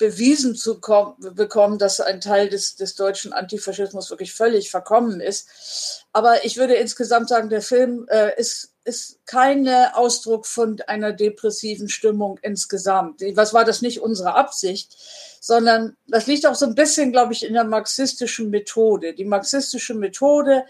[0.02, 6.04] bewiesen zu bekommen, dass ein Teil des, des deutschen Antifaschismus wirklich völlig verkommen ist.
[6.12, 11.88] Aber ich würde insgesamt sagen, der Film äh, ist, ist kein Ausdruck von einer depressiven
[11.88, 13.20] Stimmung insgesamt.
[13.36, 14.96] Was war das nicht unsere Absicht,
[15.40, 19.14] sondern das liegt auch so ein bisschen, glaube ich, in der marxistischen Methode.
[19.14, 20.64] Die marxistische Methode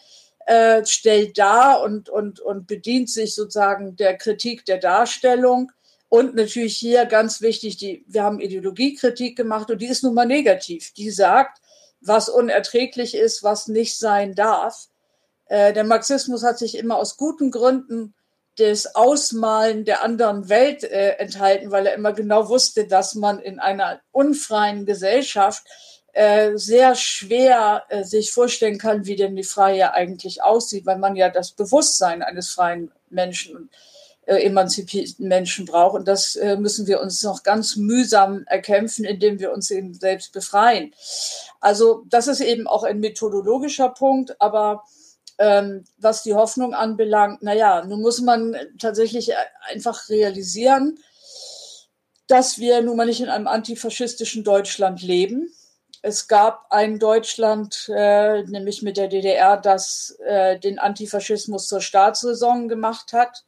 [0.45, 5.73] äh, stellt dar und, und, und bedient sich sozusagen der Kritik der Darstellung
[6.13, 10.27] und natürlich hier ganz wichtig, die, wir haben Ideologiekritik gemacht und die ist nun mal
[10.27, 10.93] negativ.
[10.93, 11.63] Die sagt,
[12.03, 14.89] was unerträglich ist, was nicht sein darf.
[15.47, 18.13] Äh, der Marxismus hat sich immer aus guten Gründen
[18.59, 23.59] des Ausmalen der anderen Welt äh, enthalten, weil er immer genau wusste, dass man in
[23.59, 25.65] einer unfreien Gesellschaft
[26.13, 31.17] äh, sehr schwer äh, sich vorstellen kann, wie denn die Freie eigentlich aussieht, weil man
[31.17, 33.71] ja das Bewusstsein eines freien Menschen
[34.25, 35.97] äh, emanzipierten Menschen braucht.
[35.97, 40.33] Und das äh, müssen wir uns noch ganz mühsam erkämpfen, indem wir uns eben selbst
[40.33, 40.95] befreien.
[41.61, 44.85] Also das ist eben auch ein methodologischer Punkt, aber
[45.39, 49.33] ähm, was die Hoffnung anbelangt, naja, nun muss man tatsächlich
[49.69, 51.01] einfach realisieren,
[52.29, 55.53] dass wir nun mal nicht in einem antifaschistischen Deutschland leben.
[56.01, 62.69] Es gab ein Deutschland, äh, nämlich mit der DDR, das äh, den Antifaschismus zur Staatsräson
[62.69, 63.45] gemacht hat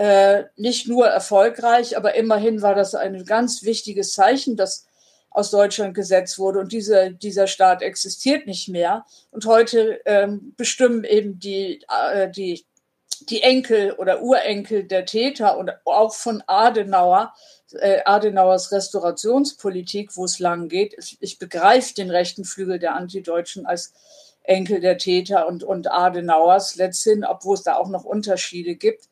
[0.00, 4.86] äh, nicht nur erfolgreich, aber immerhin war das ein ganz wichtiges Zeichen, das
[5.28, 6.60] aus Deutschland gesetzt wurde.
[6.60, 9.04] Und diese, dieser Staat existiert nicht mehr.
[9.30, 12.64] Und heute ähm, bestimmen eben die, äh, die,
[13.28, 17.34] die Enkel oder Urenkel der Täter und auch von Adenauer,
[17.72, 20.94] äh, Adenauers Restaurationspolitik, wo es lang geht.
[20.98, 23.92] Ich, ich begreife den rechten Flügel der Antideutschen als
[24.44, 29.10] Enkel der Täter und, und Adenauers letzthin, obwohl es da auch noch Unterschiede gibt.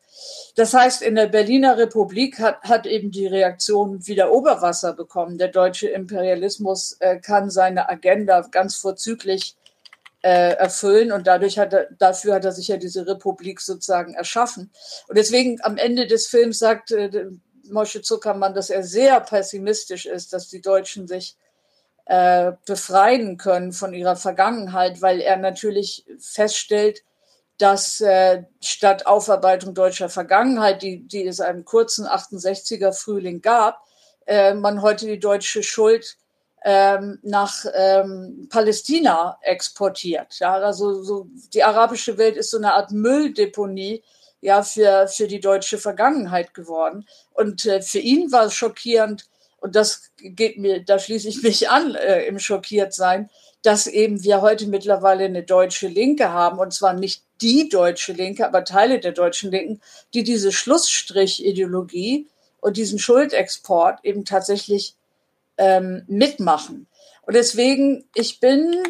[0.55, 5.37] Das heißt, in der Berliner Republik hat, hat eben die Reaktion wieder Oberwasser bekommen.
[5.37, 9.55] Der deutsche Imperialismus äh, kann seine Agenda ganz vorzüglich
[10.21, 14.71] äh, erfüllen und dadurch hat er, dafür hat er sich ja diese Republik sozusagen erschaffen.
[15.07, 17.27] Und deswegen am Ende des Films sagt äh,
[17.69, 21.37] Mosche Zuckermann, dass er sehr pessimistisch ist, dass die Deutschen sich
[22.05, 27.03] äh, befreien können von ihrer Vergangenheit, weil er natürlich feststellt,
[27.59, 33.83] dass äh, statt Aufarbeitung deutscher Vergangenheit, die, die es einem kurzen 68er Frühling gab,
[34.25, 36.17] äh, man heute die deutsche Schuld
[36.63, 40.39] ähm, nach ähm, Palästina exportiert.
[40.39, 44.03] Ja, also so, die arabische Welt ist so eine Art Mülldeponie
[44.41, 47.05] ja, für, für die deutsche Vergangenheit geworden.
[47.33, 49.25] Und äh, für ihn war es schockierend,
[49.57, 53.29] und das geht mir, da schließe ich mich an äh, im Schockiertsein,
[53.61, 58.45] dass eben wir heute mittlerweile eine deutsche Linke haben, und zwar nicht die deutsche Linke,
[58.45, 59.81] aber Teile der deutschen Linken,
[60.13, 62.27] die diese Schlussstrich-Ideologie
[62.61, 64.95] und diesen Schuldexport eben tatsächlich
[65.57, 66.87] ähm, mitmachen.
[67.23, 68.83] Und deswegen, ich bin,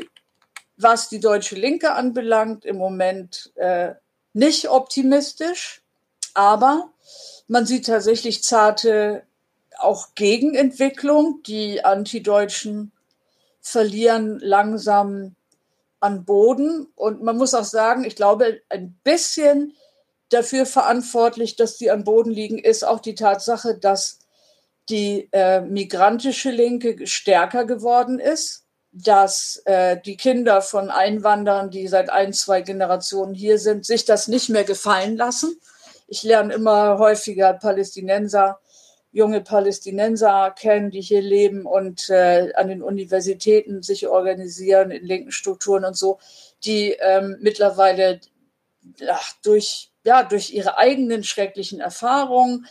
[0.78, 3.94] was die deutsche Linke anbelangt, im Moment äh,
[4.34, 5.82] nicht optimistisch,
[6.34, 6.92] aber
[7.48, 9.24] man sieht tatsächlich zarte
[9.78, 11.42] auch Gegenentwicklung.
[11.44, 12.92] Die Antideutschen
[13.62, 15.36] verlieren langsam
[16.00, 16.88] an Boden.
[16.96, 19.74] Und man muss auch sagen, ich glaube, ein bisschen
[20.30, 24.20] dafür verantwortlich, dass die an Boden liegen, ist auch die Tatsache, dass
[24.90, 32.10] die äh, migrantische Linke stärker geworden ist, dass äh, die Kinder von Einwanderern, die seit
[32.10, 35.60] ein, zwei Generationen hier sind, sich das nicht mehr gefallen lassen.
[36.08, 38.60] Ich lerne immer häufiger Palästinenser
[39.12, 45.32] junge Palästinenser kennen, die hier leben und äh, an den Universitäten sich organisieren in linken
[45.32, 46.20] Strukturen und so,
[46.64, 48.20] die ähm, mittlerweile
[49.10, 52.68] ach, durch, ja, durch ihre eigenen schrecklichen Erfahrungen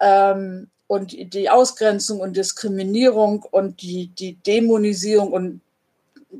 [0.00, 5.60] ähm, und die Ausgrenzung und Diskriminierung und die, die Dämonisierung und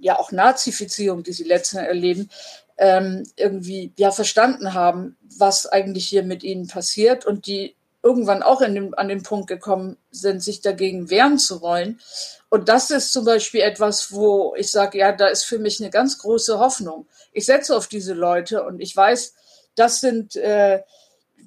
[0.01, 2.31] ja auch Nazifizierung, die sie letztens erleben,
[2.77, 7.27] ähm, irgendwie ja verstanden haben, was eigentlich hier mit ihnen passiert.
[7.27, 7.75] Und die
[8.09, 12.01] irgendwann auch den, an den Punkt gekommen sind, sich dagegen wehren zu wollen.
[12.49, 15.91] Und das ist zum Beispiel etwas, wo ich sage, ja, da ist für mich eine
[15.91, 17.07] ganz große Hoffnung.
[17.33, 19.35] Ich setze auf diese Leute und ich weiß,
[19.75, 20.81] das sind äh,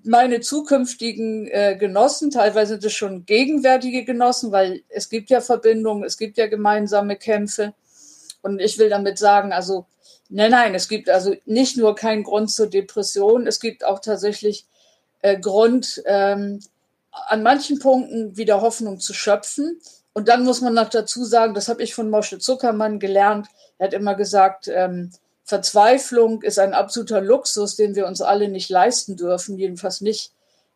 [0.03, 2.29] meine zukünftigen äh, Genossen.
[2.29, 7.15] Teilweise sind es schon gegenwärtige Genossen, weil es gibt ja Verbindungen, es gibt ja gemeinsame
[7.15, 7.73] Kämpfe.
[8.43, 9.87] Und ich will damit sagen, also,
[10.29, 14.67] nein, nein, es gibt also nicht nur keinen Grund zur Depression, es gibt auch tatsächlich
[15.21, 16.59] äh, Grund, ähm,
[17.11, 19.79] an manchen Punkten wieder Hoffnung zu schöpfen.
[20.13, 23.47] Und dann muss man noch dazu sagen, das habe ich von Mosche Zuckermann gelernt.
[23.77, 25.11] Er hat immer gesagt, ähm,
[25.43, 30.31] Verzweiflung ist ein absoluter Luxus, den wir uns alle nicht leisten dürfen, jedenfalls nicht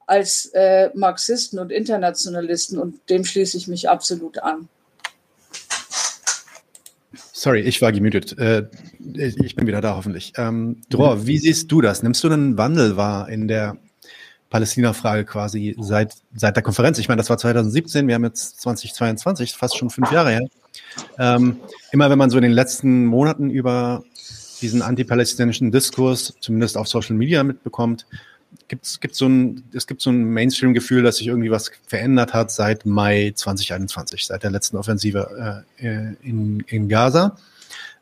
[0.07, 2.77] als äh, Marxisten und Internationalisten.
[2.77, 4.67] Und dem schließe ich mich absolut an.
[7.31, 8.38] Sorry, ich war gemütet.
[8.38, 8.67] Äh,
[9.13, 10.34] ich bin wieder da, hoffentlich.
[10.38, 12.01] Ähm, Dror, wie siehst du das?
[12.01, 13.77] Nimmst du einen Wandel wahr in der
[14.56, 16.98] Palästina-Frage quasi seit, seit der Konferenz.
[16.98, 20.48] Ich meine, das war 2017, wir haben jetzt 2022, fast schon fünf Jahre her.
[21.19, 21.57] Ähm,
[21.91, 24.06] immer wenn man so in den letzten Monaten über
[24.61, 28.06] diesen antipalästinensischen Diskurs, zumindest auf Social Media mitbekommt,
[28.69, 32.49] gibt's, gibt's so ein, es gibt so ein Mainstream-Gefühl, dass sich irgendwie was verändert hat
[32.49, 37.36] seit Mai 2021, seit der letzten Offensive äh, in, in Gaza.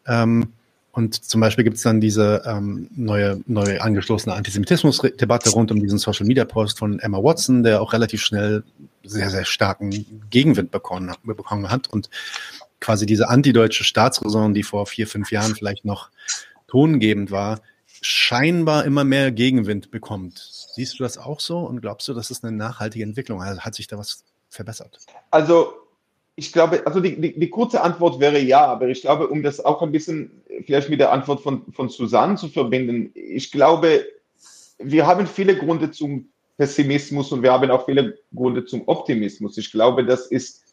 [0.06, 0.54] Ähm,
[0.96, 5.98] und zum Beispiel gibt es dann diese ähm, neue, neue angeschlossene Antisemitismus-Debatte rund um diesen
[5.98, 8.64] Social-Media-Post von Emma Watson, der auch relativ schnell
[9.04, 9.90] sehr, sehr starken
[10.30, 11.88] Gegenwind bekommen, bekommen hat.
[11.88, 12.12] Und
[12.80, 16.12] quasi diese antideutsche Staatsräson, die vor vier, fünf Jahren vielleicht noch
[16.68, 20.38] tongebend war, scheinbar immer mehr Gegenwind bekommt.
[20.76, 23.42] Siehst du das auch so und glaubst du, das ist eine nachhaltige Entwicklung?
[23.42, 25.00] Also hat sich da was verbessert?
[25.32, 25.74] Also
[26.36, 29.64] ich glaube, also die, die, die, kurze Antwort wäre ja, aber ich glaube, um das
[29.64, 34.06] auch ein bisschen vielleicht mit der Antwort von, von Susanne zu verbinden, ich glaube,
[34.80, 39.58] wir haben viele Gründe zum Pessimismus und wir haben auch viele Gründe zum Optimismus.
[39.58, 40.64] Ich glaube, das ist,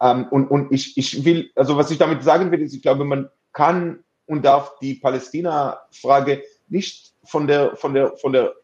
[0.00, 3.04] ähm, und, und ich, ich will, also was ich damit sagen will, ist, ich glaube,
[3.04, 8.54] man kann und darf die Palästina-Frage nicht von der, von der, von der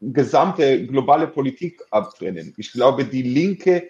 [0.00, 2.54] gesamte globale Politik abtrennen.
[2.56, 3.88] Ich glaube, die Linke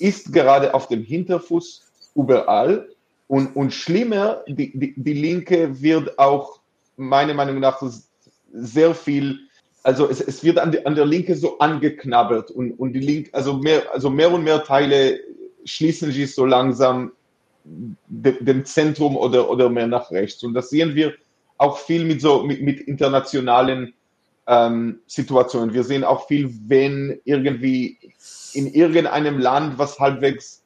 [0.00, 1.82] ist gerade auf dem Hinterfuß
[2.14, 2.88] überall.
[3.28, 6.60] Und, und schlimmer, die, die, die Linke wird auch
[6.96, 7.82] meiner Meinung nach
[8.52, 9.38] sehr viel,
[9.82, 13.30] also es, es wird an, die, an der Linke so angeknabbert und, und die Linke,
[13.32, 15.18] also mehr, also mehr und mehr Teile
[15.64, 17.12] schließen sich so langsam
[17.64, 20.42] dem Zentrum oder, oder mehr nach rechts.
[20.42, 21.14] Und das sehen wir
[21.58, 23.94] auch viel mit so mit, mit internationalen
[24.46, 25.74] ähm, Situationen.
[25.74, 27.98] Wir sehen auch viel, wenn irgendwie
[28.54, 30.62] in irgendeinem Land, was halbwegs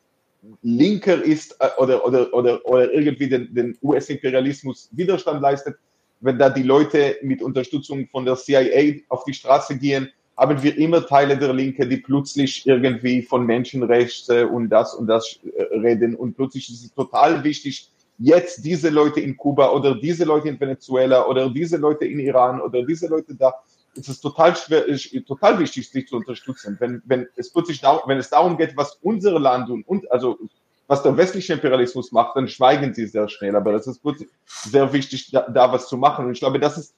[0.63, 5.77] linker ist äh, oder, oder, oder, oder irgendwie den, den US-Imperialismus Widerstand leistet,
[6.21, 10.77] wenn da die Leute mit Unterstützung von der CIA auf die Straße gehen, haben wir
[10.77, 16.15] immer Teile der Linke, die plötzlich irgendwie von Menschenrechten und das und das äh, reden.
[16.15, 20.61] Und plötzlich ist es total wichtig, jetzt diese Leute in Kuba oder diese Leute in
[20.61, 23.55] Venezuela oder diese Leute in Iran oder diese Leute da
[23.97, 26.77] ist es total schwer, ist total wichtig, sich zu unterstützen.
[26.81, 30.39] Wenn, wenn es plötzlich darum, wenn es darum geht, was unsere Land und, und also
[30.87, 33.57] was der westliche Imperialismus macht, dann schweigen sie sehr schnell.
[33.57, 34.01] Aber es ist
[34.47, 36.27] sehr wichtig, da, da, was zu machen.
[36.27, 36.95] Und ich glaube, das ist,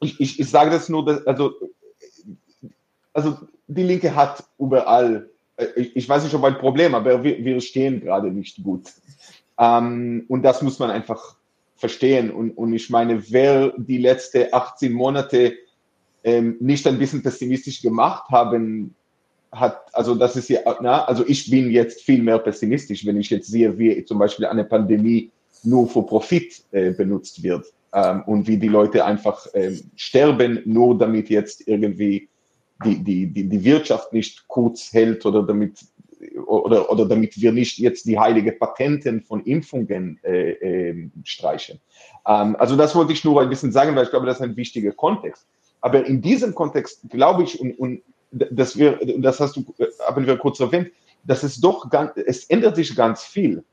[0.00, 1.54] ich, ich, ich sage das nur, dass, also,
[3.12, 7.42] also die Linke hat überall, äh, ich, ich weiß nicht, ob ein Problem, aber wir,
[7.42, 8.90] wir stehen gerade nicht gut.
[9.58, 11.36] Ähm, und das muss man einfach
[11.76, 12.30] verstehen.
[12.30, 15.54] Und, und ich meine, wer die letzten 18 Monate
[16.24, 18.94] ähm, nicht ein bisschen pessimistisch gemacht haben
[19.52, 23.30] hat, also das ist ja, na, also ich bin jetzt viel mehr pessimistisch, wenn ich
[23.30, 25.30] jetzt sehe, wie zum Beispiel eine Pandemie
[25.64, 30.96] nur für Profit äh, benutzt wird ähm, und wie die Leute einfach ähm, sterben, nur
[30.96, 32.28] damit jetzt irgendwie
[32.84, 35.78] die, die, die, die Wirtschaft nicht kurz hält oder damit
[36.46, 41.80] oder, oder damit wir nicht jetzt die heilige Patenten von Impfungen äh, äh, streichen.
[42.26, 44.56] Ähm, also das wollte ich nur ein bisschen sagen, weil ich glaube, das ist ein
[44.56, 45.46] wichtiger Kontext.
[45.80, 49.64] Aber in diesem Kontext glaube ich, und, und dass wir, das hast du,
[50.06, 50.90] haben wir kurz erwähnt,
[51.24, 53.64] dass es doch ganz, es ändert sich ganz viel.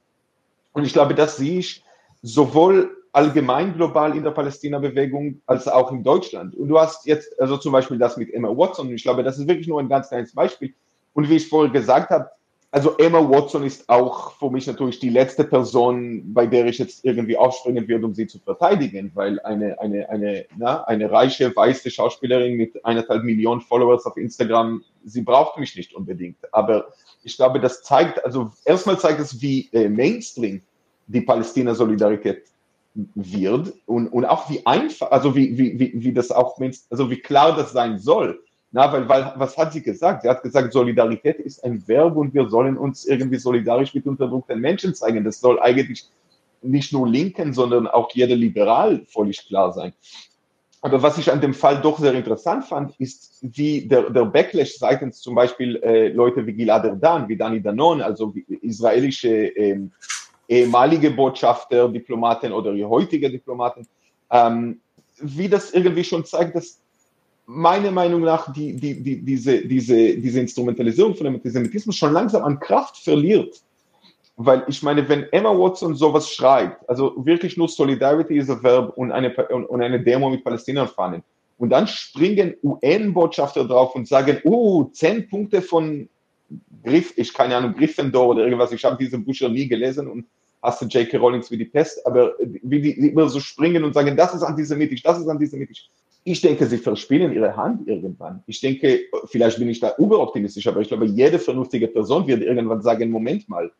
[0.74, 1.84] Und ich glaube, das sehe ich
[2.22, 6.56] sowohl allgemein global in der Palästina-Bewegung als auch in Deutschland.
[6.56, 9.48] Und du hast jetzt, also zum Beispiel das mit Emma Watson, ich glaube, das ist
[9.48, 10.74] wirklich nur ein ganz kleines Beispiel.
[11.14, 12.30] Und wie ich vorher gesagt habe,
[12.78, 17.04] also Emma Watson ist auch für mich natürlich die letzte Person, bei der ich jetzt
[17.04, 21.90] irgendwie aufspringen würde, um sie zu verteidigen, weil eine, eine, eine, na, eine reiche, weiße
[21.90, 26.38] Schauspielerin mit eineinhalb Millionen Followers auf Instagram, sie braucht mich nicht unbedingt.
[26.52, 26.90] Aber
[27.24, 30.62] ich glaube, das zeigt, also erstmal zeigt es, wie äh, Mainstream
[31.08, 32.44] die Palästina-Solidarität
[33.16, 36.60] wird und, und auch wie einfach, also wie, wie, wie, wie das auch,
[36.92, 38.40] also wie klar das sein soll.
[38.72, 40.24] Na, weil, weil, was hat sie gesagt?
[40.24, 44.60] Sie hat gesagt, Solidarität ist ein Verb und wir sollen uns irgendwie solidarisch mit unterdrückten
[44.60, 45.24] Menschen zeigen.
[45.24, 46.06] Das soll eigentlich
[46.62, 49.94] nicht nur Linken, sondern auch jeder Liberal völlig klar sein.
[50.82, 54.78] Aber was ich an dem Fall doch sehr interessant fand, ist, wie der, der Backlash
[54.78, 59.92] seitens zum Beispiel äh, Leute wie Gilad Erdan, wie Dani Danon, also israelische ähm,
[60.48, 63.88] ehemalige Botschafter, Diplomaten oder heutige Diplomaten,
[64.30, 64.80] ähm,
[65.20, 66.80] wie das irgendwie schon zeigt, dass
[67.48, 72.44] meiner Meinung nach die, die, die, diese, diese, diese Instrumentalisierung von dem Antisemitismus schon langsam
[72.44, 73.62] an Kraft verliert.
[74.36, 78.96] Weil ich meine, wenn Emma Watson sowas schreibt, also wirklich nur Solidarity ist ein Verb
[78.98, 81.24] und eine, und eine Demo mit Palästinern fahren,
[81.58, 86.08] und dann springen UN-Botschafter drauf und sagen, oh, zehn Punkte von
[86.84, 90.26] Griff, ich keine Ahnung, Gryffindor oder irgendwas, ich habe diese Bücher nie gelesen und
[90.62, 91.18] hasse J.K.
[91.18, 95.04] Rowlings wie die Pest, aber wie die, immer so springen und sagen, das ist antisemitisch,
[95.04, 95.90] das ist antisemitisch.
[96.24, 98.44] Ich denke, sie verspielen ihre Hand irgendwann.
[98.48, 102.82] Ich denke, vielleicht bin ich da überoptimistisch, aber ich glaube, jede vernünftige Person wird irgendwann
[102.82, 103.72] sagen, Moment mal,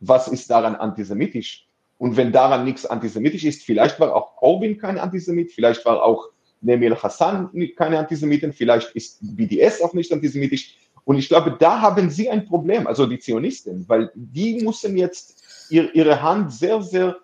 [0.00, 1.66] was ist daran antisemitisch?
[1.98, 6.30] Und wenn daran nichts antisemitisch ist, vielleicht war auch Corbyn kein Antisemit, vielleicht war auch
[6.62, 10.76] Nemir Hassan keine Antisemitin, vielleicht ist BDS auch nicht antisemitisch.
[11.04, 15.39] Und ich glaube, da haben sie ein Problem, also die Zionisten, weil die müssen jetzt
[15.70, 17.16] ihre Hand sehr, sehr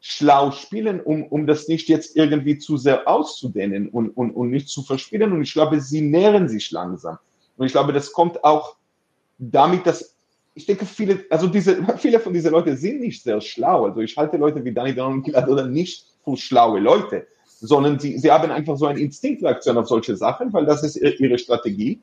[0.00, 4.68] schlau spielen, um, um das nicht jetzt irgendwie zu sehr auszudehnen und, und, und nicht
[4.68, 5.32] zu verspielen.
[5.32, 7.18] Und ich glaube, sie nähren sich langsam.
[7.56, 8.76] Und ich glaube, das kommt auch
[9.38, 10.14] damit, dass
[10.54, 13.86] ich denke, viele, also diese, viele von diesen Leuten sind nicht sehr schlau.
[13.86, 17.26] Also ich halte Leute wie Danny Down und oder nicht für schlaue Leute,
[17.60, 21.38] sondern sie, sie haben einfach so eine Instinktreaktion auf solche Sachen, weil das ist ihre
[21.38, 22.00] Strategie.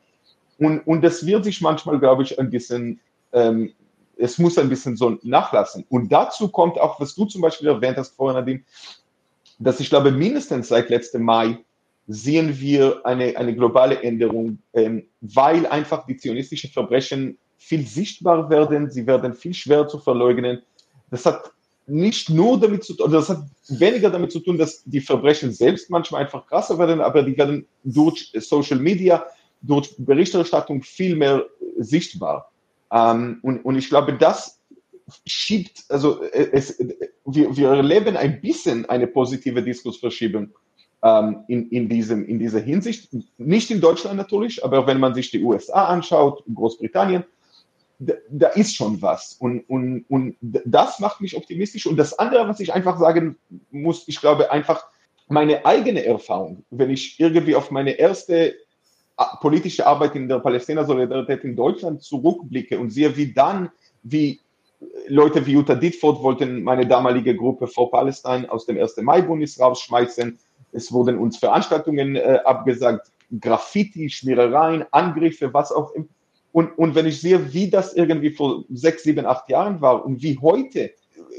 [0.58, 3.00] Und, und das wird sich manchmal, glaube ich, ein bisschen
[3.32, 3.74] ähm,
[4.22, 5.84] es muss ein bisschen so nachlassen.
[5.90, 8.64] Und dazu kommt auch, was du zum Beispiel erwähnt hast vorhin, Nadim,
[9.60, 11.58] dass ich glaube, mindestens seit letztem Mai
[12.08, 18.90] sehen wir eine, eine globale Änderung, ähm, weil einfach die zionistischen Verbrechen viel sichtbar werden,
[18.90, 20.62] sie werden viel schwerer zu verleugnen.
[21.10, 21.52] Das hat
[21.88, 25.90] nicht nur damit zu tun, das hat weniger damit zu tun, dass die Verbrechen selbst
[25.90, 29.26] manchmal einfach krasser werden, aber die werden durch Social Media,
[29.62, 31.46] durch Berichterstattung viel mehr
[31.78, 32.51] sichtbar.
[32.92, 34.60] Ähm, und, und ich glaube, das
[35.26, 36.80] schiebt, also äh, es,
[37.26, 40.50] wir, wir erleben ein bisschen eine positive Diskursverschiebung
[41.04, 43.10] ähm, in, in, diesem, in dieser Hinsicht.
[43.38, 47.24] Nicht in Deutschland natürlich, aber wenn man sich die USA anschaut, Großbritannien,
[48.00, 49.36] da, da ist schon was.
[49.40, 51.86] Und, und, und das macht mich optimistisch.
[51.86, 53.38] Und das andere, was ich einfach sagen
[53.70, 54.86] muss, ich glaube einfach,
[55.28, 58.56] meine eigene Erfahrung, wenn ich irgendwie auf meine erste
[59.42, 63.70] politische Arbeit in der Palästina-Solidarität in Deutschland zurückblicke und sehe, wie dann,
[64.04, 64.40] wie
[65.08, 68.98] Leute wie Jutta Dittfurt wollten meine damalige Gruppe vor Palästina aus dem 1.
[68.98, 70.40] Mai-Bundes rausschmeißen.
[70.72, 76.08] Es wurden uns Veranstaltungen äh, abgesagt, Graffiti, Schmierereien, Angriffe, was auch immer.
[76.52, 80.22] Und, und wenn ich sehe, wie das irgendwie vor sechs, sieben, acht Jahren war und
[80.22, 80.92] wie heute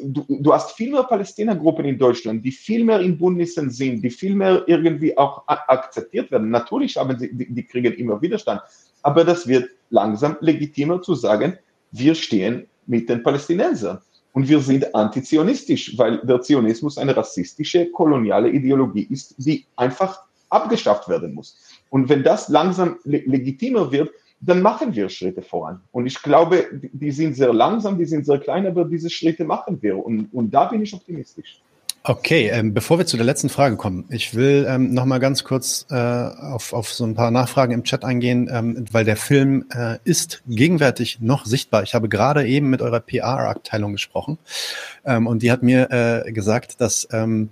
[0.03, 4.11] du, du hast viel mehr Palästina-Gruppen in Deutschland, die viel mehr in Bündnissen sind, die
[4.11, 6.51] viel mehr irgendwie auch akzeptiert werden.
[6.51, 8.61] Natürlich haben sie, die, die kriegen immer Widerstand,
[9.03, 11.59] aber das wird langsam legitimer zu sagen,
[11.91, 13.99] wir stehen mit den Palästinensern.
[14.33, 21.09] Und wir sind antizionistisch, weil der Zionismus eine rassistische, koloniale Ideologie ist, die einfach abgeschafft
[21.09, 21.59] werden muss.
[21.91, 24.11] Und wenn das langsam legitimer wird,
[24.45, 25.81] dann machen wir Schritte voran.
[25.93, 29.81] Und ich glaube, die sind sehr langsam, die sind sehr klein, aber diese Schritte machen
[29.81, 30.05] wir.
[30.05, 31.61] Und, und da bin ich optimistisch.
[32.05, 35.45] Okay, ähm, bevor wir zu der letzten Frage kommen, ich will ähm, noch mal ganz
[35.45, 39.67] kurz äh, auf, auf so ein paar Nachfragen im Chat eingehen, ähm, weil der Film
[39.73, 41.85] äh, ist gegenwärtig noch sichtbar.
[41.85, 44.39] Ich habe gerade eben mit eurer PR-Abteilung gesprochen
[45.05, 47.51] ähm, und die hat mir äh, gesagt, dass ähm,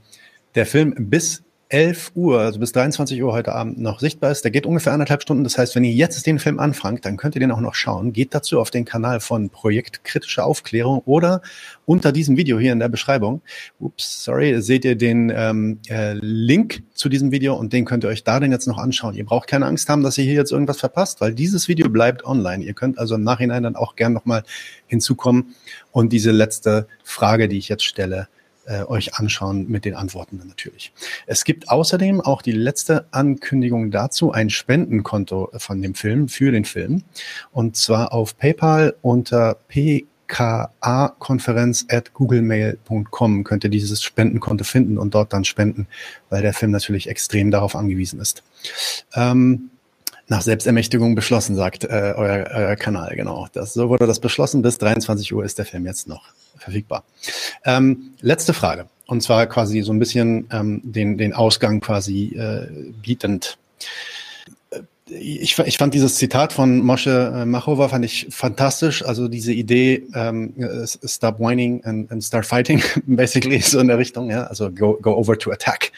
[0.57, 4.43] der Film bis 11 Uhr, also bis 23 Uhr heute Abend noch sichtbar ist.
[4.43, 5.45] Der geht ungefähr anderthalb Stunden.
[5.45, 8.13] Das heißt, wenn ihr jetzt den Film anfangt, dann könnt ihr den auch noch schauen.
[8.13, 11.43] Geht dazu auf den Kanal von Projekt Kritische Aufklärung oder
[11.87, 13.41] unter diesem Video hier in der Beschreibung,
[13.79, 18.09] ups, sorry, seht ihr den ähm, äh, Link zu diesem Video und den könnt ihr
[18.09, 19.15] euch da denn jetzt noch anschauen.
[19.15, 22.25] Ihr braucht keine Angst haben, dass ihr hier jetzt irgendwas verpasst, weil dieses Video bleibt
[22.25, 22.65] online.
[22.65, 24.43] Ihr könnt also im Nachhinein dann auch gern nochmal
[24.89, 25.55] hinzukommen
[25.93, 28.29] und diese letzte Frage, die ich jetzt stelle,
[28.71, 30.93] äh, euch anschauen mit den Antworten dann natürlich.
[31.27, 36.65] Es gibt außerdem auch die letzte Ankündigung dazu, ein Spendenkonto von dem Film für den
[36.65, 37.03] Film.
[37.51, 45.33] Und zwar auf PayPal unter pka-konferenz at googlemail.com könnt ihr dieses Spendenkonto finden und dort
[45.33, 45.89] dann spenden,
[46.29, 48.45] weil der Film natürlich extrem darauf angewiesen ist.
[49.15, 49.71] Ähm,
[50.31, 53.49] nach Selbstermächtigung beschlossen, sagt äh, euer, euer Kanal, genau.
[53.53, 54.63] Das, so wurde das beschlossen.
[54.63, 56.23] Bis 23 Uhr ist der Film jetzt noch
[56.57, 57.05] verfügbar.
[57.65, 58.87] Ähm, letzte Frage.
[59.07, 62.69] Und zwar quasi so ein bisschen ähm, den, den Ausgang quasi äh,
[63.03, 63.59] bietend.
[64.71, 64.83] Äh,
[65.13, 69.05] ich, ich fand dieses Zitat von Moshe äh, Machova fand ich fantastisch.
[69.05, 70.55] Also diese Idee, ähm,
[71.05, 74.31] stop whining and, and start fighting, basically so in der Richtung.
[74.31, 75.91] Ja, also go, go over to attack.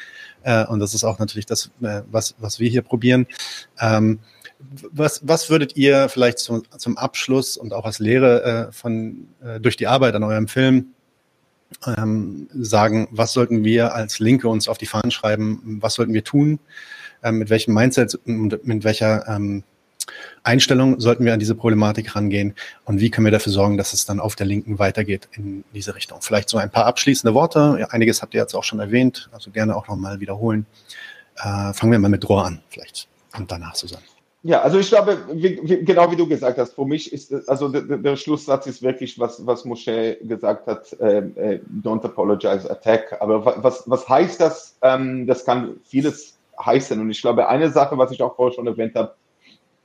[0.45, 3.27] Äh, und das ist auch natürlich das, äh, was, was wir hier probieren.
[3.81, 4.21] Ähm,
[4.93, 9.27] was, was würdet ihr vielleicht zum, zum Abschluss und auch als Lehre äh, von
[9.61, 10.93] durch die Arbeit an eurem Film
[11.87, 16.25] ähm, sagen, was sollten wir als Linke uns auf die Fahnen schreiben, was sollten wir
[16.25, 16.59] tun,
[17.23, 19.65] äh, mit welchem Mindset und mit welcher ähm,
[20.43, 22.55] Einstellung sollten wir an diese Problematik rangehen
[22.85, 25.95] und wie können wir dafür sorgen, dass es dann auf der Linken weitergeht in diese
[25.95, 26.19] Richtung.
[26.23, 27.77] Vielleicht so ein paar abschließende Worte.
[27.81, 30.67] Ja, einiges habt ihr jetzt auch schon erwähnt, also gerne auch nochmal wiederholen.
[31.37, 34.05] Äh, fangen wir mal mit Rohr an, vielleicht, und danach Susanne.
[34.45, 37.69] Ja, also ich glaube, wie, wie, genau wie du gesagt hast, für mich ist, also
[37.69, 43.17] der, der Schlusssatz ist wirklich, was, was Moshe gesagt hat, äh, äh, don't apologize, attack.
[43.21, 44.77] Aber was, was heißt das?
[44.83, 47.01] Ähm, das kann vieles heißen.
[47.01, 49.15] Und ich glaube, eine Sache, was ich auch vorher schon erwähnt habe,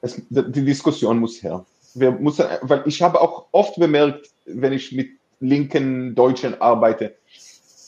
[0.02, 1.66] es, die Diskussion muss her.
[1.94, 5.10] Wir müssen, weil ich habe auch oft bemerkt, wenn ich mit
[5.40, 7.16] linken Deutschen arbeite,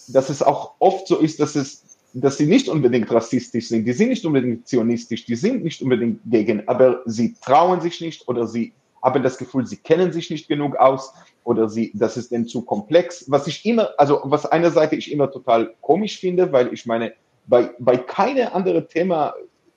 [0.07, 1.83] dass es auch oft so ist, dass es
[2.13, 6.19] dass sie nicht unbedingt rassistisch sind, die sind nicht unbedingt zionistisch, die sind nicht unbedingt
[6.25, 10.47] gegen, aber sie trauen sich nicht oder sie haben das Gefühl, sie kennen sich nicht
[10.47, 11.13] genug aus
[11.43, 13.25] oder sie, das ist denn zu komplex.
[13.29, 17.13] Was ich immer, also was einer Seite ich immer total komisch finde, weil ich meine,
[17.45, 19.33] bei, bei keinem anderen Thema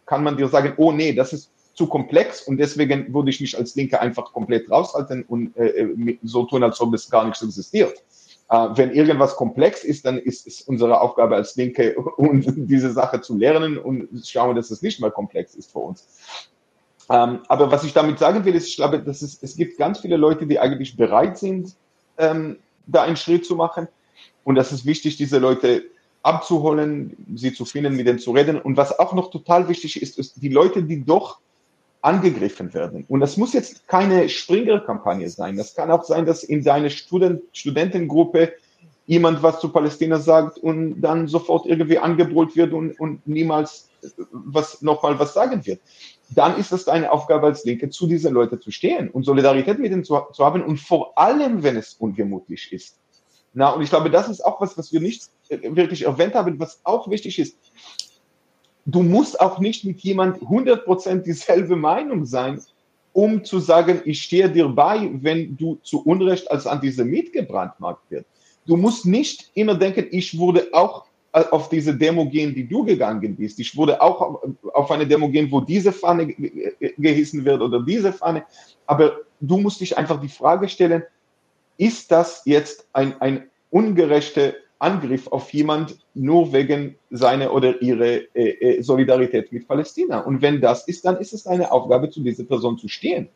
[0.06, 1.50] kann man dir sagen, oh nee, das ist
[1.82, 6.18] zu komplex und deswegen würde ich mich als Linke einfach komplett raushalten und äh, äh
[6.22, 8.04] so tun, als ob es gar nicht existiert.
[8.48, 13.20] Äh, wenn irgendwas komplex ist, dann ist es unsere Aufgabe als Linke, um diese Sache
[13.20, 16.06] zu lernen und schauen, dass es nicht mal komplex ist für uns.
[17.10, 19.98] Ähm, aber was ich damit sagen will, ist, ich glaube, dass es, es gibt ganz
[19.98, 21.74] viele Leute, die eigentlich bereit sind,
[22.16, 23.88] ähm, da einen Schritt zu machen.
[24.44, 25.82] Und das ist wichtig, diese Leute
[26.22, 28.60] abzuholen, sie zu finden, mit denen zu reden.
[28.60, 31.40] Und was auch noch total wichtig ist, ist die Leute, die doch
[32.02, 33.04] angegriffen werden.
[33.08, 35.56] Und das muss jetzt keine Springer-Kampagne sein.
[35.56, 38.52] Das kann auch sein, dass in deiner Student Studentengruppe
[39.06, 43.88] jemand was zu Palästina sagt und dann sofort irgendwie angebrüllt wird und, und niemals
[44.32, 45.80] was nochmal was sagen wird.
[46.30, 49.92] Dann ist es deine Aufgabe als Linke, zu diesen Leuten zu stehen und Solidarität mit
[49.92, 52.98] ihnen zu, zu haben und vor allem, wenn es ungemütlich ist.
[53.54, 56.58] Na, und ich glaube, das ist auch was, was wir nicht äh, wirklich erwähnt haben,
[56.58, 57.56] was auch wichtig ist
[58.84, 62.60] du musst auch nicht mit jemand 100% dieselbe Meinung sein,
[63.12, 68.26] um zu sagen, ich stehe dir bei, wenn du zu Unrecht als Antisemit gebrandmarkt wird.
[68.66, 73.36] Du musst nicht immer denken, ich wurde auch auf diese Demo gehen, die du gegangen
[73.36, 73.58] bist.
[73.58, 74.42] Ich wurde auch
[74.74, 76.26] auf eine Demo gehen, wo diese Fahne
[76.98, 78.44] gehissen wird oder diese Fahne.
[78.86, 81.02] Aber du musst dich einfach die Frage stellen,
[81.78, 88.50] ist das jetzt ein, ein ungerechte Angriff auf jemand nur wegen seiner oder ihrer äh,
[88.50, 90.20] äh, Solidarität mit Palästina.
[90.20, 93.28] Und wenn das ist, dann ist es eine Aufgabe, zu dieser Person zu stehen.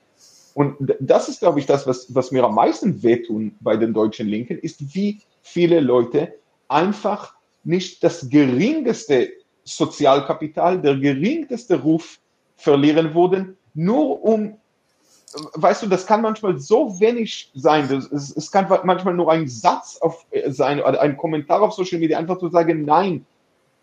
[0.55, 4.27] Und das ist, glaube ich, das, was, was mir am meisten wehtun bei den deutschen
[4.27, 6.35] Linken, ist, wie viele Leute
[6.68, 9.31] einfach nicht das geringste
[9.64, 12.18] Sozialkapital, der geringste Ruf
[12.56, 14.56] verlieren wurden, nur um
[15.55, 17.91] weißt du, das kann manchmal so wenig sein.
[17.91, 21.99] Es, es, kann manchmal nur ein Satz auf, äh, sein oder ein Kommentar auf Social
[21.99, 23.25] Media, einfach zu sagen, nein,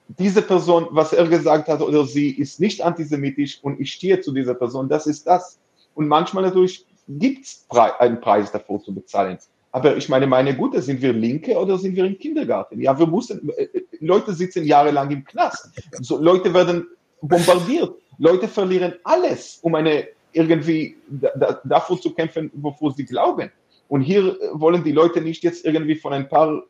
[0.08, 4.32] diese Person, was er gesagt hat oder sie, ist nicht antisemitisch und ich stehe zu
[4.32, 5.60] dieser Person, das ist das.
[5.96, 7.66] Und manchmal natürlich gibt es
[8.00, 9.38] einen Preis davor zu bezahlen.
[9.72, 12.80] Aber ich meine, meine Gute, sind wir Linke oder sind wir im Kindergarten?
[12.80, 13.68] Ja, wir mussten, äh,
[14.00, 15.70] Leute sitzen jahrelang im Knast.
[16.00, 16.88] So, Leute werden
[17.22, 17.96] bombardiert.
[18.20, 23.52] Leute verlieren alles, um eine irgendwie da, davor zu kämpfen, wovor sie glauben.
[23.88, 26.64] Und hier wollen die Leute nicht jetzt irgendwie von ein paar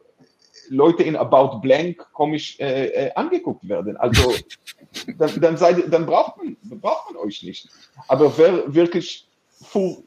[0.70, 3.98] Leute in About Blank komisch äh, äh, angeguckt werden.
[3.98, 4.34] Also
[5.18, 7.70] dann, dann, seid, dann braucht, man, braucht man euch nicht.
[8.08, 9.28] Aber wer wirklich
[9.62, 9.98] für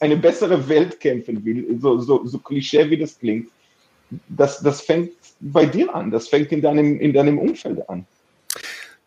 [0.00, 3.48] eine bessere Welt kämpfen will, so, so, so klischee wie das klingt,
[4.28, 8.06] das, das fängt bei dir an, das fängt in deinem, in deinem Umfeld an.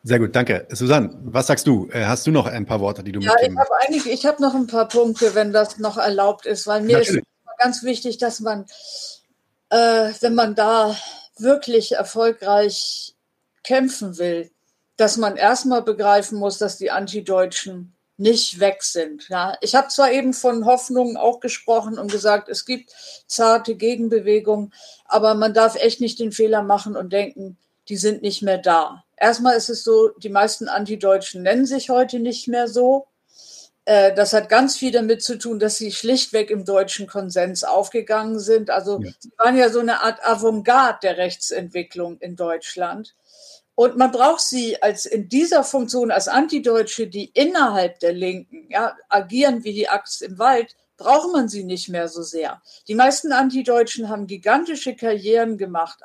[0.03, 0.67] Sehr gut, danke.
[0.71, 1.87] Susanne, was sagst du?
[1.91, 3.55] Äh, hast du noch ein paar Worte, die du ja, mitgeben?
[3.55, 6.65] Ja, ich habe einige, ich habe noch ein paar Punkte, wenn das noch erlaubt ist,
[6.65, 7.21] weil mir Natürlich.
[7.21, 7.27] ist
[7.59, 8.65] ganz wichtig, dass man,
[9.69, 10.95] äh, wenn man da
[11.37, 13.15] wirklich erfolgreich
[13.63, 14.49] kämpfen will,
[14.97, 19.29] dass man erstmal begreifen muss, dass die Antideutschen nicht weg sind.
[19.29, 22.91] Ja, ich habe zwar eben von Hoffnungen auch gesprochen und gesagt, es gibt
[23.27, 24.73] zarte Gegenbewegungen,
[25.05, 27.57] aber man darf echt nicht den Fehler machen und denken,
[27.89, 29.03] die sind nicht mehr da.
[29.17, 33.07] Erstmal ist es so, die meisten Antideutschen nennen sich heute nicht mehr so.
[33.85, 38.39] Äh, das hat ganz viel damit zu tun, dass sie schlichtweg im deutschen Konsens aufgegangen
[38.39, 38.69] sind.
[38.69, 39.11] Also ja.
[39.19, 43.15] sie waren ja so eine Art Avantgarde der Rechtsentwicklung in Deutschland.
[43.75, 48.95] Und man braucht sie als in dieser Funktion als Antideutsche, die innerhalb der Linken ja,
[49.09, 52.61] agieren wie die Axt im Wald, braucht man sie nicht mehr so sehr.
[52.87, 55.99] Die meisten Antideutschen haben gigantische Karrieren gemacht.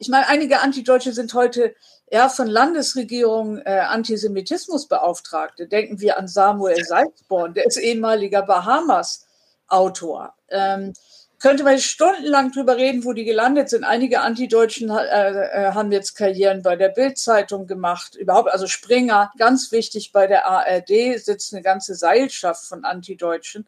[0.00, 1.74] Ich meine, einige Antideutsche sind heute
[2.10, 5.68] ja, von Landesregierungen äh, Antisemitismusbeauftragte.
[5.68, 10.32] Denken wir an Samuel Salzborn, der ist ehemaliger Bahamas-Autor.
[10.48, 10.94] Ähm,
[11.38, 13.84] könnte man stundenlang drüber reden, wo die gelandet sind.
[13.84, 18.14] Einige Antideutschen äh, äh, haben jetzt Karrieren bei der Bildzeitung gemacht.
[18.14, 23.66] Überhaupt, also Springer, ganz wichtig bei der ARD sitzt eine ganze Seilschaft von Antideutschen.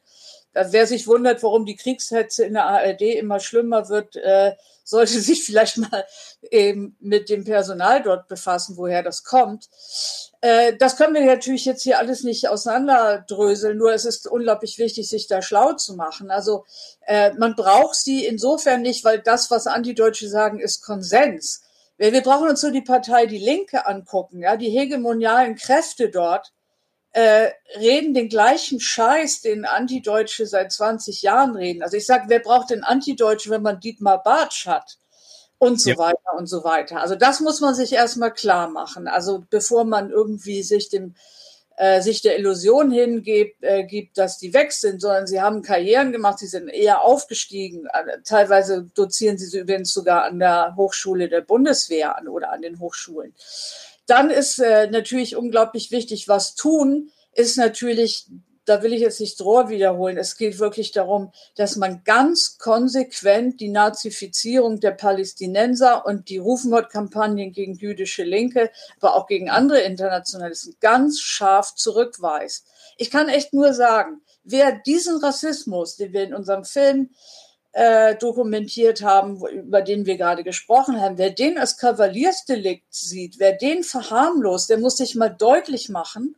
[0.55, 4.53] Wer sich wundert, warum die Kriegshetze in der ARD immer schlimmer wird, äh,
[4.85, 6.05] sollte sich vielleicht mal
[6.51, 9.69] eben mit dem Personal dort befassen, woher das kommt.
[10.41, 15.09] Äh, das können wir natürlich jetzt hier alles nicht auseinanderdröseln, nur es ist unglaublich wichtig,
[15.09, 16.31] sich da schlau zu machen.
[16.31, 16.65] Also
[17.07, 21.63] äh, man braucht sie insofern nicht, weil das, was Antideutsche sagen, ist Konsens.
[21.97, 26.53] Wir, brauchen uns so die Partei Die Linke angucken, ja, die hegemonialen Kräfte dort
[27.13, 31.83] äh, reden den gleichen Scheiß, den Antideutsche seit 20 Jahren reden.
[31.83, 34.99] Also ich sage, wer braucht den Antideutsche, wenn man Dietmar Bartsch hat?
[35.59, 35.99] Und so ja.
[35.99, 37.01] weiter und so weiter.
[37.01, 39.07] Also das muss man sich erstmal klar machen.
[39.07, 41.15] Also bevor man irgendwie sich dem
[41.77, 46.13] äh, sich der Illusion hingibt, äh, gibt, dass die weg sind, sondern sie haben Karrieren
[46.13, 47.87] gemacht, sie sind eher aufgestiegen.
[47.87, 52.79] Äh, teilweise dozieren sie übrigens sogar an der Hochschule der Bundeswehr an oder an den
[52.79, 53.35] Hochschulen.
[54.13, 58.27] Dann ist äh, natürlich unglaublich wichtig, was tun, ist natürlich,
[58.67, 63.59] da will ich jetzt nicht Rohr wiederholen, es geht wirklich darum, dass man ganz konsequent
[63.63, 68.71] die Nazifizierung der Palästinenser und die Rufmordkampagnen gegen jüdische Linke,
[69.01, 72.67] aber auch gegen andere Internationalisten ganz scharf zurückweist.
[72.99, 77.09] Ich kann echt nur sagen, wer diesen Rassismus, den wir in unserem Film
[77.73, 81.19] äh, dokumentiert haben, über den wir gerade gesprochen haben.
[81.19, 86.37] Wer den als Kavaliersdelikt sieht, wer den verharmlost, der muss sich mal deutlich machen,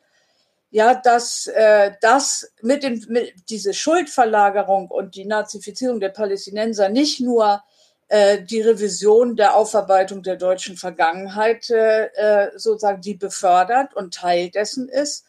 [0.70, 7.20] ja, dass äh, das mit dem mit diese Schuldverlagerung und die Nazifizierung der Palästinenser nicht
[7.20, 7.62] nur
[8.08, 14.88] äh, die Revision der Aufarbeitung der deutschen Vergangenheit äh sozusagen die befördert und Teil dessen
[14.88, 15.24] ist,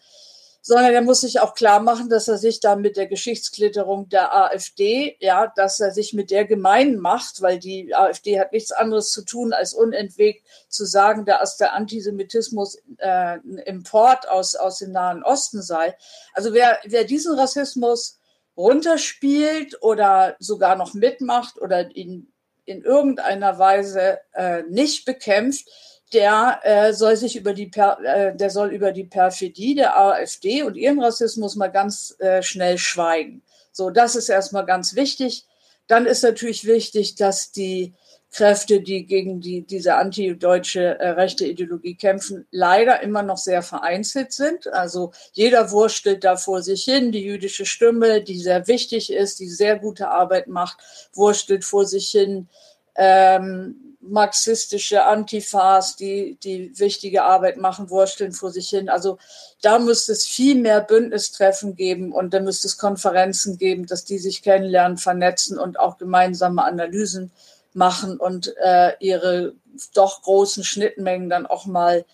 [0.68, 4.36] sondern er muss sich auch klar machen, dass er sich da mit der Geschichtsklitterung der
[4.36, 9.12] AfD, ja, dass er sich mit der gemein macht, weil die AfD hat nichts anderes
[9.12, 14.92] zu tun, als unentwegt zu sagen, dass der Antisemitismus äh, ein Import aus, aus dem
[14.92, 15.96] Nahen Osten sei.
[16.34, 18.18] Also wer, wer diesen Rassismus
[18.58, 22.34] runterspielt oder sogar noch mitmacht oder ihn
[22.66, 25.68] in irgendeiner Weise äh, nicht bekämpft,
[26.14, 30.64] der äh, soll sich über die per, äh, der soll über die Perfidie der AfD
[30.64, 33.42] und ihren Rassismus mal ganz äh, schnell schweigen.
[33.72, 35.46] So, das ist erstmal ganz wichtig.
[35.88, 37.94] Dann ist natürlich wichtig, dass die
[38.32, 44.34] Kräfte, die gegen die, diese antideutsche äh, rechte Ideologie kämpfen, leider immer noch sehr vereinzelt
[44.34, 44.68] sind.
[44.74, 47.14] Also jeder wurstelt da vor sich hin.
[47.14, 50.78] Die jüdische Stimme, die sehr wichtig ist, die sehr gute Arbeit macht,
[51.14, 52.50] wurstelt vor sich hin.
[52.96, 58.90] Ähm, marxistische Antifas, die die wichtige Arbeit machen, wursteln vor sich hin.
[58.90, 59.18] Also
[59.62, 64.20] da müsste es viel mehr Bündnistreffen geben und da müsste es Konferenzen geben, dass die
[64.20, 67.32] sich kennenlernen, vernetzen und auch gemeinsame Analysen
[67.74, 69.54] machen und äh, ihre
[69.94, 72.06] doch großen Schnittmengen dann auch mal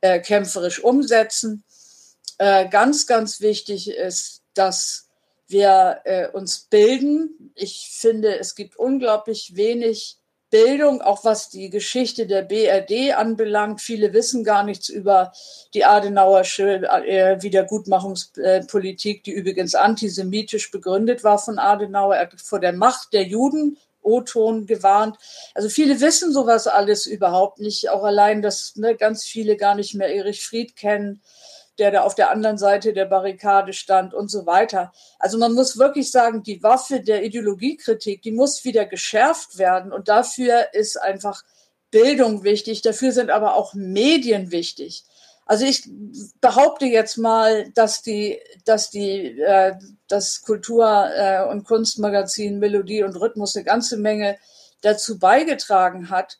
[0.00, 1.64] äh, kämpferisch umsetzen.
[2.38, 5.08] Äh, ganz, ganz wichtig ist, dass
[5.48, 10.16] wir äh, uns bilden, ich finde, es gibt unglaublich wenig
[10.52, 13.80] Bildung, auch was die Geschichte der BRD anbelangt.
[13.80, 15.32] Viele wissen gar nichts über
[15.72, 22.16] die Adenauersche äh, Wiedergutmachungspolitik, die übrigens antisemitisch begründet war von Adenauer.
[22.16, 25.16] Er hat vor der Macht der Juden O-Ton gewarnt.
[25.54, 27.88] Also viele wissen sowas alles überhaupt nicht.
[27.88, 31.22] Auch allein, dass ne, ganz viele gar nicht mehr Erich Fried kennen
[31.82, 34.92] der da auf der anderen Seite der Barrikade stand und so weiter.
[35.18, 40.06] Also man muss wirklich sagen, die Waffe der Ideologiekritik, die muss wieder geschärft werden und
[40.06, 41.42] dafür ist einfach
[41.90, 45.02] Bildung wichtig, dafür sind aber auch Medien wichtig.
[45.44, 45.90] Also ich
[46.40, 49.74] behaupte jetzt mal, dass die, dass die, äh,
[50.06, 54.38] das Kultur- äh, und Kunstmagazin Melodie und Rhythmus eine ganze Menge
[54.82, 56.38] dazu beigetragen hat,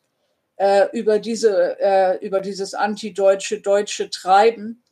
[0.55, 4.83] äh, über diese, äh, über dieses antideutsche, deutsche Treiben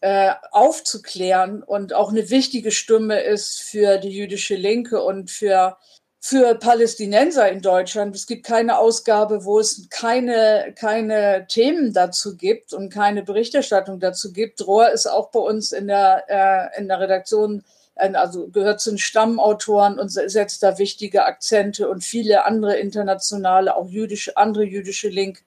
[0.00, 5.76] äh, aufzuklären und auch eine wichtige Stimme ist für die jüdische Linke und für
[6.22, 8.14] für Palästinenser in Deutschland.
[8.14, 14.30] Es gibt keine Ausgabe, wo es keine, keine Themen dazu gibt und keine Berichterstattung dazu
[14.32, 14.66] gibt.
[14.66, 17.64] Rohr ist auch bei uns in der, äh, in der Redaktion,
[18.00, 23.88] also gehört zu den Stammautoren und setzt da wichtige Akzente und viele andere internationale, auch
[23.88, 25.42] jüdische, andere jüdische Link.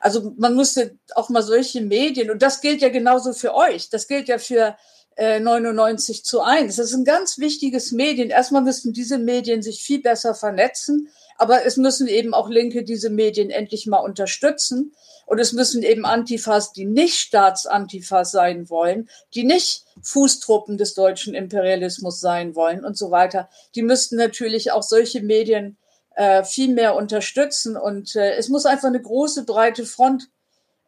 [0.00, 4.06] Also man musste auch mal solche Medien, und das gilt ja genauso für euch, das
[4.06, 4.76] gilt ja für
[5.16, 6.76] äh, 99 zu 1.
[6.76, 8.30] Das ist ein ganz wichtiges Medien.
[8.30, 11.08] Erstmal müssten diese Medien sich viel besser vernetzen,
[11.38, 14.92] aber es müssen eben auch Linke diese Medien endlich mal unterstützen.
[15.24, 21.34] Und es müssen eben Antifas, die nicht Staatsantifas sein wollen, die nicht Fußtruppen des deutschen
[21.34, 25.76] Imperialismus sein wollen und so weiter, die müssten natürlich auch solche Medien
[26.16, 27.76] äh, viel mehr unterstützen.
[27.76, 30.28] Und äh, es muss einfach eine große, breite Front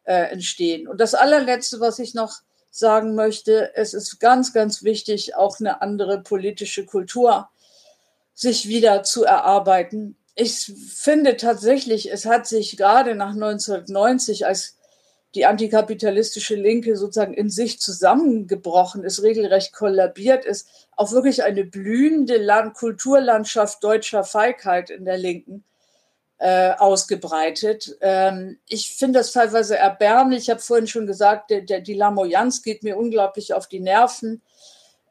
[0.03, 0.87] äh, entstehen.
[0.87, 2.41] Und das allerletzte, was ich noch
[2.71, 7.49] sagen möchte, es ist ganz, ganz wichtig, auch eine andere politische Kultur
[8.33, 10.17] sich wieder zu erarbeiten.
[10.35, 14.77] Ich finde tatsächlich, es hat sich gerade nach 1990, als
[15.35, 22.37] die antikapitalistische Linke sozusagen in sich zusammengebrochen ist, regelrecht kollabiert ist, auch wirklich eine blühende
[22.37, 25.63] Land Kulturlandschaft deutscher Feigheit in der Linken
[26.37, 27.97] äh, ausgebreitet.
[28.01, 30.43] Ähm, ich finde das teilweise erbärmlich.
[30.43, 34.41] Ich habe vorhin schon gesagt, der, der, die Lamoyanz geht mir unglaublich auf die Nerven.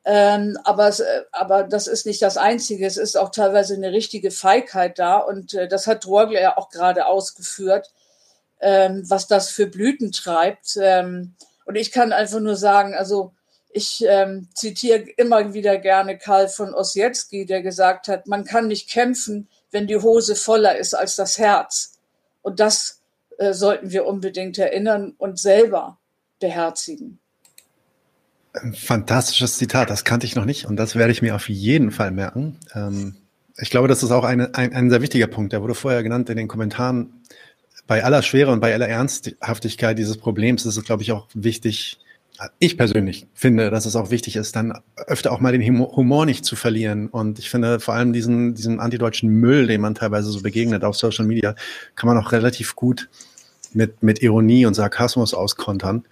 [0.04, 2.86] Ähm, aber, äh, aber das ist nicht das Einzige.
[2.86, 5.18] Es ist auch teilweise eine richtige Feigheit da.
[5.18, 7.90] Und äh, das hat Drogler ja auch gerade ausgeführt
[8.60, 10.76] ähm, was das für Blüten treibt.
[10.80, 13.32] Ähm, und ich kann einfach nur sagen, also
[13.72, 18.90] ich ähm, zitiere immer wieder gerne Karl von Ossietzky, der gesagt hat, man kann nicht
[18.90, 21.98] kämpfen, wenn die Hose voller ist als das Herz.
[22.42, 23.00] Und das
[23.38, 25.98] äh, sollten wir unbedingt erinnern und selber
[26.40, 27.20] beherzigen.
[28.74, 32.10] Fantastisches Zitat, das kannte ich noch nicht und das werde ich mir auf jeden Fall
[32.10, 32.58] merken.
[32.74, 33.16] Ähm,
[33.56, 36.30] ich glaube, das ist auch eine, ein, ein sehr wichtiger Punkt, der wurde vorher genannt
[36.30, 37.22] in den Kommentaren
[37.86, 41.98] bei aller Schwere und bei aller Ernsthaftigkeit dieses Problems ist es, glaube ich, auch wichtig,
[42.58, 46.44] ich persönlich finde, dass es auch wichtig ist, dann öfter auch mal den Humor nicht
[46.44, 47.08] zu verlieren.
[47.08, 50.96] Und ich finde vor allem diesen, diesen antideutschen Müll, dem man teilweise so begegnet auf
[50.96, 51.54] Social Media,
[51.96, 53.08] kann man auch relativ gut
[53.72, 56.04] mit, mit Ironie und Sarkasmus auskontern.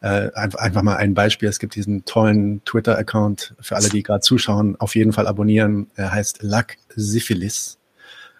[0.00, 1.48] Äh, einfach, einfach mal ein Beispiel.
[1.48, 5.90] Es gibt diesen tollen Twitter-Account für alle, die gerade zuschauen, auf jeden Fall abonnieren.
[5.96, 7.78] Er heißt Lack Syphilis.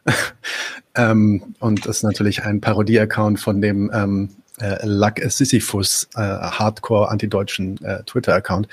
[0.95, 4.31] ähm, und ist natürlich ein Parodie-Account von dem ähm,
[4.61, 8.69] äh, Luck Sisyphus äh, Hardcore antideutschen äh, Twitter-Account.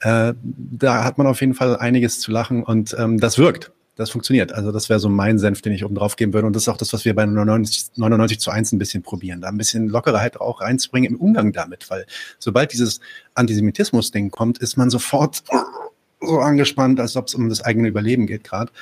[0.00, 3.72] Äh, da hat man auf jeden Fall einiges zu lachen und ähm, das wirkt.
[3.96, 4.52] Das funktioniert.
[4.52, 6.48] Also das wäre so mein Senf, den ich oben drauf geben würde.
[6.48, 9.40] Und das ist auch das, was wir bei 99, 99 zu 1 ein bisschen probieren.
[9.40, 11.88] Da ein bisschen Lockerheit auch reinzubringen im Umgang damit.
[11.90, 12.04] Weil
[12.40, 12.98] sobald dieses
[13.34, 15.44] Antisemitismus-Ding kommt, ist man sofort
[16.20, 18.72] so angespannt, als ob es um das eigene Überleben geht gerade.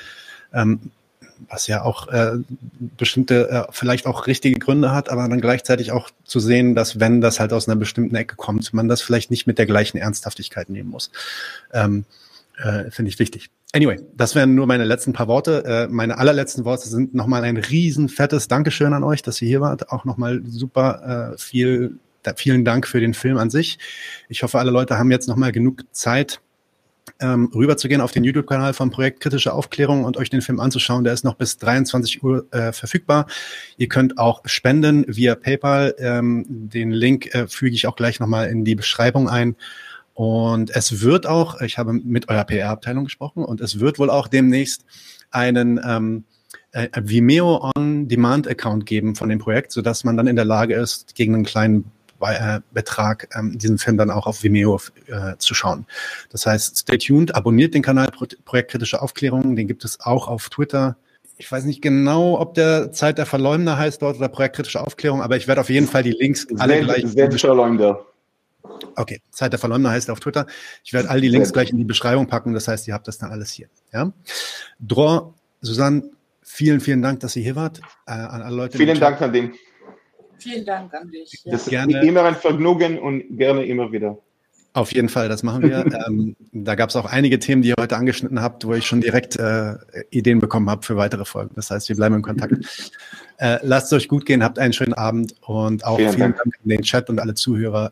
[0.51, 0.91] Ähm,
[1.49, 2.37] was ja auch äh,
[2.97, 7.21] bestimmte, äh, vielleicht auch richtige Gründe hat, aber dann gleichzeitig auch zu sehen, dass wenn
[7.21, 10.69] das halt aus einer bestimmten Ecke kommt, man das vielleicht nicht mit der gleichen Ernsthaftigkeit
[10.69, 11.11] nehmen muss.
[11.71, 12.05] Ähm,
[12.57, 13.49] äh, Finde ich wichtig.
[13.75, 15.65] Anyway, das wären nur meine letzten paar Worte.
[15.65, 19.61] Äh, meine allerletzten Worte sind nochmal ein riesen fettes Dankeschön an euch, dass ihr hier
[19.61, 19.89] wart.
[19.89, 23.79] Auch nochmal super äh, viel, da, vielen Dank für den Film an sich.
[24.29, 26.39] Ich hoffe, alle Leute haben jetzt nochmal genug Zeit,
[27.19, 31.03] ähm, rüberzugehen auf den YouTube-Kanal vom Projekt Kritische Aufklärung und euch den Film anzuschauen.
[31.03, 33.25] Der ist noch bis 23 Uhr äh, verfügbar.
[33.77, 35.95] Ihr könnt auch spenden via PayPal.
[35.97, 39.55] Ähm, den Link äh, füge ich auch gleich nochmal in die Beschreibung ein.
[40.13, 44.27] Und es wird auch, ich habe mit eurer PR-Abteilung gesprochen, und es wird wohl auch
[44.27, 44.85] demnächst
[45.31, 46.23] einen ähm,
[46.71, 51.35] äh, Vimeo On-Demand-Account geben von dem Projekt, sodass man dann in der Lage ist, gegen
[51.35, 51.91] einen kleinen
[52.73, 55.85] Betrag, ähm, diesen Film dann auch auf Vimeo äh, zu schauen.
[56.31, 60.49] Das heißt, stay tuned, abonniert den Kanal Pro Projektkritische Aufklärung, den gibt es auch auf
[60.49, 60.95] Twitter.
[61.37, 65.35] Ich weiß nicht genau, ob der Zeit der Verleumder heißt dort oder Projektkritische Aufklärung, aber
[65.35, 67.11] ich werde auf jeden Fall die Links alle Selbst, gleich.
[67.11, 68.05] Selbstverleumder.
[68.95, 70.45] Okay, Zeit der Verleumder heißt er auf Twitter.
[70.83, 72.53] Ich werde all die Links gleich in die Beschreibung packen.
[72.53, 73.67] Das heißt, ihr habt das dann alles hier.
[73.91, 74.13] Ja?
[74.79, 76.11] Dror, Susanne,
[76.41, 77.79] vielen, vielen Dank, dass ihr hier wart.
[78.05, 78.77] Äh, an alle Leute.
[78.77, 79.53] Vielen Dank, Nadim.
[80.37, 81.41] Vielen Dank an dich.
[81.43, 81.51] Ja.
[81.51, 84.17] Das ist gerne, immer ein Vergnügen und gerne immer wieder.
[84.73, 85.85] Auf jeden Fall, das machen wir.
[86.07, 89.01] ähm, da gab es auch einige Themen, die ihr heute angeschnitten habt, wo ich schon
[89.01, 89.75] direkt äh,
[90.09, 91.51] Ideen bekommen habe für weitere Folgen.
[91.55, 92.53] Das heißt, wir bleiben in Kontakt.
[93.37, 96.37] äh, lasst es euch gut gehen, habt einen schönen Abend und auch vielen, vielen Dank.
[96.43, 97.91] Dank an den Chat und alle Zuhörer.